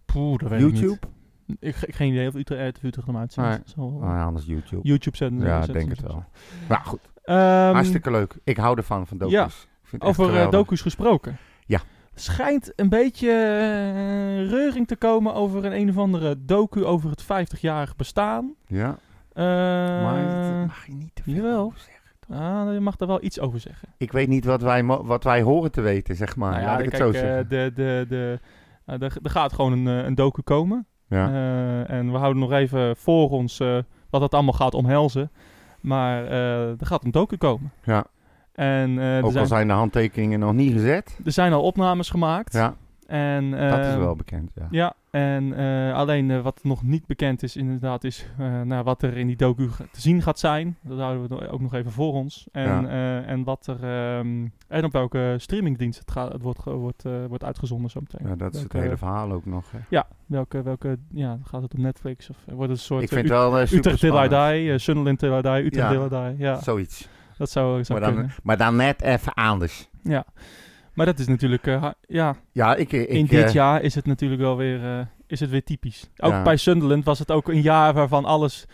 Poeh, 0.05 0.39
dat 0.39 0.49
weet 0.51 0.61
YouTube? 0.61 0.93
ik 0.93 1.01
niet. 1.47 1.57
Ik, 1.61 1.77
ik 1.83 1.95
geen 1.95 2.13
idee 2.13 2.29
of 2.29 2.35
Utrecht, 2.35 2.77
RTV 2.77 2.85
Utrecht 2.85 3.07
hem 3.07 3.17
uitzendt. 3.17 3.77
Nee. 3.77 3.87
Nou 3.87 4.05
ja, 4.17 4.25
anders 4.25 4.47
YouTube. 4.47 4.81
YouTube 4.83 5.17
zetten 5.17 5.41
Ja, 5.41 5.57
zetten 5.57 5.75
denk 5.75 5.91
het 5.91 6.01
wel. 6.01 6.25
Maar 6.69 6.81
goed. 6.85 7.01
Ehm, 7.23 7.73
Hartstikke 7.73 8.11
leuk. 8.11 8.35
Ik 8.45 8.57
hou 8.57 8.77
ervan, 8.77 9.07
van 9.07 9.19
docu's. 9.19 9.33
Ja, 9.35 9.45
Ik 9.47 9.53
vind 9.91 10.03
het 10.03 10.11
echt 10.11 10.21
over 10.21 10.41
eh, 10.41 10.51
docu's 10.51 10.81
gesproken. 10.81 11.37
Ja. 11.67 11.81
Schijnt 12.15 12.73
een 12.77 12.89
beetje 12.89 13.29
eh, 13.31 14.51
reuring 14.51 14.87
te 14.87 14.97
komen 14.97 15.35
over 15.35 15.65
een 15.65 15.73
een 15.73 15.89
of 15.89 15.99
andere 15.99 16.45
docu 16.45 16.85
over 16.85 17.11
het 17.11 17.23
50-jarig 17.23 17.97
bestaan. 17.97 18.55
Ja. 18.67 18.99
Eh, 19.33 19.45
Maar 20.03 20.25
dat 20.25 20.67
mag 20.67 20.87
je 20.87 20.93
niet 20.93 21.15
te 21.15 21.23
veel 21.23 21.35
Jawel. 21.35 21.73
Ah, 22.31 22.73
je 22.73 22.81
mag 22.81 22.97
daar 22.97 23.09
wel 23.09 23.23
iets 23.23 23.41
over 23.41 23.61
zeggen. 23.61 23.89
Ik 23.97 24.13
weet 24.13 24.29
niet 24.29 24.45
wat 24.45 24.63
wij, 24.63 24.85
wat 24.85 25.25
wij 25.25 25.43
horen 25.43 25.73
te 25.73 25.81
weten, 25.81 26.17
zeg 26.17 26.37
maar. 26.37 26.53
Nou 26.53 26.65
Laat 26.65 26.79
ik 26.79 26.85
het 26.85 26.97
zo 26.97 27.13
zeggen. 27.13 27.49
de, 27.49 27.73
de, 27.75 28.07
de, 28.09 28.41
eh, 28.85 29.03
er, 29.03 29.13
gaat 29.23 29.53
gewoon 29.53 29.73
een, 29.73 29.87
een 29.87 30.15
docu 30.15 30.43
komen. 30.43 30.87
Ja. 31.09 31.25
En 31.87 32.13
we 32.13 32.19
houden 32.19 32.43
nog 32.43 32.53
even 32.53 32.97
voor 32.97 33.31
ons 33.31 33.59
wat 34.11 34.21
dat 34.21 34.35
allemaal 34.35 34.53
gaat 34.53 34.75
omhelzen. 34.75 35.31
Maar 35.81 36.25
er 36.25 36.87
gaat 36.87 37.05
een 37.05 37.11
docu 37.11 37.37
komen. 37.37 37.73
Ja. 37.85 38.07
En, 38.55 38.99
eh, 38.99 39.13
er, 39.13 39.19
Ook 39.19 39.25
al 39.25 39.31
zijn, 39.31 39.47
zijn 39.47 39.67
de 39.67 39.73
handtekeningen 39.73 40.39
nog 40.39 40.53
niet 40.53 40.73
gezet. 40.73 41.19
er 41.25 41.33
zijn 41.33 41.53
al 41.53 41.63
opnames 41.63 42.11
gemaakt. 42.11 42.53
Ja. 42.53 42.75
En, 43.11 43.51
Dat 43.51 43.79
is 43.79 43.93
eh, 43.93 43.99
wel 43.99 44.17
bekend, 44.17 44.53
ja. 44.55 44.67
Ja, 44.71 44.95
en 45.11 45.55
eh, 45.55 45.95
alleen 45.95 46.31
eh, 46.31 46.41
wat 46.41 46.61
nog 46.63 46.83
niet 46.83 47.07
bekend 47.07 47.43
is 47.43 47.57
inderdaad 47.57 48.05
is 48.05 48.27
nou, 48.65 48.83
wat 48.85 49.03
er 49.03 49.17
in 49.17 49.27
die 49.27 49.37
docu 49.37 49.69
te 49.93 50.01
zien 50.01 50.23
gaat 50.23 50.39
zijn. 50.39 50.77
Dat 50.83 50.99
houden 50.99 51.29
we 51.39 51.49
ook 51.49 51.61
nog 51.61 51.75
even 51.75 51.91
voor 51.91 52.13
ons. 52.13 52.47
En, 52.53 52.63
Ja. 52.83 53.23
en 53.23 53.45
wat 53.45 53.67
er 53.67 53.85
ehm, 53.85 54.47
en 54.69 54.85
op 54.85 54.93
welke 54.93 55.35
streamingdienst 55.39 55.99
het, 55.99 56.11
gaat, 56.11 56.33
het 56.33 56.43
wordt, 56.43 56.65
wordt, 56.65 57.03
wordt 57.29 57.45
uitgezonden 57.45 57.91
zo 57.91 58.01
meteen. 58.01 58.29
Ja, 58.29 58.37
dat 58.37 58.55
is 58.55 58.63
het 58.63 58.73
hele 58.73 58.97
verhaal 58.97 59.33
ook 59.33 59.47
nog. 59.47 59.71
Hè. 59.71 59.79
Ja, 59.89 60.07
welke, 60.27 60.63
welke 60.63 60.99
ja, 61.11 61.39
gaat 61.45 61.63
het 61.63 61.73
op 61.73 61.79
Netflix 61.79 62.31
of 62.31 62.37
wordt 62.47 62.61
het 62.61 62.71
een 62.71 62.77
soort 62.79 63.03
Ik 63.03 63.09
vind 63.09 63.29
wel, 63.29 63.61
Utrecht 63.61 64.01
Till 64.01 64.25
I. 64.25 64.29
Die, 64.29 64.79
Sunderland 64.79 65.19
Till 65.19 65.39
I 65.39 65.41
Die, 65.43 65.65
Utrecht 65.65 65.93
Ja, 65.93 66.09
Till 66.09 66.19
I 66.19 66.29
Die. 66.29 66.39
Ja, 66.47 66.61
zoiets. 66.61 67.09
Dat 67.41 67.51
zou, 67.51 67.85
zou 67.85 67.99
Maar 68.01 68.09
dan, 68.09 68.19
kunnen. 68.19 68.37
maar 68.43 68.57
dan 68.57 68.77
net 68.77 69.03
even 69.03 69.35
anders. 69.35 69.89
Ja, 70.03 70.25
maar 70.95 71.07
dat 71.07 71.19
is 71.19 71.27
natuurlijk, 71.27 71.67
eh, 71.67 71.91
ja, 72.01 72.37
Ja, 72.53 72.75
ik- 72.75 72.93
ik, 72.93 73.09
in 73.09 73.27
dit 73.27 73.45
eh, 73.45 73.53
jaar 73.53 73.83
is 73.83 73.95
het 73.95 74.07
natuurlijk 74.07 74.41
wel 74.41 74.57
weer, 74.57 74.85
eh, 74.99 75.07
is 75.27 75.41
het 75.41 75.51
weer 75.51 75.65
typisch. 75.65 76.11
Ook 76.17 76.31
Ja. 76.33 76.43
bij 76.43 76.57
Sunderland 76.57 77.05
was 77.05 77.19
het 77.19 77.31
ook 77.31 77.49
een 77.49 77.63
jaar 77.63 77.95
waarvan 77.95 78.25
alles 78.25 78.67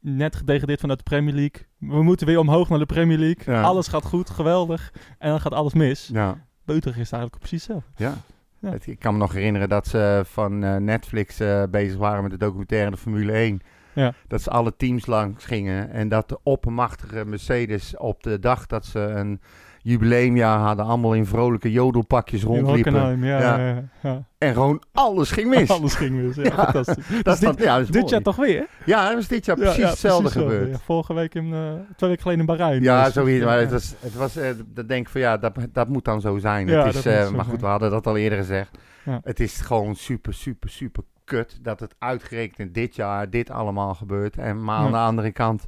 net 0.00 0.36
gedegradeerd 0.36 0.80
vanuit 0.80 0.98
de 0.98 1.04
Premier 1.04 1.34
League. 1.34 1.66
We 1.78 2.02
moeten 2.02 2.26
weer 2.26 2.38
omhoog 2.38 2.68
naar 2.68 2.78
de 2.78 2.86
Premier 2.86 3.18
League. 3.18 3.54
Ja. 3.54 3.62
Alles 3.62 3.88
gaat 3.88 4.04
goed, 4.04 4.30
geweldig. 4.30 4.92
En 5.18 5.30
dan 5.30 5.40
gaat 5.40 5.52
alles 5.52 5.72
mis. 5.74 6.10
Ja. 6.12 6.46
Bij 6.64 6.76
Utrecht 6.76 6.96
is 6.98 7.02
het 7.10 7.12
eigenlijk 7.12 7.44
precies 7.48 7.64
zo. 7.64 7.82
Ja. 7.96 8.14
Ja. 8.58 8.72
Ik 8.84 8.98
kan 8.98 9.12
me 9.12 9.18
nog 9.18 9.32
herinneren 9.32 9.68
dat 9.68 9.86
ze 9.86 10.22
van 10.26 10.64
eh, 10.64 10.76
Netflix 10.76 11.40
eh, 11.40 11.62
bezig 11.70 11.98
waren 11.98 12.22
met 12.22 12.30
de 12.32 12.38
documentaire 12.38 12.90
de 12.90 12.96
Formule 12.96 13.32
1. 13.32 13.60
Ja. 13.94 14.12
Dat 14.28 14.42
ze 14.42 14.50
alle 14.50 14.76
teams 14.76 15.06
langs 15.06 15.44
gingen 15.44 15.90
en 15.90 16.08
dat 16.08 16.28
de 16.28 16.38
oppermachtige 16.42 17.24
Mercedes 17.24 17.96
op 17.96 18.22
de 18.22 18.38
dag 18.38 18.66
dat 18.66 18.86
ze 18.86 18.98
een 19.00 19.40
jubileumjaar 19.84 20.58
hadden, 20.58 20.84
allemaal 20.84 21.14
in 21.14 21.26
vrolijke 21.26 21.70
jodelpakjes 21.72 22.42
rondliepen. 22.42 22.92
Hockenheim, 22.92 23.24
ja, 23.24 23.40
ja, 23.40 23.58
ja, 23.68 23.82
ja. 24.02 24.24
En 24.38 24.52
gewoon 24.52 24.82
alles 24.92 25.30
ging 25.30 25.48
mis. 25.48 25.70
Alles 25.78 25.94
ging 25.94 26.10
mis, 26.22 26.36
ja, 26.46 26.50
fantastisch. 26.50 27.06
Dat 27.08 27.24
Dus 27.24 27.34
is 27.34 27.40
dat, 27.40 27.56
dit- 27.58 27.66
is 27.68 27.86
dit 27.86 27.94
mooi. 28.00 28.12
jaar 28.12 28.22
toch 28.22 28.36
weer? 28.36 28.66
Ja, 28.84 29.04
dat 29.06 29.14
was 29.14 29.28
dit 29.28 29.44
jaar 29.44 29.58
Ja, 29.58 29.62
precies 29.64 29.84
hetzelfde 29.90 30.30
precies 30.30 30.40
gebeurd. 30.50 30.80
Vorige 30.82 31.14
week, 31.14 31.34
in, 31.34 31.52
eh, 31.52 31.72
twee 31.96 32.10
weken 32.10 32.22
geleden 32.22 32.40
in 32.40 32.46
Bahrein. 32.46 32.82
Ja, 32.82 33.04
Dus, 33.04 33.12
zoiets. 33.12 33.40
eh, 33.40 33.46
Maar 33.46 33.58
het 33.58 33.70
was, 33.70 33.94
het 34.00 34.14
was 34.14 34.36
eh, 34.36 34.50
dat 34.66 34.88
denk 34.88 35.06
ik 35.06 35.12
van 35.12 35.20
ja, 35.20 35.36
dat, 35.36 35.54
dat 35.72 35.88
moet 35.88 36.04
dan 36.04 36.20
zo 36.20 36.38
zijn. 36.38 36.66
Ja, 36.66 36.84
het 36.86 36.94
is, 36.94 37.06
eh, 37.06 37.30
maar 37.30 37.44
goed, 37.44 37.60
we 37.60 37.66
hadden 37.66 37.90
dat 37.90 38.06
al 38.06 38.16
eerder 38.16 38.38
gezegd. 38.38 38.78
Ja. 39.04 39.20
Het 39.24 39.40
is 39.40 39.60
gewoon 39.60 39.94
super, 39.94 40.34
super, 40.34 40.70
super 40.70 41.02
kut 41.36 41.58
dat 41.62 41.80
het 41.80 41.94
uitgerekend 41.98 42.74
dit 42.74 42.94
jaar 42.94 43.30
dit 43.30 43.50
allemaal 43.50 43.94
gebeurt. 43.94 44.38
En 44.38 44.64
maar 44.64 44.76
aan 44.76 44.90
de 44.90 44.96
andere 44.96 45.32
kant, 45.32 45.66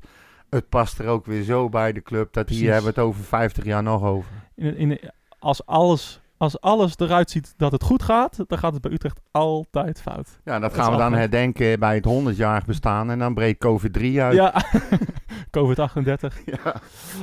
het 0.50 0.68
past 0.68 0.98
er 0.98 1.06
ook 1.06 1.26
weer 1.26 1.42
zo 1.42 1.68
bij 1.68 1.92
de 1.92 2.02
club 2.02 2.32
dat 2.32 2.44
Precies. 2.44 2.62
hier 2.62 2.72
hebben 2.72 2.94
we 2.94 3.00
het 3.00 3.08
over 3.08 3.24
50 3.24 3.64
jaar 3.64 3.82
nog 3.82 4.02
over. 4.02 4.30
in, 4.54 4.76
in, 4.76 5.00
als, 5.38 5.66
alles, 5.66 6.20
als 6.36 6.60
alles 6.60 6.98
eruit 6.98 7.30
ziet 7.30 7.54
dat 7.56 7.72
het 7.72 7.82
goed 7.82 8.02
gaat, 8.02 8.36
dan 8.46 8.58
gaat 8.58 8.72
het 8.72 8.82
bij 8.82 8.90
Utrecht 8.92 9.20
altijd 9.30 10.00
fout. 10.00 10.40
Ja, 10.44 10.58
dat 10.58 10.74
gaan 10.74 10.92
we 10.92 10.98
dan 10.98 11.12
herdenken 11.12 11.78
bij 11.78 11.94
het 11.94 12.06
100-jarig 12.08 12.64
bestaan 12.64 13.10
en 13.10 13.18
dan 13.18 13.34
breekt 13.34 13.66
COVID-3 13.66 14.00
uit. 14.00 14.34
Ja, 14.34 14.64
COVID-38. 15.58 16.44
Ja. 16.44 16.74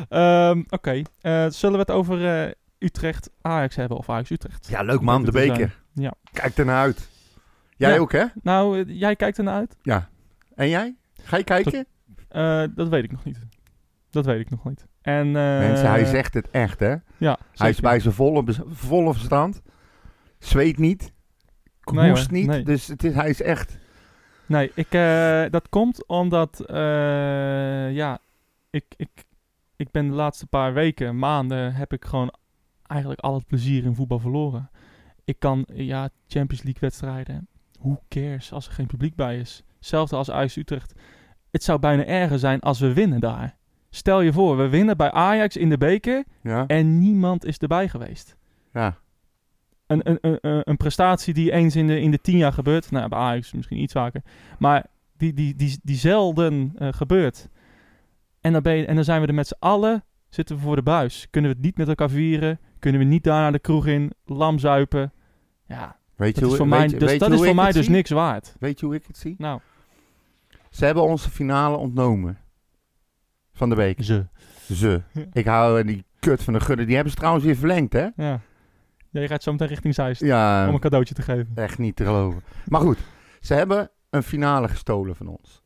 Ehm, 0.10 0.64
Oké, 0.70 1.02
eh, 1.22 1.46
zullen 1.50 1.76
we 1.76 1.82
het 1.82 1.92
over 1.92 2.46
eh, 2.46 2.52
Utrecht-Ajax 2.80 3.76
hebben 3.76 3.98
of 3.98 4.10
Ajax-Utrecht? 4.10 4.68
Ja, 4.70 4.82
leuk 4.82 5.02
man, 5.02 5.24
de 5.24 5.32
beker. 5.32 5.80
Ja. 5.94 6.14
Kijk 6.32 6.58
ernaar 6.58 6.82
uit. 6.82 7.10
Jij 7.82 7.94
Ja. 7.94 8.00
ook 8.00 8.12
hè? 8.12 8.26
Nou, 8.44 8.80
eh, 8.80 9.00
jij 9.00 9.16
kijkt 9.16 9.38
ernaar 9.38 9.54
uit? 9.56 9.78
Ja. 9.82 10.10
En 10.56 10.70
jij? 10.70 10.96
Ga 11.24 11.38
je 11.38 11.44
kijken? 11.44 11.86
Eh, 12.28 12.64
dat 12.76 12.90
weet 12.90 13.04
ik 13.04 13.12
nog 13.12 13.24
niet. 13.24 13.40
Dat 14.10 14.26
weet 14.26 14.40
ik 14.40 14.50
nog 14.50 14.64
niet. 14.66 14.88
En, 15.02 15.26
eh, 15.28 15.34
Mensen, 15.34 15.90
hij 15.90 16.06
zegt 16.06 16.34
het 16.34 16.50
echt, 16.50 16.80
hè? 16.80 16.96
Ja, 17.18 17.38
hij 17.56 17.70
is 17.70 17.80
bij 17.80 18.00
zijn 18.00 18.14
volle, 18.14 18.44
volle 18.70 19.14
verstand. 19.14 19.62
Zweet 20.40 20.78
niet. 20.78 21.12
Nee, 21.92 22.10
hoor, 22.10 22.26
niet. 22.32 22.48
nee. 22.48 22.64
Dus 22.64 22.88
het 22.88 23.04
is, 23.04 23.14
hij 23.14 23.30
is 23.30 23.42
echt... 23.42 23.78
Nee, 24.46 24.72
ik, 24.76 24.92
dat 25.52 25.70
komt 25.70 26.08
omdat, 26.08 26.64
ja, 27.92 28.20
ik, 28.70 28.86
ik, 28.96 29.10
ik 29.76 29.92
ben 29.92 30.08
de 30.08 30.14
laatste 30.14 30.48
paar 30.48 30.74
weken, 30.74 31.20
maanden, 31.20 31.74
heb 31.74 31.94
ik 31.94 32.06
gewoon 32.06 32.34
eigenlijk 32.84 33.22
al 33.22 33.34
het 33.34 33.48
plezier 33.48 33.84
in 33.84 33.96
voetbal 33.96 34.20
verloren. 34.20 34.70
Ik 35.26 35.40
kan, 35.40 35.68
ja, 35.74 36.10
Champions 36.28 36.64
League 36.64 36.82
wedstrijden, 36.82 37.48
who 37.82 38.00
cares 38.08 38.52
als 38.54 38.68
er 38.68 38.74
geen 38.74 38.88
publiek 38.88 39.16
bij 39.16 39.40
is. 39.40 39.64
Hetzelfde 39.78 40.16
als 40.16 40.32
Ajax 40.32 40.56
Utrecht. 40.56 40.94
Het 41.52 41.64
zou 41.64 41.80
bijna 41.80 42.06
erger 42.06 42.40
zijn 42.40 42.60
als 42.60 42.80
we 42.80 42.94
winnen 42.94 43.20
daar. 43.20 43.58
Stel 43.90 44.22
je 44.22 44.34
voor, 44.34 44.58
we 44.58 44.70
winnen 44.70 44.98
bij 44.98 45.12
Ajax 45.12 45.58
in 45.58 45.70
de 45.70 45.78
beker 45.78 46.24
Ja. 46.42 46.68
en 46.68 47.00
niemand 47.00 47.46
is 47.46 47.58
erbij 47.58 47.90
geweest. 47.90 48.36
Ja. 48.74 48.98
Een, 49.88 50.10
een, 50.10 50.18
een, 50.42 50.62
een- 50.70 50.78
prestatie 50.78 51.34
die 51.34 51.52
eens 51.52 51.76
in 51.76 51.88
de, 51.88 52.00
in 52.00 52.12
de 52.12 52.22
tien 52.22 52.38
jaar 52.38 52.54
gebeurt. 52.54 52.92
Nou, 52.92 53.10
bij 53.10 53.20
Ajax 53.20 53.54
misschien 53.54 53.78
iets 53.82 53.94
vaker. 53.94 54.22
Maar 54.60 54.86
die, 55.18 55.34
die, 55.34 55.56
die, 55.56 55.80
die 55.84 55.96
zelden 55.96 56.72
eh, 56.78 56.88
gebeurt. 56.92 57.50
En 58.42 58.52
dan, 58.54 58.62
ben 58.62 58.76
je, 58.76 58.86
en 58.86 58.96
dan 58.96 59.04
zijn 59.04 59.22
we 59.22 59.28
er 59.28 59.34
met 59.34 59.48
z'n 59.48 59.56
allen, 59.60 60.04
zitten 60.30 60.56
we 60.56 60.62
voor 60.62 60.76
de 60.76 60.84
buis. 60.84 61.28
Kunnen 61.30 61.50
we 61.52 61.56
het 61.58 61.66
niet 61.66 61.78
met 61.78 61.88
elkaar 61.88 62.10
vieren? 62.10 62.60
Kunnen 62.80 63.02
we 63.02 63.08
niet 63.08 63.24
daar 63.24 63.42
naar 63.42 63.52
de 63.52 63.60
kroeg 63.60 63.88
in, 63.88 64.12
lam 64.26 64.60
zuipen? 64.60 65.14
Ja, 65.68 66.00
Weet 66.22 66.36
je 66.36 66.42
dat 66.42 66.50
hoe, 66.50 66.52
is 66.52 66.58
voor 66.58 66.70
weet 66.70 66.90
mij, 66.90 67.00
dus, 67.00 67.10
weet 67.10 67.20
dat 67.20 67.32
is 67.32 67.46
voor 67.46 67.56
mij 67.56 67.72
dus 67.72 67.86
zie? 67.86 67.94
niks 67.94 68.10
waard. 68.10 68.56
Weet 68.60 68.80
je 68.80 68.86
hoe 68.86 68.96
ik 68.96 69.04
het 69.08 69.18
zie? 69.18 69.36
Nou. 69.38 69.60
Ze 70.70 70.86
hebben 70.86 71.04
onze 71.04 71.30
finale 71.30 71.78
ontnomen. 71.78 72.38
Van 73.54 73.70
de 73.70 73.76
week. 73.76 74.04
Ze. 74.04 74.28
Ze. 74.74 75.02
Ik 75.32 75.46
hou 75.46 75.84
die 75.84 76.06
kut 76.20 76.44
van 76.44 76.54
de 76.54 76.60
gudde. 76.60 76.86
Die 76.86 76.94
hebben 76.94 77.12
ze 77.12 77.18
trouwens 77.18 77.46
weer 77.46 77.56
verlengd, 77.56 77.94
hè? 77.94 78.08
Ja. 78.16 78.40
Jij 79.10 79.28
gaat 79.28 79.44
zo 79.44 79.52
meteen 79.52 79.68
richting 79.68 79.94
Zeist 79.94 80.22
Ja. 80.22 80.68
om 80.68 80.74
een 80.74 80.80
cadeautje 80.80 81.14
te 81.14 81.22
geven. 81.22 81.52
Echt 81.56 81.78
niet 81.78 81.96
te 81.96 82.06
geloven. 82.06 82.44
Maar 82.68 82.82
goed, 82.82 82.98
ze 83.40 83.54
hebben 83.54 83.90
een 84.10 84.24
finale 84.24 84.68
gestolen 84.68 85.16
van 85.16 85.28
ons. 85.28 85.64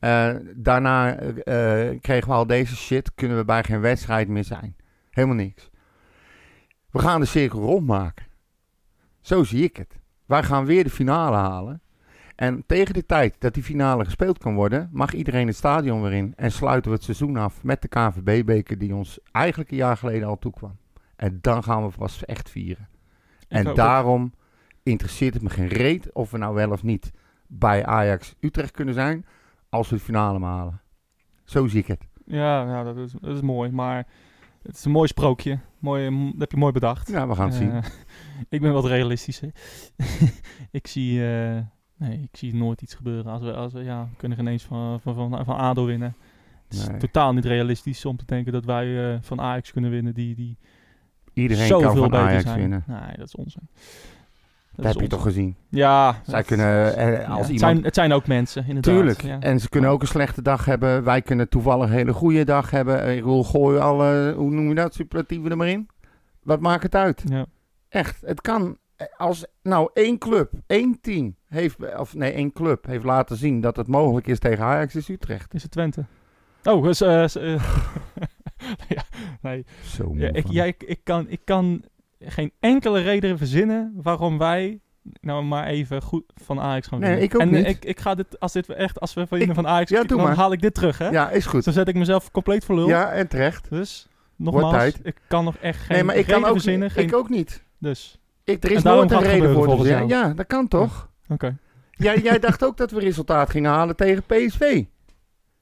Eh, 0.00 0.34
daarna 0.56 1.16
eh, 1.16 2.00
kregen 2.00 2.28
we 2.28 2.34
al 2.34 2.46
deze 2.46 2.76
shit. 2.76 3.14
Kunnen 3.14 3.36
we 3.36 3.44
bij 3.44 3.64
geen 3.64 3.80
wedstrijd 3.80 4.28
meer 4.28 4.44
zijn. 4.44 4.76
Helemaal 5.10 5.36
niks. 5.36 5.70
We 6.90 6.98
gaan 6.98 7.20
de 7.20 7.26
cirkel 7.26 7.60
rondmaken. 7.60 8.25
Zo 9.26 9.44
zie 9.44 9.62
ik 9.62 9.76
het. 9.76 9.98
Wij 10.26 10.42
gaan 10.42 10.64
weer 10.64 10.84
de 10.84 10.90
finale 10.90 11.36
halen. 11.36 11.80
En 12.36 12.64
tegen 12.66 12.94
de 12.94 13.06
tijd 13.06 13.34
dat 13.38 13.54
die 13.54 13.62
finale 13.62 14.04
gespeeld 14.04 14.38
kan 14.38 14.54
worden, 14.54 14.88
mag 14.92 15.12
iedereen 15.12 15.46
het 15.46 15.56
stadion 15.56 16.02
weer 16.02 16.12
in. 16.12 16.32
En 16.36 16.52
sluiten 16.52 16.90
we 16.90 16.96
het 16.96 17.04
seizoen 17.04 17.36
af 17.36 17.62
met 17.62 17.82
de 17.82 17.88
KVB-beker 17.88 18.78
die 18.78 18.94
ons 18.94 19.18
eigenlijk 19.32 19.70
een 19.70 19.76
jaar 19.76 19.96
geleden 19.96 20.28
al 20.28 20.38
toekwam. 20.38 20.76
En 21.16 21.38
dan 21.40 21.62
gaan 21.62 21.86
we 21.86 21.96
pas 21.98 22.24
echt 22.24 22.50
vieren. 22.50 22.88
En 23.48 23.74
daarom 23.74 24.32
interesseert 24.82 25.34
het 25.34 25.42
me 25.42 25.50
geen 25.50 25.68
reet 25.68 26.12
of 26.12 26.30
we 26.30 26.38
nou 26.38 26.54
wel 26.54 26.70
of 26.70 26.82
niet 26.82 27.10
bij 27.46 27.86
Ajax 27.86 28.34
Utrecht 28.40 28.70
kunnen 28.70 28.94
zijn 28.94 29.26
als 29.68 29.88
we 29.88 29.96
de 29.96 30.02
finale 30.02 30.44
halen. 30.44 30.80
Zo 31.44 31.66
zie 31.66 31.80
ik 31.80 31.86
het. 31.86 32.06
Ja, 32.26 32.62
ja 32.62 32.82
dat, 32.82 32.96
is, 32.96 33.12
dat 33.20 33.34
is 33.34 33.40
mooi. 33.40 33.70
Maar 33.70 34.06
het 34.62 34.76
is 34.76 34.84
een 34.84 34.90
mooi 34.90 35.08
sprookje. 35.08 35.58
Mooi, 35.78 36.10
dat 36.30 36.40
heb 36.40 36.50
je 36.50 36.56
mooi 36.56 36.72
bedacht. 36.72 37.08
Ja, 37.08 37.28
we 37.28 37.34
gaan 37.34 37.50
het 37.50 37.60
Eh, 37.60 37.60
zien. 37.60 37.82
ik 38.48 38.60
ben 38.60 38.72
wat 38.72 38.84
realistischer. 38.86 39.50
ik, 40.70 40.86
zie, 40.86 41.26
eh, 41.26 41.56
nee, 41.96 42.20
ik 42.30 42.36
zie 42.36 42.54
nooit 42.54 42.82
iets 42.82 42.94
gebeuren. 42.94 43.32
Als 43.32 43.42
we, 43.42 43.52
als 43.52 43.72
we, 43.72 43.82
ja, 43.82 44.02
we 44.10 44.16
kunnen 44.16 44.36
geen 44.38 44.46
eens 44.46 44.62
van, 44.62 45.00
van, 45.00 45.14
van, 45.14 45.44
van 45.44 45.56
ADO 45.56 45.84
winnen. 45.84 46.14
Het 46.68 46.78
is 46.78 46.88
Nee. 46.88 46.96
totaal 46.98 47.32
niet 47.32 47.44
realistisch 47.44 48.04
om 48.04 48.16
te 48.16 48.24
denken 48.26 48.52
dat 48.52 48.64
wij 48.64 49.12
eh, 49.12 49.18
van 49.20 49.40
Ajax 49.40 49.72
kunnen 49.72 49.90
winnen. 49.90 50.14
Die, 50.14 50.34
die 50.34 50.58
Iedereen 51.32 51.68
kan 51.68 51.82
van 51.96 52.10
beter 52.10 52.26
Ajax 52.26 52.42
zijn. 52.42 52.58
winnen. 52.58 52.84
Nee, 52.86 53.16
dat 53.16 53.26
is 53.26 53.34
onzin. 53.34 53.68
Dat, 54.74 54.84
heb 54.92 55.00
je 55.00 55.06
toch 55.08 55.22
gezien? 55.22 55.56
Ja. 55.68 56.20
Zij 56.24 56.34
dat- 56.34 56.46
kunnen, 56.46 56.96
eh, 56.96 57.12
ja, 57.12 57.24
als 57.24 57.38
het, 57.38 57.46
iemand... 57.46 57.58
zijn, 57.58 57.84
het 57.84 57.94
zijn 57.94 58.12
ook 58.12 58.26
mensen, 58.26 58.64
inderdaad. 58.66 58.94
Tuurlijk. 58.94 59.22
Ja. 59.22 59.40
En 59.40 59.60
ze 59.60 59.68
kunnen 59.68 59.90
ook 59.90 60.00
een 60.00 60.06
slechte 60.06 60.42
dag 60.42 60.64
hebben. 60.64 61.04
Wij 61.04 61.22
kunnen 61.22 61.48
toevallig 61.48 61.86
een 61.88 61.94
hele 61.94 62.12
goede 62.12 62.44
dag 62.44 62.70
hebben. 62.70 63.16
Ik 63.16 63.24
wil 63.24 63.44
gooien 63.44 63.82
alle, 63.82 64.34
hoe 64.36 64.50
noem 64.50 64.68
je 64.68 64.74
dat, 64.74 64.94
superlatieven 64.94 65.50
er 65.50 65.56
maar 65.56 65.68
in. 65.68 65.88
Wat 66.42 66.60
maakt 66.60 66.82
het 66.82 66.94
uit? 66.94 67.22
Ja. 67.26 67.46
Echt, 67.88 68.20
het 68.20 68.40
kan. 68.40 68.78
Als 69.16 69.46
nou 69.62 69.90
één 69.94 70.18
club, 70.18 70.52
één 70.66 71.00
team 71.00 71.36
heeft, 71.46 71.98
of 71.98 72.14
nee, 72.14 72.32
één 72.32 72.52
club 72.52 72.86
heeft 72.86 73.04
laten 73.04 73.36
zien 73.36 73.60
dat 73.60 73.76
het 73.76 73.86
mogelijk 73.86 74.26
is 74.26 74.38
tegen 74.38 74.64
Ajax, 74.64 74.94
is 74.94 75.08
Utrecht. 75.08 75.54
Is 75.54 75.62
het 75.62 75.70
Twente? 75.70 76.04
Oh, 76.64 76.82
dus, 76.84 77.00
eh, 77.00 77.24
ja, 78.88 79.02
nee. 79.40 79.64
Zo 79.84 80.12
Ja, 80.14 80.28
ik, 80.32 80.42
van. 80.46 80.54
ja, 80.54 80.64
ik, 80.64 80.82
ik, 80.82 81.00
kan, 81.04 81.26
ik 81.28 81.40
kan 81.44 81.82
geen 82.20 82.52
enkele 82.60 83.00
reden 83.00 83.38
verzinnen 83.38 83.92
waarom 84.02 84.38
wij 84.38 84.80
nou 85.20 85.44
maar 85.44 85.66
even 85.66 86.02
goed 86.02 86.24
van 86.34 86.60
Ajax 86.60 86.86
gaan 86.86 86.98
Nee, 87.00 87.08
winnen. 87.08 87.28
ik 87.28 87.34
ook 87.34 87.40
en 87.40 87.48
eh, 87.48 87.54
niet. 87.54 87.66
Ik, 87.66 87.84
ik 87.84 88.00
ga 88.00 88.14
dit, 88.14 88.40
als 88.40 88.52
dit 88.52 88.68
echt, 88.68 89.00
als 89.00 89.14
we 89.14 89.26
winnen 89.28 89.54
van 89.54 89.66
Ajax, 89.66 89.90
ja, 89.90 90.02
dan 90.04 90.18
maar. 90.20 90.36
haal 90.36 90.52
ik 90.52 90.60
dit 90.60 90.74
terug, 90.74 90.98
hè? 90.98 91.08
Ja, 91.08 91.30
is 91.30 91.46
goed. 91.46 91.64
Dan 91.64 91.72
zet 91.72 91.88
ik 91.88 91.94
mezelf 91.94 92.30
compleet 92.30 92.64
voor 92.64 92.74
lul. 92.74 92.88
Ja, 92.88 93.12
en 93.12 93.28
terecht. 93.28 93.70
Dus, 93.70 94.08
nogmaals, 94.36 94.92
ik 95.02 95.16
kan 95.28 95.44
nog 95.44 95.56
echt 95.56 95.78
geen 95.78 95.96
Nee, 95.96 96.04
maar 96.04 96.16
ik 96.16 96.26
kan 96.26 96.44
ook 96.44 96.52
verzinnen. 96.52 96.82
niet- 96.82 96.92
Geen, 96.92 97.06
ik 97.06 97.14
ook 97.14 97.28
niet. 97.28 97.64
Dus. 97.78 98.18
Ik, 98.44 98.64
er 98.64 98.70
is 98.70 98.82
nooit 98.82 99.10
een 99.10 99.20
reden 99.20 99.52
voor 99.52 99.62
te 99.62 99.68
volgens 99.68 99.88
jou. 99.88 100.08
Ja, 100.08 100.28
dat 100.34 100.46
kan 100.46 100.68
toch? 100.68 101.10
Oké. 101.28 101.56
Jij, 101.90 102.18
jij 102.20 102.38
dacht 102.38 102.64
ook 102.64 102.76
dat 102.76 102.90
we 102.90 103.00
resultaat 103.00 103.50
gingen 103.50 103.70
halen 103.70 103.96
tegen 103.96 104.22
PSV. 104.26 104.84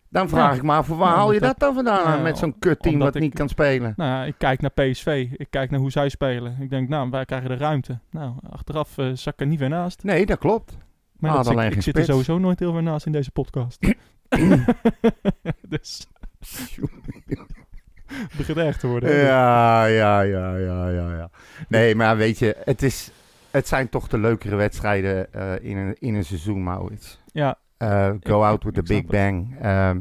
Dan 0.09 0.29
vraag 0.29 0.51
Ja. 0.51 0.57
ik 0.57 0.63
me 0.63 0.73
af, 0.73 0.87
waar 0.89 0.99
Ja, 0.99 1.15
haal 1.15 1.33
je 1.33 1.41
dat 1.41 1.59
dan 1.59 1.75
vandaan 1.75 2.23
met 2.23 2.39
zo'n 2.39 2.59
kutteam 2.59 2.99
wat 2.99 3.15
ik- 3.15 3.23
niet 3.23 3.35
kan 3.35 3.49
spelen? 3.49 3.93
Nou 3.97 4.27
ik 4.27 4.35
kijk 4.39 4.61
naar 4.61 4.71
PSV. 4.71 5.29
Ik 5.37 5.47
kijk 5.51 5.71
naar 5.71 5.81
hoe 5.81 5.91
zij 5.91 6.09
spelen. 6.09 6.57
Ik 6.61 6.71
denk, 6.71 6.89
nou, 6.89 7.11
wij 7.11 7.25
krijgen 7.25 7.49
de 7.49 7.57
ruimte. 7.57 7.99
Nou, 8.11 8.33
achteraf 8.51 8.99
eh, 8.99 9.11
zak 9.15 9.35
ik 9.35 9.41
er 9.41 9.47
niet 9.47 9.59
weer 9.59 9.69
naast. 9.69 10.03
Nee, 10.03 10.27
dat 10.27 10.39
klopt. 10.39 10.77
Maar 11.19 11.31
Ah, 11.31 11.45
dat, 11.45 11.63
ik, 11.65 11.75
ik 11.75 11.83
zit 11.83 11.97
er 11.99 12.05
sowieso 12.05 12.39
nooit 12.39 12.59
heel 12.59 12.73
ver 12.73 12.83
naast 12.83 13.07
in 13.07 13.13
deze 13.13 13.31
podcast. 13.31 13.79
dus... 15.69 16.07
Het 18.07 18.37
begint 18.37 18.59
erg 18.59 18.77
te 18.77 18.87
worden. 18.87 19.17
Ja, 19.17 19.85
ja, 19.85 20.21
ja, 20.21 20.57
ja, 20.57 20.89
ja, 20.89 21.17
ja. 21.17 21.31
Nee, 21.69 21.95
maar 21.95 22.17
weet 22.17 22.39
je, 22.39 22.57
het, 22.65 22.83
is, 22.83 23.11
het 23.51 23.69
zijn 23.69 23.89
toch 23.89 24.09
de 24.09 24.19
leukere 24.19 24.57
wedstrijden 24.57 25.33
eh, 25.33 25.71
in, 25.71 25.77
een, 25.77 25.97
in 25.99 26.15
een 26.15 26.25
seizoen, 26.25 26.63
Maurits. 26.63 27.21
Ja. 27.33 27.59
Eh, 27.77 28.09
go 28.09 28.39
Ik- 28.39 28.45
out 28.45 28.65
with 28.65 28.75
the 28.75 28.83
big 28.83 29.05
bang. 29.05 29.57
Ehm, 29.61 30.01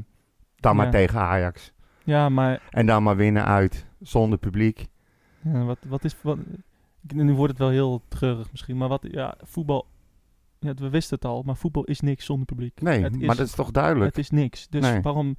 dan 0.56 0.76
maar 0.76 0.86
Ja. 0.86 0.92
tegen 0.92 1.20
Ajax. 1.20 1.72
Ja, 2.04 2.30
maar 2.30 2.62
En 2.70 2.86
dan 2.86 3.04
maar 3.04 3.16
winnen 3.16 3.46
uit, 3.46 3.86
zonder 4.02 4.38
publiek. 4.40 4.86
ja, 5.42 5.64
wat, 5.64 5.78
wat 5.88 6.04
is... 6.04 6.16
Wat, 6.22 6.38
nu 7.14 7.34
wordt 7.34 7.52
het 7.52 7.62
wel 7.62 7.70
heel 7.70 8.02
treurig 8.08 8.52
misschien, 8.52 8.78
maar 8.78 8.88
wat... 8.88 9.06
Ja, 9.12 9.36
voetbal... 9.44 9.88
Ja, 10.60 10.74
we 10.74 10.90
wisten 10.90 11.16
het 11.16 11.26
al, 11.26 11.42
maar 11.46 11.56
voetbal 11.56 11.84
is 11.84 12.00
niks 12.00 12.26
zonder 12.26 12.46
publiek. 12.46 12.82
Nee, 12.82 13.10
maar 13.10 13.36
dat 13.36 13.48
is 13.48 13.54
toch 13.56 13.72
duidelijk? 13.72 14.06
Het 14.16 14.18
is 14.18 14.30
niks. 14.30 14.68
Dus 14.70 14.82
Nee. 14.82 15.02
waarom... 15.02 15.38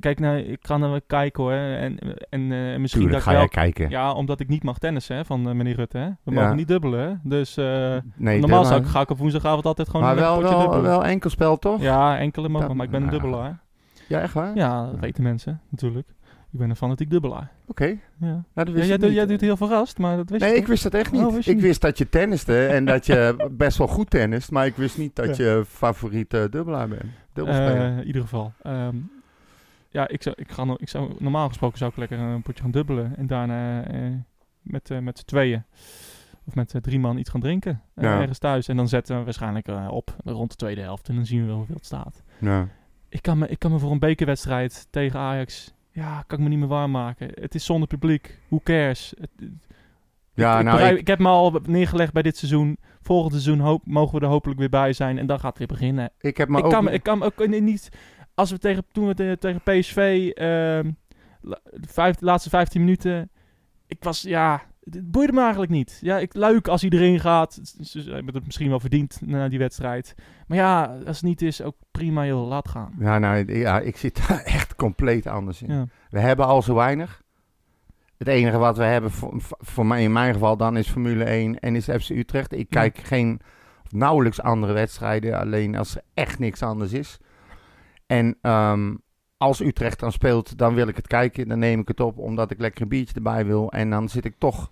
Kijk, 0.00 0.20
nou, 0.20 0.38
ik 0.38 0.60
kan 0.62 0.82
er 0.82 0.90
wel 0.90 1.00
kijken 1.06 1.42
hoor. 1.42 1.52
En, 1.52 1.98
en 2.30 2.52
eh, 2.52 2.78
misschien 2.78 3.02
Tuurlijk 3.02 3.10
dat 3.10 3.16
ik 3.16 3.22
ga 3.22 3.32
jij 3.32 3.48
kijken. 3.48 3.90
Ja, 3.90 4.12
omdat 4.12 4.40
ik 4.40 4.48
niet 4.48 4.62
mag 4.62 4.78
tennissen 4.78 5.16
hè, 5.16 5.24
van 5.24 5.48
eh, 5.48 5.54
meneer 5.54 5.74
Rutte. 5.76 5.98
Hè. 5.98 6.08
We 6.22 6.32
Ja. 6.32 6.40
mogen 6.40 6.56
niet 6.56 6.68
dubbelen. 6.68 7.08
Hè. 7.08 7.14
Dus 7.22 7.56
eh, 7.56 7.96
Nee, 8.14 8.40
normaal 8.40 8.64
zou 8.64 8.80
ik, 8.80 8.86
ga 8.86 9.00
ik 9.00 9.10
op 9.10 9.18
woensdagavond 9.18 9.64
altijd 9.66 9.88
gewoon 9.88 10.02
Maar 10.02 10.16
een 10.16 10.22
wel, 10.22 10.34
potje 10.34 10.48
wel, 10.50 10.60
dubbelen. 10.60 10.82
wel 10.82 11.04
enkelspel, 11.04 11.56
toch? 11.58 11.80
Ja, 11.82 12.18
enkele 12.18 12.48
mogen, 12.48 12.76
maar 12.76 12.84
ik 12.86 12.90
ben 12.92 13.00
een 13.00 13.06
ja. 13.06 13.12
dubbelaar. 13.12 13.58
Ja, 14.08 14.20
echt 14.20 14.32
waar? 14.34 14.54
Ja, 14.56 14.86
dat 14.90 15.00
weten 15.00 15.22
mensen 15.22 15.60
natuurlijk. 15.70 16.08
Ik 16.52 16.58
ben 16.62 16.70
een 16.70 16.76
fanatiek 16.76 17.10
dubbelaar. 17.10 17.50
Oké. 17.66 17.84
Ja. 17.84 17.98
Nou, 18.54 18.70
Ja, 18.70 18.84
jij, 18.84 18.94
ik 18.94 19.00
doet- 19.00 19.12
jij 19.12 19.26
doet 19.26 19.40
heel 19.40 19.56
verrast, 19.56 19.98
maar 19.98 20.16
dat 20.16 20.30
wist 20.30 20.40
Nee, 20.42 20.50
je 20.50 20.56
ik 20.56 20.62
toch? 20.62 20.70
wist 20.70 20.82
dat 20.82 20.94
echt 20.94 21.12
Oh, 21.12 21.24
niet. 21.24 21.34
wist 21.34 21.48
ik 21.48 21.54
niet? 21.54 21.64
wist 21.64 21.80
dat 21.80 21.98
je 21.98 22.08
tenniste 22.08 22.66
en 22.66 22.84
dat 22.84 23.06
je 23.06 23.36
best 23.50 23.78
wel 23.78 23.86
goed 23.86 24.10
tennist, 24.10 24.50
maar 24.50 24.66
ik 24.66 24.76
wist 24.76 24.98
niet 24.98 25.16
dat 25.16 25.36
Ja. 25.36 25.44
je 25.44 25.64
favoriete 25.66 26.46
dubbelaar 26.50 26.88
bent. 26.88 27.02
In 27.34 28.06
ieder 28.06 28.22
geval. 28.22 28.52
Ehm, 28.62 28.96
ja, 29.96 30.08
ik 30.08 30.22
zou, 30.22 30.34
ik, 30.38 30.50
ga, 30.50 30.74
ik 30.78 30.88
zou, 30.88 31.12
normaal 31.18 31.48
gesproken 31.48 31.78
zou 31.78 31.90
ik 31.90 31.96
lekker 31.96 32.18
een 32.18 32.42
potje 32.42 32.62
gaan 32.62 32.70
dubbelen. 32.70 33.16
En 33.16 33.26
daarna 33.26 33.84
eh, 33.86 34.00
met, 34.62 34.90
eh, 34.90 34.98
met 34.98 35.18
z'n 35.18 35.24
tweeën. 35.24 35.64
Of 36.44 36.54
met 36.54 36.74
eh, 36.74 36.80
drie 36.80 36.98
man 36.98 37.18
iets 37.18 37.30
gaan 37.30 37.40
drinken. 37.40 37.82
eh, 37.94 38.04
Ja. 38.04 38.20
Ergens 38.20 38.38
thuis. 38.38 38.68
En 38.68 38.76
dan 38.76 38.88
zetten 38.88 39.18
we 39.18 39.24
waarschijnlijk 39.24 39.68
op 39.90 40.16
rond 40.24 40.50
de 40.50 40.56
tweede 40.56 40.80
helft. 40.80 41.08
En 41.08 41.14
dan 41.14 41.26
zien 41.26 41.40
we 41.40 41.46
wel 41.46 41.56
hoeveel 41.56 41.74
het 41.74 41.84
staat. 41.86 42.22
Ja. 42.38 42.68
Ik 43.08 43.22
kan, 43.22 43.38
me, 43.38 43.48
ik 43.48 43.58
kan 43.58 43.70
me 43.72 43.78
voor 43.78 43.90
een 43.90 43.98
bekerwedstrijd 43.98 44.86
tegen 44.90 45.18
Ajax... 45.20 45.74
Ja, 45.90 46.24
kan 46.26 46.38
ik 46.38 46.44
me 46.44 46.50
niet 46.50 46.58
meer 46.58 46.68
warm 46.68 46.90
maken. 46.90 47.28
Het 47.34 47.54
is 47.54 47.64
zonder 47.64 47.88
publiek. 47.88 48.40
Who 48.48 48.60
cares? 48.64 49.14
Het, 49.20 49.30
Ja, 50.34 50.52
ik, 50.52 50.58
ik, 50.58 50.64
nou, 50.64 50.76
begrijp- 50.76 50.92
ik- 50.94 51.00
ik 51.00 51.06
heb 51.06 51.18
me 51.18 51.28
al 51.28 51.60
neergelegd 51.66 52.12
bij 52.12 52.22
dit 52.22 52.36
seizoen. 52.36 52.76
Volgend 53.02 53.32
seizoen 53.32 53.58
hoop, 53.60 53.82
mogen 53.86 54.18
we 54.18 54.24
er 54.24 54.30
hopelijk 54.30 54.58
weer 54.58 54.68
bij 54.68 54.92
zijn. 54.92 55.18
En 55.18 55.26
dan 55.26 55.38
gaat 55.40 55.48
het 55.48 55.58
weer 55.58 55.78
beginnen. 55.78 56.10
Ik 56.20 56.36
heb 56.36 56.48
me 56.48 56.58
ik 56.58 56.64
ook 56.64 56.70
kan, 56.70 56.84
me- 56.84 56.90
ik 56.90 57.02
kan 57.02 57.18
me 57.18 57.24
ook 57.24 57.48
niet... 57.48 57.88
Als 58.36 58.50
we 58.50 58.58
tegen, 58.58 58.84
toen 58.92 59.06
we 59.06 59.14
te- 59.14 59.36
tegen 59.40 59.60
PSV... 59.60 60.30
ehm, 60.34 60.90
de 61.72 61.88
vijf, 61.88 62.16
de 62.16 62.24
laatste 62.24 62.48
15 62.48 62.80
minuten... 62.80 63.30
Ik 63.86 64.04
was... 64.04 64.22
Ja, 64.22 64.62
het 64.90 65.10
boeide 65.10 65.32
me 65.32 65.40
eigenlijk 65.40 65.72
niet. 65.72 65.98
Ja, 66.02 66.18
ik 66.18 66.34
leuk 66.34 66.68
als 66.68 66.80
hij 66.80 66.90
erin 66.90 67.20
gaat. 67.20 67.60
Ze- 67.80 67.98
hebben 68.12 68.34
het 68.34 68.44
misschien 68.44 68.68
wel 68.68 68.80
verdiend 68.80 69.18
na 69.24 69.48
die 69.48 69.58
wedstrijd. 69.58 70.14
Maar 70.46 70.58
ja, 70.58 70.84
als 71.06 71.16
het 71.16 71.22
niet 71.26 71.42
is, 71.42 71.62
ook 71.62 71.76
prima 71.90 72.26
joh. 72.26 72.48
Laat 72.48 72.68
gaan. 72.68 72.92
Ja, 72.98 73.18
nou, 73.18 73.58
ja, 73.58 73.80
ik 73.80 73.96
zit 73.96 74.28
daar 74.28 74.42
echt 74.58 74.74
compleet 74.76 75.26
anders 75.26 75.62
in. 75.62 75.72
Ja. 75.74 75.86
We 76.10 76.18
hebben 76.20 76.46
al 76.46 76.62
zo 76.62 76.74
weinig. 76.74 77.22
Het 78.16 78.28
enige 78.28 78.58
wat 78.58 78.76
we 78.76 78.84
hebben, 78.84 79.10
voor, 79.10 79.34
voor 79.58 79.86
mij 79.86 80.02
in 80.02 80.12
mijn 80.12 80.32
geval 80.32 80.56
dan, 80.56 80.76
is 80.76 80.88
Formule 80.90 81.24
1 81.24 81.58
en 81.60 81.76
is 81.76 81.84
FC 81.84 82.08
Utrecht. 82.10 82.52
Ik 82.52 82.58
Ja. 82.74 82.80
kijk 82.80 82.98
geen, 82.98 83.40
nauwelijks 83.90 84.40
andere 84.42 84.72
wedstrijden, 84.72 85.38
alleen 85.38 85.76
als 85.76 85.96
er 85.96 86.02
echt 86.14 86.38
niks 86.38 86.62
anders 86.62 86.92
is. 86.92 87.18
En 88.06 88.38
ehm, 88.42 88.94
als 89.36 89.60
Utrecht 89.60 90.00
dan 90.00 90.12
speelt, 90.12 90.58
dan 90.58 90.74
wil 90.74 90.88
ik 90.88 90.96
het 90.96 91.06
kijken. 91.06 91.48
Dan 91.48 91.58
neem 91.58 91.80
ik 91.80 91.88
het 91.88 92.00
op, 92.00 92.18
omdat 92.18 92.50
ik 92.50 92.58
lekker 92.60 92.82
een 92.82 92.88
biertje 92.88 93.14
erbij 93.14 93.46
wil. 93.46 93.72
En 93.72 93.90
dan 93.90 94.08
zit 94.08 94.24
ik 94.24 94.34
toch 94.38 94.70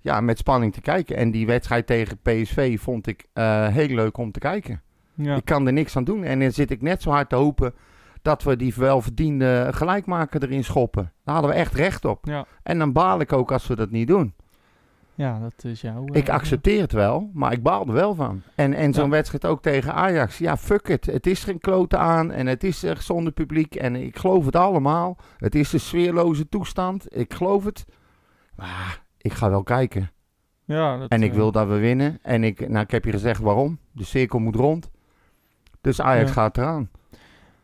ja, 0.00 0.20
met 0.20 0.38
spanning 0.38 0.72
te 0.72 0.80
kijken. 0.80 1.16
En 1.16 1.30
die 1.30 1.46
wedstrijd 1.46 1.86
tegen 1.86 2.18
PSV 2.22 2.80
vond 2.80 3.06
ik 3.06 3.26
eh, 3.32 3.66
heel 3.66 3.94
leuk 3.94 4.16
om 4.16 4.32
te 4.32 4.38
kijken. 4.38 4.82
Ja. 5.14 5.36
Ik 5.36 5.44
kan 5.44 5.66
er 5.66 5.72
niks 5.72 5.96
aan 5.96 6.04
doen. 6.04 6.24
En 6.24 6.40
dan 6.40 6.52
zit 6.52 6.70
ik 6.70 6.82
net 6.82 7.02
zo 7.02 7.10
hard 7.10 7.28
te 7.28 7.36
hopen 7.36 7.74
dat 8.22 8.42
we 8.42 8.56
die 8.56 8.74
welverdiende 8.76 9.68
gelijkmaker 9.70 10.42
erin 10.42 10.64
schoppen. 10.64 11.12
Daar 11.24 11.34
hadden 11.34 11.52
we 11.52 11.58
echt 11.58 11.74
recht 11.74 12.04
op. 12.04 12.24
Ja. 12.26 12.46
En 12.62 12.78
dan 12.78 12.92
baal 12.92 13.20
ik 13.20 13.32
ook 13.32 13.52
als 13.52 13.66
we 13.66 13.76
dat 13.76 13.90
niet 13.90 14.08
doen. 14.08 14.34
Ja, 15.16 15.38
dat 15.38 15.64
is 15.64 15.80
jouw... 15.80 16.04
eh, 16.06 16.20
Ik 16.20 16.28
accepteer 16.28 16.80
het 16.80 16.92
wel, 16.92 17.30
maar 17.32 17.52
ik 17.52 17.62
baal 17.62 17.86
er 17.86 17.92
wel 17.92 18.14
van. 18.14 18.42
En, 18.54 18.74
en 18.74 18.92
zo'n 18.94 19.04
Ja. 19.04 19.10
wedstrijd 19.10 19.46
ook 19.46 19.62
tegen 19.62 19.94
Ajax. 19.94 20.38
Ja, 20.38 20.56
fuck 20.56 20.88
it. 20.88 21.06
Het 21.06 21.26
is 21.26 21.44
geen 21.44 21.58
klote 21.60 21.96
aan 21.96 22.30
en 22.32 22.46
het 22.46 22.64
is 22.64 22.82
echt 22.82 23.04
zonder 23.04 23.32
publiek. 23.32 23.74
En 23.74 23.96
ik 23.96 24.18
geloof 24.18 24.44
het 24.44 24.56
allemaal. 24.56 25.16
Het 25.38 25.54
is 25.54 25.72
een 25.72 25.80
sfeerloze 25.80 26.48
toestand. 26.48 27.16
Ik 27.16 27.34
geloof 27.34 27.64
het. 27.64 27.84
Maar 28.56 29.02
ik 29.18 29.32
ga 29.32 29.50
wel 29.50 29.62
kijken. 29.62 30.10
Ja, 30.64 30.98
dat, 30.98 31.10
en 31.10 31.22
ik 31.22 31.30
eh, 31.30 31.36
wil 31.36 31.52
dat 31.52 31.68
we 31.68 31.78
winnen. 31.78 32.18
En 32.22 32.44
ik, 32.44 32.68
nou, 32.68 32.84
ik 32.84 32.90
heb 32.90 33.04
je 33.04 33.10
gezegd 33.10 33.40
waarom. 33.40 33.78
De 33.92 34.04
cirkel 34.04 34.38
moet 34.38 34.56
rond. 34.56 34.90
Dus 35.80 36.00
Ajax 36.00 36.26
Ja. 36.28 36.32
gaat 36.34 36.56
eraan. 36.58 36.90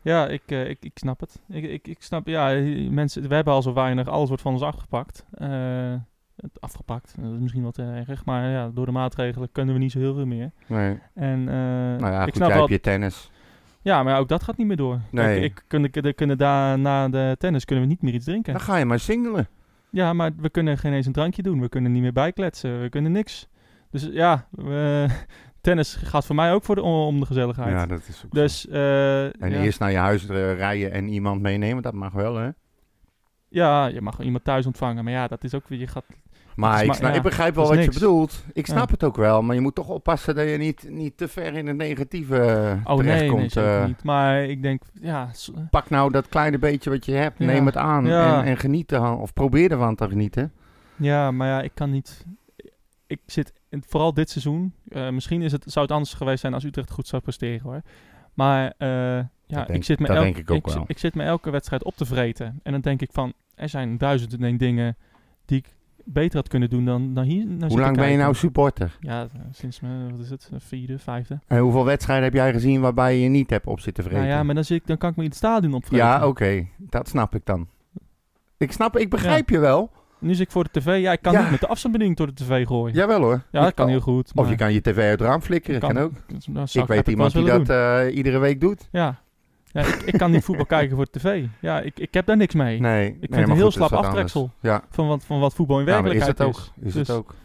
Ja, 0.01 0.27
ik, 0.27 0.41
eh, 0.45 0.69
ik, 0.69 0.77
ik 0.81 0.91
snap 0.97 1.19
het. 1.19 1.41
Ik, 1.49 1.63
ik, 1.63 1.87
ik 1.87 2.01
snap, 2.01 2.27
ja, 2.27 2.53
eh, 2.53 2.89
mensen, 2.89 3.27
we 3.27 3.35
hebben 3.35 3.53
al 3.53 3.61
zo 3.61 3.73
weinig, 3.73 4.07
alles 4.07 4.27
wordt 4.27 4.43
van 4.43 4.53
ons 4.53 4.61
afgepakt. 4.61 5.25
Eh, 5.31 5.93
het 6.35 6.61
afgepakt, 6.61 7.15
dat 7.21 7.33
is 7.33 7.39
misschien 7.39 7.63
wat 7.63 7.77
erg, 7.77 8.25
maar 8.25 8.49
ja, 8.49 8.69
door 8.73 8.85
de 8.85 8.91
maatregelen 8.91 9.51
kunnen 9.51 9.73
we 9.73 9.79
niet 9.79 9.91
zo 9.91 9.99
heel 9.99 10.13
veel 10.13 10.25
meer. 10.25 10.51
Nee. 10.67 10.99
En, 11.13 11.39
eh, 11.39 11.55
Nou 11.55 12.05
ja, 12.05 12.17
ik 12.17 12.23
goed, 12.23 12.35
snap 12.35 12.47
jij 12.47 12.57
wel, 12.57 12.69
je 12.69 12.79
tennis. 12.79 13.31
Ja, 13.81 14.03
maar 14.03 14.19
ook 14.19 14.27
dat 14.27 14.43
gaat 14.43 14.57
niet 14.57 14.67
meer 14.67 14.77
door. 14.77 14.99
Nee. 15.11 15.25
Kijk, 15.25 15.43
ik, 15.43 15.63
kunnen, 15.67 15.89
kunnen, 15.91 16.15
kunnen 16.15 16.37
daar, 16.37 16.79
na 16.79 17.09
de 17.09 17.35
tennis 17.39 17.65
kunnen 17.65 17.83
we 17.83 17.89
niet 17.89 18.01
meer 18.01 18.13
iets 18.13 18.25
drinken. 18.25 18.53
Dan 18.53 18.61
ga 18.61 18.77
je 18.77 18.85
maar 18.85 18.99
singelen. 18.99 19.47
Ja, 19.89 20.13
maar 20.13 20.31
we 20.37 20.49
kunnen 20.49 20.77
geen 20.77 20.93
eens 20.93 21.05
een 21.05 21.11
drankje 21.11 21.41
doen. 21.41 21.61
We 21.61 21.69
kunnen 21.69 21.91
niet 21.91 22.01
meer 22.01 22.13
bijkletsen. 22.13 22.81
We 22.81 22.89
kunnen 22.89 23.11
niks. 23.11 23.47
Dus 23.91 24.09
ja, 24.11 24.47
we- 24.51 25.07
tennis 25.61 25.95
gaat 25.95 26.25
voor 26.25 26.35
mij 26.35 26.53
ook 26.53 26.63
voor 26.63 26.75
de, 26.75 26.81
om 26.81 27.19
de 27.19 27.25
gezelligheid. 27.25 27.69
Ja, 27.71 27.85
dat 27.85 28.07
is 28.07 28.21
ook 28.25 28.31
Dus, 28.31 28.67
eh, 28.67 29.23
En 29.25 29.49
ja. 29.51 29.61
eerst 29.61 29.79
naar 29.79 29.91
je 29.91 29.97
huis 29.97 30.27
eh, 30.27 30.55
rijden 30.55 30.91
en 30.91 31.07
iemand 31.07 31.41
meenemen, 31.41 31.83
dat 31.83 31.93
mag 31.93 32.13
wel, 32.13 32.35
hè? 32.35 32.49
Ja, 33.49 33.85
je 33.85 34.01
mag 34.01 34.19
iemand 34.21 34.43
thuis 34.43 34.65
ontvangen. 34.65 35.03
Maar 35.03 35.13
ja, 35.13 35.27
dat 35.27 35.43
is 35.43 35.53
ook 35.53 35.67
weer... 35.67 35.79
Je 35.79 35.87
gaat, 35.87 36.05
Maar 36.55 36.83
ik, 36.83 36.93
snap, 36.93 37.09
ja, 37.11 37.15
ik 37.17 37.21
begrijp 37.23 37.55
wel 37.55 37.67
wat 37.67 37.83
je 37.83 37.89
bedoelt. 37.91 38.43
Ik 38.53 38.67
Ja. 38.67 38.73
snap 38.73 38.89
het 38.89 39.03
ook 39.03 39.15
wel, 39.15 39.41
maar 39.41 39.55
je 39.55 39.61
moet 39.61 39.75
toch 39.75 39.87
oppassen 39.89 40.35
dat 40.35 40.49
je 40.49 40.57
niet, 40.57 40.85
niet 40.89 41.17
te 41.17 41.27
ver 41.27 41.53
in 41.53 41.67
het 41.67 41.75
negatieve 41.77 42.37
eh, 42.39 42.45
Oh 42.83 42.97
nee, 42.97 43.05
nee, 43.07 43.15
terechtkomt. 43.15 43.51
zeker 43.51 43.79
eh. 43.79 43.85
niet. 43.85 44.03
Maar 44.03 44.43
ik 44.43 44.61
denk, 44.61 44.81
ja... 45.01 45.29
Pak 45.69 45.89
nou 45.89 46.11
dat 46.11 46.27
kleine 46.29 46.59
beetje 46.59 46.89
wat 46.89 47.05
je 47.05 47.11
hebt, 47.11 47.39
Ja. 47.39 47.45
neem 47.45 47.65
het 47.65 47.77
aan 47.77 48.07
en, 48.07 48.43
en 48.43 48.57
geniet 48.57 48.91
ervan. 48.91 49.17
Of 49.19 49.33
probeer 49.33 49.71
ervan 49.71 49.95
te 49.95 50.07
genieten. 50.09 50.53
Ja, 50.95 51.31
maar 51.31 51.47
ja, 51.47 51.61
ik 51.61 51.71
kan 51.73 51.91
niet... 51.91 52.25
Ik 53.07 53.19
zit, 53.25 53.53
in- 53.69 53.83
vooral 53.87 54.13
dit 54.13 54.29
seizoen... 54.29 54.73
eh, 54.87 55.09
misschien 55.09 55.41
is 55.41 55.51
het, 55.51 55.63
zou 55.67 55.85
het 55.85 55.93
anders 55.95 56.13
geweest 56.13 56.39
zijn 56.39 56.53
als 56.53 56.63
Utrecht 56.63 56.91
goed 56.91 57.07
zou 57.07 57.21
presteren, 57.21 57.61
hoor. 57.63 57.81
Maar 58.33 58.73
ja, 58.77 59.29
denk- 59.47 59.67
ik, 59.69 59.83
zit 59.83 59.99
me 59.99 60.07
dat 60.07 60.15
elk- 60.15 60.25
denk 60.25 60.37
ik 60.49 60.67
ik 60.87 60.97
zit 60.97 61.15
me 61.15 61.23
elke 61.23 61.49
wedstrijd 61.49 61.83
op 61.83 61.95
te 61.95 62.05
vreten. 62.05 62.59
En 62.63 62.71
dan 62.71 62.81
denk 62.81 63.01
ik 63.01 63.09
van, 63.11 63.33
er 63.55 63.69
zijn 63.69 63.97
duizend 63.97 64.33
en 64.33 64.43
één 64.43 64.57
dingen 64.57 64.97
die 65.45 65.57
ik 65.57 65.75
beter 66.03 66.35
had 66.37 66.47
kunnen 66.47 66.69
doen 66.69 66.85
dan, 66.85 67.13
dan 67.13 67.23
hier. 67.23 67.45
Hoe 67.67 67.79
lang 67.79 67.95
ben 67.95 68.11
je 68.11 68.17
nou 68.17 68.33
supporter? 68.35 68.97
Ja, 68.99 69.27
sinds 69.51 69.79
mijn, 69.79 70.11
wat 70.11 70.19
is 70.19 70.29
het, 70.29 70.49
vierde, 70.57 70.99
vijfde. 70.99 71.39
En 71.47 71.57
hoeveel 71.59 71.85
wedstrijden 71.85 72.23
heb 72.25 72.33
jij 72.33 72.51
gezien 72.53 72.81
waarbij 72.81 73.17
je 73.19 73.29
niet 73.29 73.49
hebt 73.49 73.65
op 73.67 73.79
zitten 73.79 74.03
vreten? 74.03 74.21
Nou 74.21 74.33
ja, 74.33 74.43
maar 74.43 74.55
dan, 74.55 74.63
zit 74.63 74.77
ik, 74.81 74.87
dan 74.87 74.97
kan 74.97 75.09
ik 75.09 75.15
me 75.15 75.23
in 75.23 75.29
het 75.29 75.37
stadion 75.37 75.73
opvreten. 75.73 76.05
Ja, 76.05 76.27
oké. 76.27 76.67
Dat 76.77 77.07
snap 77.07 77.35
ik 77.35 77.45
dan. 77.45 77.67
Ik 78.57 78.71
snap, 78.71 78.97
ik 78.97 79.09
begrijp 79.09 79.49
je 79.49 79.59
wel. 79.59 79.91
Nu 80.19 80.33
zit 80.33 80.45
ik 80.45 80.51
voor 80.51 80.63
de 80.63 80.79
tv. 80.79 81.01
Ja, 81.01 81.11
ik 81.11 81.21
kan 81.21 81.33
Ja. 81.33 81.41
niet 81.41 81.51
met 81.51 81.59
de 81.59 81.67
afstandsbediening 81.67 82.17
door 82.17 82.27
de 82.27 82.43
tv 82.43 82.65
gooien. 82.67 82.95
Jawel 82.95 83.21
hoor. 83.21 83.41
Ja, 83.51 83.63
dat 83.63 83.73
kan 83.73 83.87
heel 83.89 83.99
goed. 83.99 84.31
Of 84.35 84.49
je 84.49 84.55
kan 84.55 84.73
je 84.73 84.81
tv 84.81 84.97
uit 84.97 85.19
het 85.19 85.21
raam 85.21 85.41
flikkeren, 85.41 85.79
kan, 85.79 85.93
Kan. 85.93 86.03
ook. 86.03 86.11
Ik 86.73 86.85
weet 86.85 87.07
iemand 87.07 87.33
die 87.33 87.45
dat 87.45 87.69
eh, 87.69 88.15
iedere 88.15 88.37
week 88.39 88.61
doet. 88.61 88.87
Ja. 88.91 89.21
Ja 89.73 89.81
ik, 89.81 90.01
ik 90.05 90.17
kan 90.17 90.31
niet 90.31 90.43
voetbal 90.43 90.65
kijken 90.65 90.95
voor 90.95 91.07
de 91.11 91.19
tv. 91.19 91.45
Ja, 91.59 91.79
ik, 91.79 91.99
ik 91.99 92.13
heb 92.13 92.25
daar 92.25 92.37
niks 92.37 92.53
mee. 92.53 92.79
Nee, 92.79 93.05
ik 93.07 93.11
nee, 93.11 93.19
vind 93.19 93.35
het 93.35 93.49
een 93.49 93.55
heel 93.55 93.67
is 93.67 93.73
slap 93.73 93.91
aftreksel. 93.93 94.51
Ja. 94.59 94.83
van, 94.89 95.07
wat, 95.07 95.23
van 95.25 95.39
wat 95.39 95.53
voetbal 95.53 95.79
in 95.79 95.85
Ja, 95.85 96.01
maar 96.01 96.11
is 96.11 96.17
werkelijkheid 96.17 96.55
het 96.55 96.67
ook. 96.77 96.85
Is 96.85 96.95
het 96.95 97.05
Dus- 97.07 97.15
ook. 97.15 97.35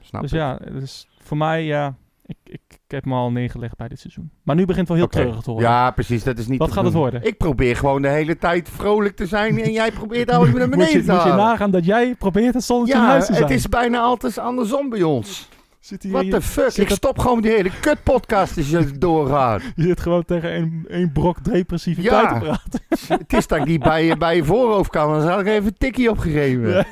Snap 0.00 0.22
dus 0.22 0.32
ik. 0.32 0.38
ja, 0.38 0.58
dus 0.72 1.08
voor 1.18 1.36
mij, 1.36 1.64
ja, 1.64 1.94
ik, 2.26 2.36
ik, 2.44 2.60
ik 2.68 2.78
heb 2.86 3.04
me 3.04 3.14
al 3.14 3.30
neergelegd 3.30 3.76
bij 3.76 3.88
dit 3.88 4.00
seizoen. 4.00 4.30
Maar 4.42 4.56
nu 4.56 4.66
begint 4.66 4.88
het 4.88 4.88
wel 4.88 4.96
heel 4.96 5.06
Oké. 5.06 5.16
treurig 5.16 5.42
te 5.42 5.50
worden. 5.50 5.68
Ja, 5.70 5.90
precies. 5.90 6.22
Dat 6.24 6.38
is 6.38 6.46
niet 6.46 6.58
Wat 6.58 6.72
gaat 6.72 6.84
het 6.84 6.92
worden? 6.92 7.22
Ik 7.22 7.36
probeer 7.36 7.76
gewoon 7.76 8.02
de 8.02 8.08
hele 8.08 8.38
tijd 8.38 8.68
vrolijk 8.68 9.16
te 9.16 9.26
zijn 9.26 9.60
en 9.62 9.72
jij 9.72 9.92
probeert 9.92 10.30
alles 10.30 10.52
naar 10.52 10.68
beneden 10.78 10.92
te 10.92 10.96
moet 10.96 11.04
je 11.06 11.12
halen. 11.12 11.36
nagaan 11.36 11.70
dat 11.70 11.84
jij 11.84 12.14
probeert 12.14 12.54
het 12.54 12.64
zonnetje 12.64 12.94
ja, 12.96 13.06
huis 13.06 13.26
te 13.26 13.32
zijn. 13.32 13.44
het 13.44 13.52
is 13.52 13.68
bijna 13.68 14.00
altijd 14.00 14.38
andersom 14.38 14.88
bij 14.90 15.02
ons. 15.02 15.48
Zit 15.82 16.02
hier- 16.02 16.12
What 16.12 16.30
the 16.30 16.40
fuck? 16.42 16.70
zit 16.70 16.90
Ik 16.90 16.96
stop 16.96 17.18
gewoon 17.18 17.40
die 17.40 17.50
hele 17.50 17.70
kutpodcast 17.80 18.56
als 18.56 18.68
je 18.70 18.98
doorgaat. 18.98 19.62
Je 19.76 19.82
zit 19.82 20.00
gewoon 20.00 20.24
tegen 20.24 20.84
één, 20.88 21.12
brok 21.12 21.44
depressiviteit 21.44 22.22
Ja. 22.22 22.32
te 22.38 22.44
praten. 22.44 22.80
het 23.22 23.32
is 23.32 23.46
dat 23.46 23.58
ik 23.58 23.64
niet 23.66 23.82
bij 23.82 24.04
je, 24.04 24.16
bij 24.16 24.36
je 24.36 24.44
voorhoofd 24.44 24.90
kan, 24.90 25.12
dan 25.12 25.20
zou 25.22 25.40
ik 25.40 25.46
even 25.46 25.66
een 25.66 25.76
tikkie 25.78 26.10
opgegeven. 26.10 26.86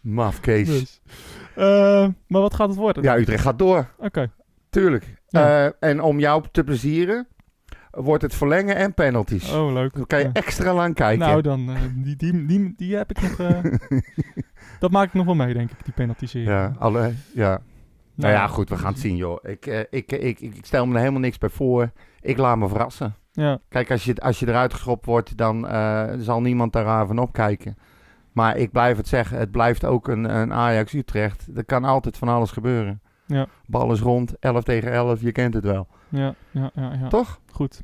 Mafkees. 0.00 0.66
Dus. 0.68 1.00
Eh, 1.54 2.06
maar 2.26 2.40
wat 2.40 2.54
gaat 2.54 2.68
het 2.68 2.76
worden? 2.76 3.02
Ja, 3.02 3.16
Utrecht 3.18 3.42
gaat 3.42 3.58
door. 3.58 3.86
Oké. 3.98 4.30
Tuurlijk. 4.70 5.14
Ja. 5.28 5.64
Eh, 5.66 5.72
en 5.90 6.02
om 6.02 6.18
jou 6.20 6.44
te 6.52 6.64
plezieren, 6.64 7.26
wordt 7.90 8.22
het 8.22 8.34
verlengen 8.34 8.76
en 8.76 8.94
penalties. 8.94 9.52
Oh, 9.52 9.72
leuk. 9.72 9.94
Dan 9.94 10.06
kan 10.06 10.18
je 10.18 10.24
Ja. 10.24 10.30
extra 10.32 10.74
lang 10.74 10.94
kijken. 10.94 11.26
Nou, 11.26 11.42
dan, 11.42 11.70
eh, 11.70 11.76
die, 11.94 12.16
die, 12.16 12.46
die, 12.46 12.74
die 12.76 12.96
heb 12.96 13.10
ik 13.10 13.22
nog... 13.22 13.36
dat 14.80 14.90
maak 14.90 15.06
ik 15.06 15.14
nog 15.14 15.26
wel 15.26 15.34
mee, 15.34 15.54
denk 15.54 15.70
ik, 15.70 15.84
die 15.84 15.94
penaltisering. 15.94 16.50
Ja, 16.50 16.72
alle, 16.78 17.12
ja. 17.34 17.60
Nou, 18.18 18.32
ja, 18.32 18.46
goed, 18.46 18.68
we 18.68 18.76
gaan 18.76 18.92
het 18.92 19.00
zien, 19.00 19.16
joh. 19.16 19.38
Ik, 19.42 19.66
eh, 19.66 19.78
ik, 19.78 20.12
ik, 20.12 20.40
ik, 20.40 20.54
ik 20.54 20.64
stel 20.64 20.86
me 20.86 20.92
er 20.94 20.98
helemaal 20.98 21.20
niks 21.20 21.38
bij 21.38 21.48
voor. 21.48 21.90
Ik 22.20 22.36
laat 22.36 22.58
me 22.58 22.68
verrassen. 22.68 23.14
Ja. 23.32 23.58
Kijk, 23.68 23.90
als 23.90 24.04
je, 24.04 24.14
als 24.14 24.38
je 24.38 24.48
eruit 24.48 24.74
geschopt 24.74 25.06
wordt, 25.06 25.36
dan 25.36 25.68
eh, 25.68 26.12
zal 26.18 26.40
niemand 26.40 26.72
daar 26.72 26.84
raar 26.84 27.06
van 27.06 27.18
opkijken. 27.18 27.76
Maar 28.32 28.56
ik 28.56 28.72
blijf 28.72 28.96
het 28.96 29.08
zeggen, 29.08 29.38
het 29.38 29.50
blijft 29.50 29.84
ook 29.84 30.08
een, 30.08 30.24
een 30.36 30.52
Ajax-Utrecht. 30.52 31.46
Er 31.56 31.64
kan 31.64 31.84
altijd 31.84 32.16
van 32.16 32.28
alles 32.28 32.50
gebeuren. 32.50 33.00
Ja. 33.28 33.46
Bal 33.66 33.92
is 33.92 34.00
rond, 34.00 34.38
11 34.40 34.62
tegen 34.64 34.92
11, 34.92 35.20
je 35.20 35.32
kent 35.32 35.54
het 35.54 35.64
wel. 35.64 35.86
Ja, 36.08 36.34
ja, 36.50 36.70
ja, 36.74 36.92
ja. 37.00 37.08
Toch? 37.08 37.40
Goed. 37.52 37.82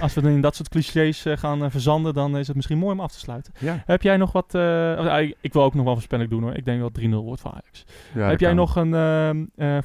Als 0.00 0.14
we 0.14 0.20
dan 0.20 0.30
in 0.30 0.40
dat 0.40 0.54
soort 0.56 0.68
clichés 0.68 1.24
eh, 1.24 1.36
gaan 1.36 1.64
eh, 1.64 1.70
verzanden, 1.70 2.14
dan 2.14 2.36
is 2.36 2.46
het 2.46 2.56
misschien 2.56 2.78
mooi 2.78 2.92
om 2.92 3.00
af 3.00 3.12
te 3.12 3.18
sluiten. 3.18 3.52
Ja. 3.58 3.82
Heb 3.86 4.02
jij 4.02 4.16
nog 4.16 4.32
wat... 4.32 4.54
eh, 4.54 4.96
of, 4.98 5.06
eh, 5.06 5.32
ik 5.40 5.52
wil 5.52 5.62
ook 5.62 5.74
nog 5.74 5.84
wel 5.84 5.92
voorspelling 5.94 6.30
doen 6.30 6.42
hoor. 6.42 6.54
Ik 6.54 6.64
denk 6.64 6.80
wel 6.80 6.90
3-0 6.90 7.24
wordt 7.24 7.40
voor 7.40 7.50
Ajax. 7.50 7.84
Ja, 8.14 8.20
Heb 8.20 8.30
dat 8.30 8.40
jij 8.40 8.48
kan. 8.48 8.58
nog 8.58 8.76
een, 8.76 8.94
ehm, 8.94 9.44
eh, 9.56 9.76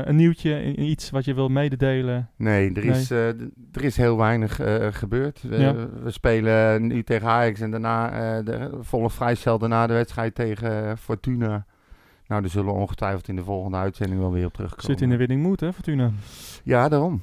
eh, 0.00 0.06
een 0.06 0.16
nieuwtje, 0.16 0.74
iets 0.76 1.10
wat 1.10 1.24
je 1.24 1.34
wil 1.34 1.48
mededelen? 1.48 2.28
Nee, 2.36 2.72
er 2.72 2.84
is, 2.84 3.10
er 3.10 3.34
is 3.82 3.96
heel 3.96 4.16
weinig 4.16 4.60
gebeurd. 4.90 5.42
We, 5.42 5.56
Ja. 5.58 5.74
we 6.02 6.10
spelen 6.10 6.86
nu 6.86 7.02
tegen 7.02 7.28
Ajax 7.28 7.60
en 7.60 7.70
daarna 7.70 8.42
de 8.42 8.70
volle 8.80 9.10
vrijstel 9.10 9.58
daarna 9.58 9.86
de 9.86 9.92
wedstrijd 9.94 10.34
tegen 10.34 10.98
Fortuna. 10.98 11.64
Nou, 12.26 12.40
daar 12.40 12.50
zullen 12.50 12.72
we 12.74 12.80
ongetwijfeld 12.80 13.28
in 13.28 13.36
de 13.36 13.44
volgende 13.44 13.76
uitzending 13.76 14.20
wel 14.20 14.32
weer 14.32 14.46
op 14.46 14.52
terugkomen. 14.52 14.84
Zit 14.84 15.00
in 15.00 15.10
de 15.10 15.16
winning 15.16 15.42
mood 15.42 15.60
hè, 15.60 15.72
Fortuna? 15.72 16.10
Ja, 16.62 16.88
daarom. 16.88 17.22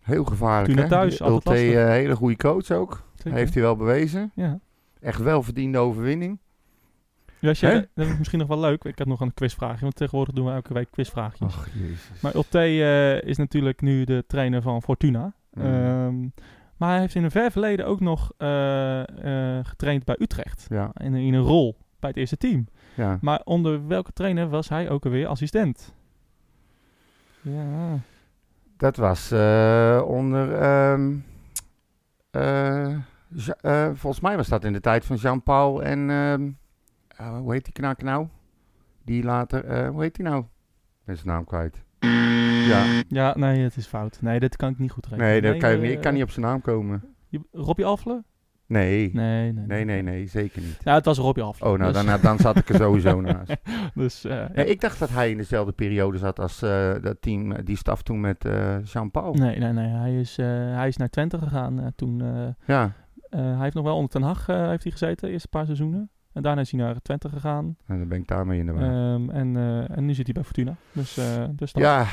Heel 0.00 0.24
gevaarlijk. 0.24 0.72
Fortuna 0.72 0.82
hè? 0.82 0.88
thuis, 0.88 1.22
altijd 1.22 1.62
Ulte, 1.62 1.80
eh, 1.80 1.88
hele 1.88 2.16
goede 2.16 2.36
coach 2.36 2.70
ook. 2.70 3.02
Zeker. 3.14 3.38
Heeft 3.38 3.54
hij 3.54 3.62
wel 3.62 3.76
bewezen. 3.76 4.32
Ja. 4.34 4.58
Echt 5.00 5.20
wel 5.20 5.42
verdiende 5.42 5.78
overwinning. 5.78 6.38
Ja, 7.38 7.52
jij, 7.52 7.88
dat 7.94 8.06
is 8.06 8.18
misschien 8.18 8.38
nog 8.38 8.48
wel 8.48 8.60
leuk. 8.60 8.84
Ik 8.84 8.98
had 8.98 9.06
nog 9.06 9.20
een 9.20 9.34
quizvraagje, 9.34 9.80
want 9.80 9.94
tegenwoordig 9.94 10.34
doen 10.34 10.46
we 10.46 10.52
elke 10.52 10.74
week 10.74 10.90
quizvraagjes. 10.90 11.54
Ach, 11.54 11.68
jezus. 11.72 12.20
Maar 12.22 12.34
Ulte 12.34 12.58
eh, 12.58 13.28
is 13.28 13.36
natuurlijk 13.36 13.80
nu 13.80 14.04
de 14.04 14.24
trainer 14.26 14.62
van 14.62 14.82
Fortuna. 14.82 15.34
Mm. 15.52 15.62
Ehm, 15.62 16.20
maar 16.76 16.90
hij 16.90 17.00
heeft 17.00 17.14
in 17.14 17.24
een 17.24 17.30
ver 17.30 17.50
verleden 17.50 17.86
ook 17.86 18.00
nog 18.00 18.32
eh, 18.36 19.02
getraind 19.62 20.04
bij 20.04 20.16
Utrecht. 20.18 20.66
Ja. 20.68 20.90
In, 20.94 21.14
in 21.14 21.34
een 21.34 21.42
rol 21.42 21.76
bij 21.98 22.10
het 22.10 22.18
eerste 22.18 22.36
team. 22.36 22.66
Ja. 22.94 23.18
Maar 23.20 23.40
onder 23.44 23.86
welke 23.86 24.12
trainer 24.12 24.48
was 24.48 24.68
hij 24.68 24.90
ook 24.90 25.04
alweer 25.04 25.26
assistent? 25.26 25.94
Ja. 27.40 27.98
Dat 28.76 28.96
was 28.96 29.30
eh, 29.30 30.02
onder... 30.06 30.52
ehm, 30.54 31.16
eh, 32.30 32.92
eh, 33.60 33.90
volgens 33.94 34.20
mij 34.20 34.36
was 34.36 34.48
dat 34.48 34.64
in 34.64 34.72
de 34.72 34.80
tijd 34.80 35.04
van 35.04 35.16
Jean-Paul 35.16 35.82
en... 35.82 36.10
ehm, 36.10 36.50
eh, 37.08 37.38
hoe 37.38 37.52
heet 37.52 37.64
die 37.64 37.72
knak 37.72 38.02
nou? 38.02 38.26
Die 39.04 39.22
later... 39.24 39.86
hoe 39.86 40.02
heet 40.02 40.14
die 40.14 40.24
nou? 40.24 40.40
Ik 40.40 40.46
ben 41.04 41.16
zijn 41.16 41.28
naam 41.28 41.44
kwijt. 41.44 41.82
Ja. 42.68 43.02
Ja, 43.08 43.36
nee, 43.36 43.62
het 43.62 43.76
is 43.76 43.86
fout. 43.86 44.18
Nee, 44.22 44.40
dit 44.40 44.56
kan 44.56 44.70
ik 44.70 44.78
niet 44.78 44.90
goed 44.90 45.06
rekenen. 45.06 45.26
Nee, 45.26 45.40
dat 45.40 45.56
kan 45.56 45.70
je, 45.80 45.92
ik 45.92 46.00
kan 46.00 46.12
niet 46.14 46.22
op 46.22 46.30
zijn 46.30 46.46
naam 46.46 46.60
komen. 46.60 47.14
je- 47.28 47.40
Robbie 47.52 47.84
Alfle? 47.84 48.22
Nee. 48.70 49.10
Nee, 49.12 49.52
nee, 49.52 49.66
Nee, 49.66 49.84
nee, 49.84 50.02
nee, 50.02 50.26
zeker 50.26 50.62
niet. 50.62 50.76
Ja, 50.82 50.94
het 50.94 51.04
was 51.04 51.18
Robbie 51.18 51.42
Alfle. 51.42 51.66
Oh, 51.66 51.78
nou, 51.78 51.92
dus- 51.92 52.04
dan, 52.04 52.20
dan 52.22 52.38
zat 52.38 52.56
ik 52.56 52.68
er 52.68 52.74
sowieso 52.74 53.20
naast. 53.30 53.56
Dus, 53.94 54.24
eh, 54.24 54.36
Ja, 54.54 54.62
ik 54.62 54.80
dacht 54.80 54.98
dat 54.98 55.08
hij 55.10 55.30
in 55.30 55.36
dezelfde 55.36 55.72
periode 55.72 56.18
zat 56.18 56.40
als 56.40 56.62
eh, 56.62 56.92
dat 57.02 57.16
team, 57.20 57.52
eh, 57.52 57.64
die 57.64 57.76
staf 57.76 58.02
toen 58.02 58.20
met 58.20 58.48
Jean-Paul. 58.84 59.34
Nee, 59.34 59.58
nee, 59.58 59.72
nee. 59.72 59.88
Hij 59.88 60.20
is, 60.20 60.36
hij 60.36 60.88
is 60.88 60.96
naar 60.96 61.08
Twente 61.08 61.38
gegaan 61.38 61.92
toen. 61.96 62.22
Ja. 62.66 62.92
hij 63.30 63.56
heeft 63.58 63.74
nog 63.74 63.84
wel 63.84 63.94
onder 63.94 64.10
Ten 64.10 64.22
Hag 64.22 64.46
heeft 64.46 64.82
hij 64.82 64.92
gezeten, 64.92 65.26
de 65.26 65.32
eerste 65.32 65.48
paar 65.48 65.64
seizoenen. 65.64 66.10
En 66.32 66.42
daarna 66.42 66.60
is 66.60 66.70
hij 66.70 66.80
naar 66.80 67.02
Twente 67.02 67.28
gegaan. 67.28 67.76
En 67.86 67.98
dan 67.98 68.08
ben 68.08 68.18
ik 68.18 68.26
daarmee 68.28 68.58
in 68.58 68.66
de 68.66 68.72
war. 68.72 68.82
Ehm, 68.82 69.30
en, 69.30 69.56
en 69.94 70.04
nu 70.04 70.14
zit 70.14 70.24
hij 70.24 70.34
bij 70.34 70.44
Fortuna. 70.44 70.74
Dus, 70.92 71.14
dus 71.50 71.72
dat. 71.72 71.82
Ja, 71.82 72.06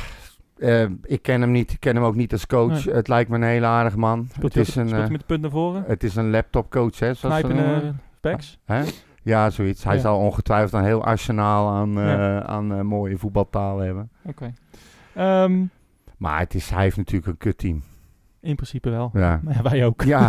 eh, 0.60 0.84
ik 1.03 1.22
ken 1.22 1.41
hem 1.41 1.51
niet. 1.51 1.72
Ik 1.72 1.80
ken 1.80 1.95
hem 1.95 2.03
ook 2.05 2.16
niet 2.16 2.32
als 2.32 2.45
coach. 2.47 2.86
Nee. 2.86 2.95
Het 2.95 3.08
lijkt 3.08 3.30
me 3.30 3.36
een 3.36 3.43
hele 3.43 3.66
aardige 3.66 3.97
man. 3.97 4.28
Speelt 4.34 4.53
het 4.53 4.68
is 4.68 4.76
een, 4.76 4.88
speelt 4.88 5.03
eh, 5.03 5.10
met 5.10 5.20
de 5.20 5.26
punt 5.26 5.41
naar 5.41 5.51
voren? 5.51 5.84
Het 5.88 6.03
is 6.03 6.16
een 6.16 6.30
laptopcoach, 6.30 6.99
hè? 6.99 7.14
Zoals 7.14 7.39
Knijpen 7.41 7.55
noemen. 7.64 7.99
eh? 8.22 8.36
Hè? 8.66 8.84
Ja, 9.24 9.49
zoiets. 9.49 9.84
Hij 9.84 9.95
Ja. 9.95 10.01
zal 10.01 10.20
ongetwijfeld 10.20 10.74
een 10.74 10.84
heel 10.84 11.03
arsenaal 11.03 11.70
aan, 11.70 11.97
eh, 11.99 12.05
Ja. 12.05 12.43
aan 12.43 12.74
eh, 12.74 12.82
mooie 12.82 13.18
voetbaltaal 13.18 13.78
hebben. 13.78 14.10
Oké. 14.26 14.53
Ehm, 15.14 15.64
Maar 16.18 16.39
het 16.39 16.53
is, 16.53 16.70
hij 16.70 16.84
heeft 16.84 16.97
natuurlijk 16.97 17.28
een 17.32 17.38
kutteam. 17.38 17.84
In 18.48 18.56
principe 18.56 18.89
wel. 18.89 19.10
Ja. 19.14 19.39
Maar 19.43 19.56
ja, 19.56 19.62
wij 19.62 19.86
ook. 19.86 20.02
Ja, 20.04 20.28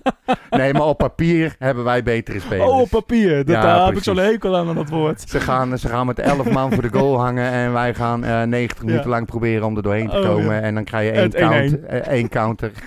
nee, 0.50 0.72
maar 0.72 0.82
op 0.86 0.98
papier 0.98 1.56
hebben 1.58 1.84
wij 1.84 2.02
betere 2.02 2.40
spelers. 2.40 2.70
Oh, 2.70 2.80
op 2.80 2.88
papier. 2.88 3.36
Dat, 3.44 3.54
Ja, 3.54 3.62
daar 3.62 3.86
heb 3.86 3.96
ik 3.96 4.02
zo'n 4.02 4.16
hekel 4.16 4.56
aan 4.56 4.68
aan 4.68 4.74
dat 4.74 4.88
woord. 4.88 5.20
Ze 5.20 5.40
gaan, 5.40 5.78
ze 5.78 5.88
gaan 5.88 6.06
met 6.06 6.18
11 6.18 6.50
man 6.50 6.72
voor 6.72 6.82
de 6.82 6.88
goal 6.98 7.20
hangen 7.20 7.50
en 7.50 7.72
wij 7.72 7.94
gaan 7.94 8.24
eh 8.24 8.42
90 8.42 8.84
minuten 8.84 9.08
lang 9.10 9.26
proberen 9.26 9.66
om 9.66 9.76
er 9.76 9.82
doorheen 9.82 10.08
te 10.08 10.16
Oh, 10.16 10.22
komen. 10.22 10.62
En 10.62 10.74
dan 10.74 10.84
krijg 10.84 11.06
je 11.06 11.12
één, 11.12 11.22
Het 11.22 11.34
1-1. 11.34 11.38
count, 11.38 11.86
eh, 11.86 12.06
één 12.08 12.28
counter. 12.28 12.70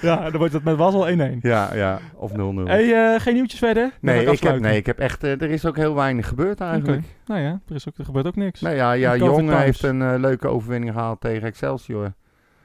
Ja, 0.00 0.16
dan 0.30 0.36
wordt 0.38 0.52
het 0.52 0.64
met 0.64 0.76
was 0.76 0.94
al 0.94 1.08
1-1. 1.08 1.12
ja, 1.40 1.74
ja, 1.74 1.98
of 2.14 2.32
0-0. 2.32 2.34
Hey, 2.64 3.14
eh, 3.14 3.20
geen 3.20 3.34
nieuwtjes 3.34 3.58
verder? 3.58 3.90
Nee, 4.00 4.26
ik 4.26 4.40
heb, 4.40 4.60
nee, 4.60 4.76
ik 4.76 4.86
heb 4.86 4.98
echt, 4.98 5.22
er 5.22 5.42
is 5.50 5.66
ook 5.66 5.76
heel 5.76 5.94
weinig 5.94 6.28
gebeurd 6.28 6.60
eigenlijk. 6.60 7.02
Nou 7.26 7.40
ja, 7.40 7.60
er, 7.68 7.74
is 7.74 7.88
ook, 7.88 7.98
er 7.98 8.04
gebeurt 8.04 8.26
ook 8.26 8.36
niks. 8.36 8.60
Nou 8.60 8.76
ja, 8.76 8.92
ja 8.92 9.16
Jong 9.16 9.54
heeft 9.54 9.82
een 9.82 10.20
leuke 10.20 10.48
overwinning 10.48 10.92
gehaald 10.92 11.20
tegen 11.20 11.46
Excelsior. 11.48 12.12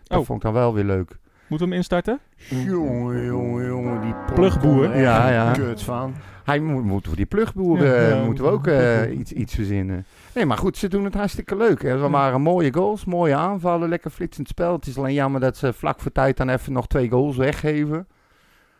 Dat 0.08 0.20
Oh. 0.20 0.26
vond 0.26 0.38
ik 0.40 0.44
dan 0.46 0.54
wel 0.54 0.74
weer 0.74 0.84
leuk. 0.84 1.18
Moeten 1.48 1.68
we 1.68 1.74
hem 1.74 1.74
instarten? 1.74 2.20
Jongen, 2.50 3.26
jongen, 3.26 3.66
jongen, 3.68 4.02
die 4.02 4.14
Plugboer. 4.34 4.98
Ja, 4.98 5.30
ja. 5.30 5.52
Kut 5.52 5.82
van. 5.82 6.14
Hij 6.44 6.60
moet, 6.60 6.84
moeten 6.84 7.10
we 7.12 7.18
die 7.18 7.26
plugboeren, 7.26 7.88
Ja, 7.88 7.94
eh, 7.94 8.10
ja, 8.10 8.24
moeten 8.24 8.44
we 8.44 8.50
ook 8.50 8.68
eh, 8.68 8.78
plugboer. 8.78 9.12
iets, 9.12 9.32
iets 9.32 9.54
verzinnen. 9.56 10.06
Nee, 10.36 10.46
maar 10.46 10.58
goed, 10.58 10.78
ze 10.78 10.88
doen 10.88 11.04
het 11.04 11.14
hartstikke 11.14 11.56
leuk. 11.56 11.82
Hè. 11.82 11.90
Er 11.90 12.10
waren 12.10 12.42
mooie 12.42 12.74
goals, 12.74 13.06
mooie 13.06 13.36
aanvallen, 13.36 13.90
lekker 13.90 14.12
flitsend 14.12 14.48
spel. 14.48 14.74
Het 14.74 14.86
is 14.88 14.98
alleen 14.98 15.14
jammer 15.14 15.42
dat 15.42 15.58
ze 15.58 15.74
vlak 15.74 16.00
voor 16.00 16.12
tijd 16.12 16.38
dan 16.38 16.50
even 16.50 16.74
nog 16.74 16.88
twee 16.88 17.10
goals 17.10 17.38
weggeven. 17.38 18.08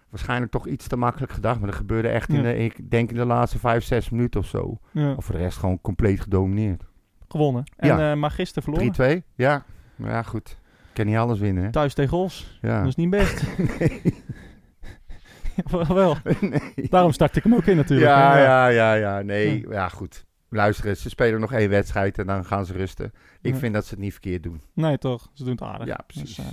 Waarschijnlijk 0.10 0.52
toch 0.52 0.68
iets 0.68 0.88
te 0.88 0.98
makkelijk 0.98 1.32
gedacht, 1.32 1.58
maar 1.60 1.68
dat 1.70 1.78
gebeurde 1.78 2.08
echt 2.08 2.30
in 2.30 2.36
Ja. 2.36 2.42
de, 2.42 2.58
ik 2.58 2.90
denk 2.92 3.10
in 3.10 3.16
de 3.16 3.26
laatste 3.26 3.60
vijf, 3.60 3.84
zes 3.84 4.10
minuten 4.10 4.40
of 4.40 4.46
zo. 4.48 4.78
Ja. 4.92 5.14
Of 5.14 5.26
voor 5.26 5.36
de 5.36 5.42
rest 5.42 5.58
gewoon 5.58 5.82
compleet 5.82 6.20
gedomineerd. 6.20 6.84
Gewonnen. 7.28 7.64
En, 7.78 7.88
Ja. 7.98 8.12
eh, 8.12 8.18
maar 8.18 8.32
gisteren 8.32 8.64
verloren. 8.64 9.20
3-2, 9.22 9.24
ja. 9.36 9.64
Maar 9.96 10.12
ja, 10.12 10.22
goed. 10.24 10.58
Kan 10.96 11.06
niet 11.06 11.18
alles 11.18 11.40
winnen, 11.40 11.64
hè. 11.64 11.72
Thuis 11.72 11.94
tegen 11.94 12.18
Os. 12.18 12.60
Ja. 12.62 12.80
Dat 12.80 12.88
is 12.88 12.96
niet 12.96 13.10
best. 13.10 13.44
nee. 13.80 14.02
wel, 15.72 15.96
wel. 15.96 16.16
nee. 16.42 16.88
Daarom 16.90 17.12
start 17.12 17.36
ik 17.36 17.44
hem 17.44 17.56
ook 17.56 17.66
in 17.66 17.76
natuurlijk. 17.76 18.10
Ja, 18.10 18.38
ja, 18.38 18.68
ja, 18.68 18.94
ja. 18.94 19.22
Nee, 19.22 19.66
ja, 19.70 19.90
goed. 19.90 20.26
Luister, 20.50 20.96
ze 20.96 21.10
spelen 21.10 21.40
nog 21.40 21.52
één 21.52 21.70
wedstrijd 21.70 22.18
en 22.18 22.26
dan 22.26 22.46
gaan 22.46 22.66
ze 22.66 22.74
rusten. 22.74 23.12
Ik 23.42 23.56
vind 23.56 23.74
dat 23.74 23.86
ze 23.86 23.94
het 23.94 24.00
niet 24.00 24.12
verkeerd 24.12 24.44
doen. 24.44 24.62
Nee, 24.74 24.98
toch? 24.98 25.30
Ze 25.34 25.44
doen 25.44 25.52
het 25.52 25.62
aardig. 25.62 25.88
Ja, 25.88 26.00
precies. 26.08 26.36
Dus, 26.36 26.46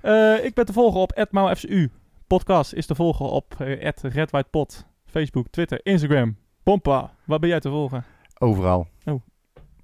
eh, 0.00 0.34
eh, 0.34 0.44
ik 0.44 0.54
ben 0.54 0.66
te 0.66 0.72
volgen 0.72 1.00
op 1.00 1.26
@mauFCU. 1.30 1.90
Podcast 2.26 2.72
is 2.72 2.86
te 2.86 2.94
volgen 2.94 3.30
op 3.30 3.56
uh, 3.60 3.90
@redwhitepot. 4.02 4.86
Facebook, 5.06 5.46
Twitter, 5.50 5.80
Instagram. 5.82 6.36
Pompa, 6.62 7.14
waar 7.24 7.38
ben 7.38 7.48
jij 7.48 7.60
te 7.60 7.68
volgen? 7.68 8.04
Overal. 8.38 8.88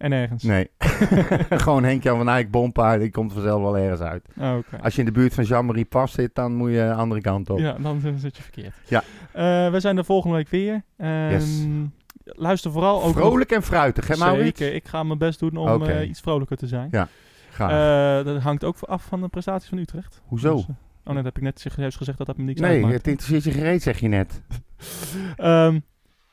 En 0.01 0.13
ergens? 0.13 0.43
Nee. 0.43 0.71
Gewoon 1.65 1.85
Henk-Jan 1.85 2.17
van 2.17 2.29
Eyck, 2.29 2.51
Bompa, 2.51 2.99
die 2.99 3.11
komt 3.11 3.33
vanzelf 3.33 3.63
wel 3.63 3.79
ergens 3.79 4.01
uit. 4.01 4.25
Oh. 4.39 4.57
Als 4.83 4.95
je 4.95 5.01
in 5.01 5.07
de 5.07 5.13
buurt 5.13 5.35
van 5.35 5.45
Jean-Marie 5.45 5.85
Pas 5.85 6.13
zit, 6.13 6.35
dan 6.35 6.55
moet 6.55 6.71
je 6.71 6.77
de 6.77 6.93
andere 6.93 7.21
kant 7.21 7.51
op. 7.51 7.59
Ja, 7.59 7.77
dan 7.81 8.01
zit 8.17 8.37
je 8.37 8.43
verkeerd. 8.43 8.75
Ja. 8.89 9.03
Eh, 9.33 9.73
we 9.73 9.81
zijn 9.81 9.97
er 9.97 10.05
volgende 10.05 10.37
week 10.37 10.49
weer. 10.49 10.83
Ehm, 10.97 11.31
Yes. 11.31 11.67
luister 12.25 12.73
vooral 12.73 13.03
ook... 13.03 13.13
Vrolijk 13.17 13.51
en 13.51 13.63
fruitig, 13.63 14.09
hè 14.09 14.17
Maurits? 14.17 14.59
Zeker, 14.59 14.75
ik 14.75 14.89
ga 14.89 15.03
mijn 15.03 15.19
best 15.19 15.39
doen 15.39 15.57
om 15.57 15.83
eh, 15.83 16.09
iets 16.09 16.21
vrolijker 16.21 16.57
te 16.57 16.67
zijn. 16.67 16.89
Ja, 16.91 17.09
graag. 17.53 17.71
Eh, 18.21 18.25
dat 18.33 18.43
hangt 18.43 18.65
ook 18.65 18.77
af 18.81 19.03
van 19.05 19.21
de 19.21 19.29
prestaties 19.29 19.69
van 19.69 19.79
Utrecht. 19.79 20.23
Hoezo? 20.25 20.55
Dus, 20.55 20.65
oh 20.65 20.69
nee, 21.05 21.15
dat 21.15 21.25
heb 21.25 21.37
ik 21.37 21.43
net 21.43 21.67
gezegd 21.97 22.19
dat 22.19 22.27
dat 22.27 22.37
me 22.37 22.45
niks 22.45 22.61
Nee, 22.61 22.71
uitmaakt. 22.71 22.95
het 22.95 23.07
interesseert 23.07 23.45
je 23.45 23.61
gereed, 23.61 23.83
zeg 23.83 23.99
je 23.99 24.09
net. 24.09 24.41
Ehm, 25.37 25.79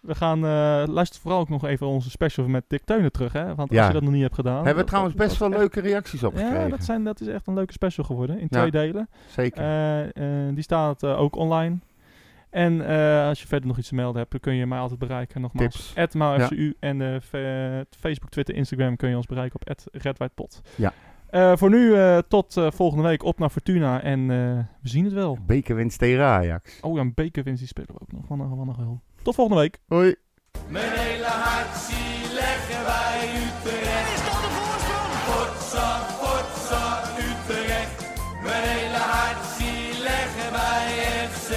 we 0.08 0.16
gaan, 0.16 0.38
eh 0.46 0.84
luister 0.94 1.22
vooral 1.22 1.40
ook 1.40 1.50
nog 1.50 1.66
even 1.66 1.88
onze 1.88 2.10
special 2.10 2.48
met 2.48 2.64
Dick 2.68 2.84
Teunen 2.86 3.12
terug, 3.12 3.34
hè? 3.34 3.56
Want 3.56 3.72
Ja. 3.72 3.78
als 3.78 3.88
je 3.88 3.94
dat 3.94 4.02
nog 4.02 4.12
niet 4.12 4.22
hebt 4.22 4.36
gedaan... 4.36 4.54
Hebben 4.56 4.74
we 4.74 4.80
dat- 4.80 4.88
trouwens 4.88 5.16
best 5.16 5.38
wel 5.38 5.50
echt- 5.50 5.58
leuke 5.58 5.80
reacties 5.80 6.24
op 6.24 6.36
gekregen. 6.36 6.60
Ja, 6.60 6.68
dat, 6.70 6.84
zijn, 6.84 7.04
dat 7.04 7.22
is 7.22 7.28
echt 7.28 7.48
een 7.48 7.54
leuke 7.54 7.74
special 7.74 8.06
geworden, 8.06 8.40
in 8.40 8.48
Ja, 8.50 8.58
twee 8.60 8.72
delen. 8.72 9.10
zeker. 9.28 9.62
Eh, 9.64 10.48
eh, 10.48 10.54
die 10.54 10.64
staat 10.64 11.04
ook 11.04 11.36
online. 11.36 11.78
En 12.50 12.82
als 13.28 13.42
je 13.42 13.48
verder 13.48 13.68
nog 13.68 13.78
iets 13.78 13.88
te 13.88 13.96
melden 13.96 14.18
hebt, 14.18 14.32
dan 14.32 14.40
kun 14.40 14.54
je 14.54 14.66
mij 14.66 14.80
altijd 14.80 15.00
bereiken. 15.00 15.42
Nogmaals, 15.42 15.94
Tips. 15.96 16.16
MauFCU 16.16 16.74
en 16.80 17.22
Facebook, 18.00 18.30
Twitter, 18.30 18.56
Instagram 18.56 18.96
kun 18.96 19.10
je 19.10 19.16
ons 19.16 19.26
bereiken 19.26 19.60
op 19.62 19.76
@redwhitepot. 19.92 20.62
Ja. 20.76 20.94
Voor 21.58 21.70
nu 21.70 21.96
tot 22.28 22.54
volgende 22.70 23.04
week 23.04 23.24
op 23.24 23.40
naar 23.40 23.50
Fortuna 23.50 24.02
en 24.02 24.28
we 24.82 24.90
zien 24.90 25.04
het 25.04 25.14
wel. 25.14 25.38
Bekerwinst 25.46 26.00
tegen 26.00 26.24
Ajax. 26.24 26.80
Oh 26.82 26.96
ja, 26.96 27.02
een 27.02 27.14
bekerwinst 27.16 27.60
die 27.60 27.68
spelen 27.68 27.90
we 27.94 28.00
ook 28.02 28.12
nog. 28.12 28.28
Wat 28.28 28.40
een, 28.40 28.56
wat 28.56 28.68
een 28.68 28.74
geheel. 28.76 29.02
Tot 29.28 29.36
volgende 29.36 29.62
week. 29.62 29.78
Hoi. 29.88 30.16
Mijn 30.68 30.92
hele 30.92 31.26
hart 31.26 31.78
zie 31.78 32.34
leggen 32.34 32.86
wij 32.86 33.30
Utrecht. 33.36 34.14
Is 34.16 34.24
dat 34.24 34.42
de 34.46 34.50
voorsprong? 34.58 35.14
Potsa, 35.28 35.90
potsa, 36.22 37.04
Utrecht. 37.18 38.06
Mijn 38.44 38.64
hele 38.64 38.98
hart 38.98 39.46
zie 39.58 40.02
leggen 40.02 40.52
wij 40.52 40.88
FC 41.30 41.50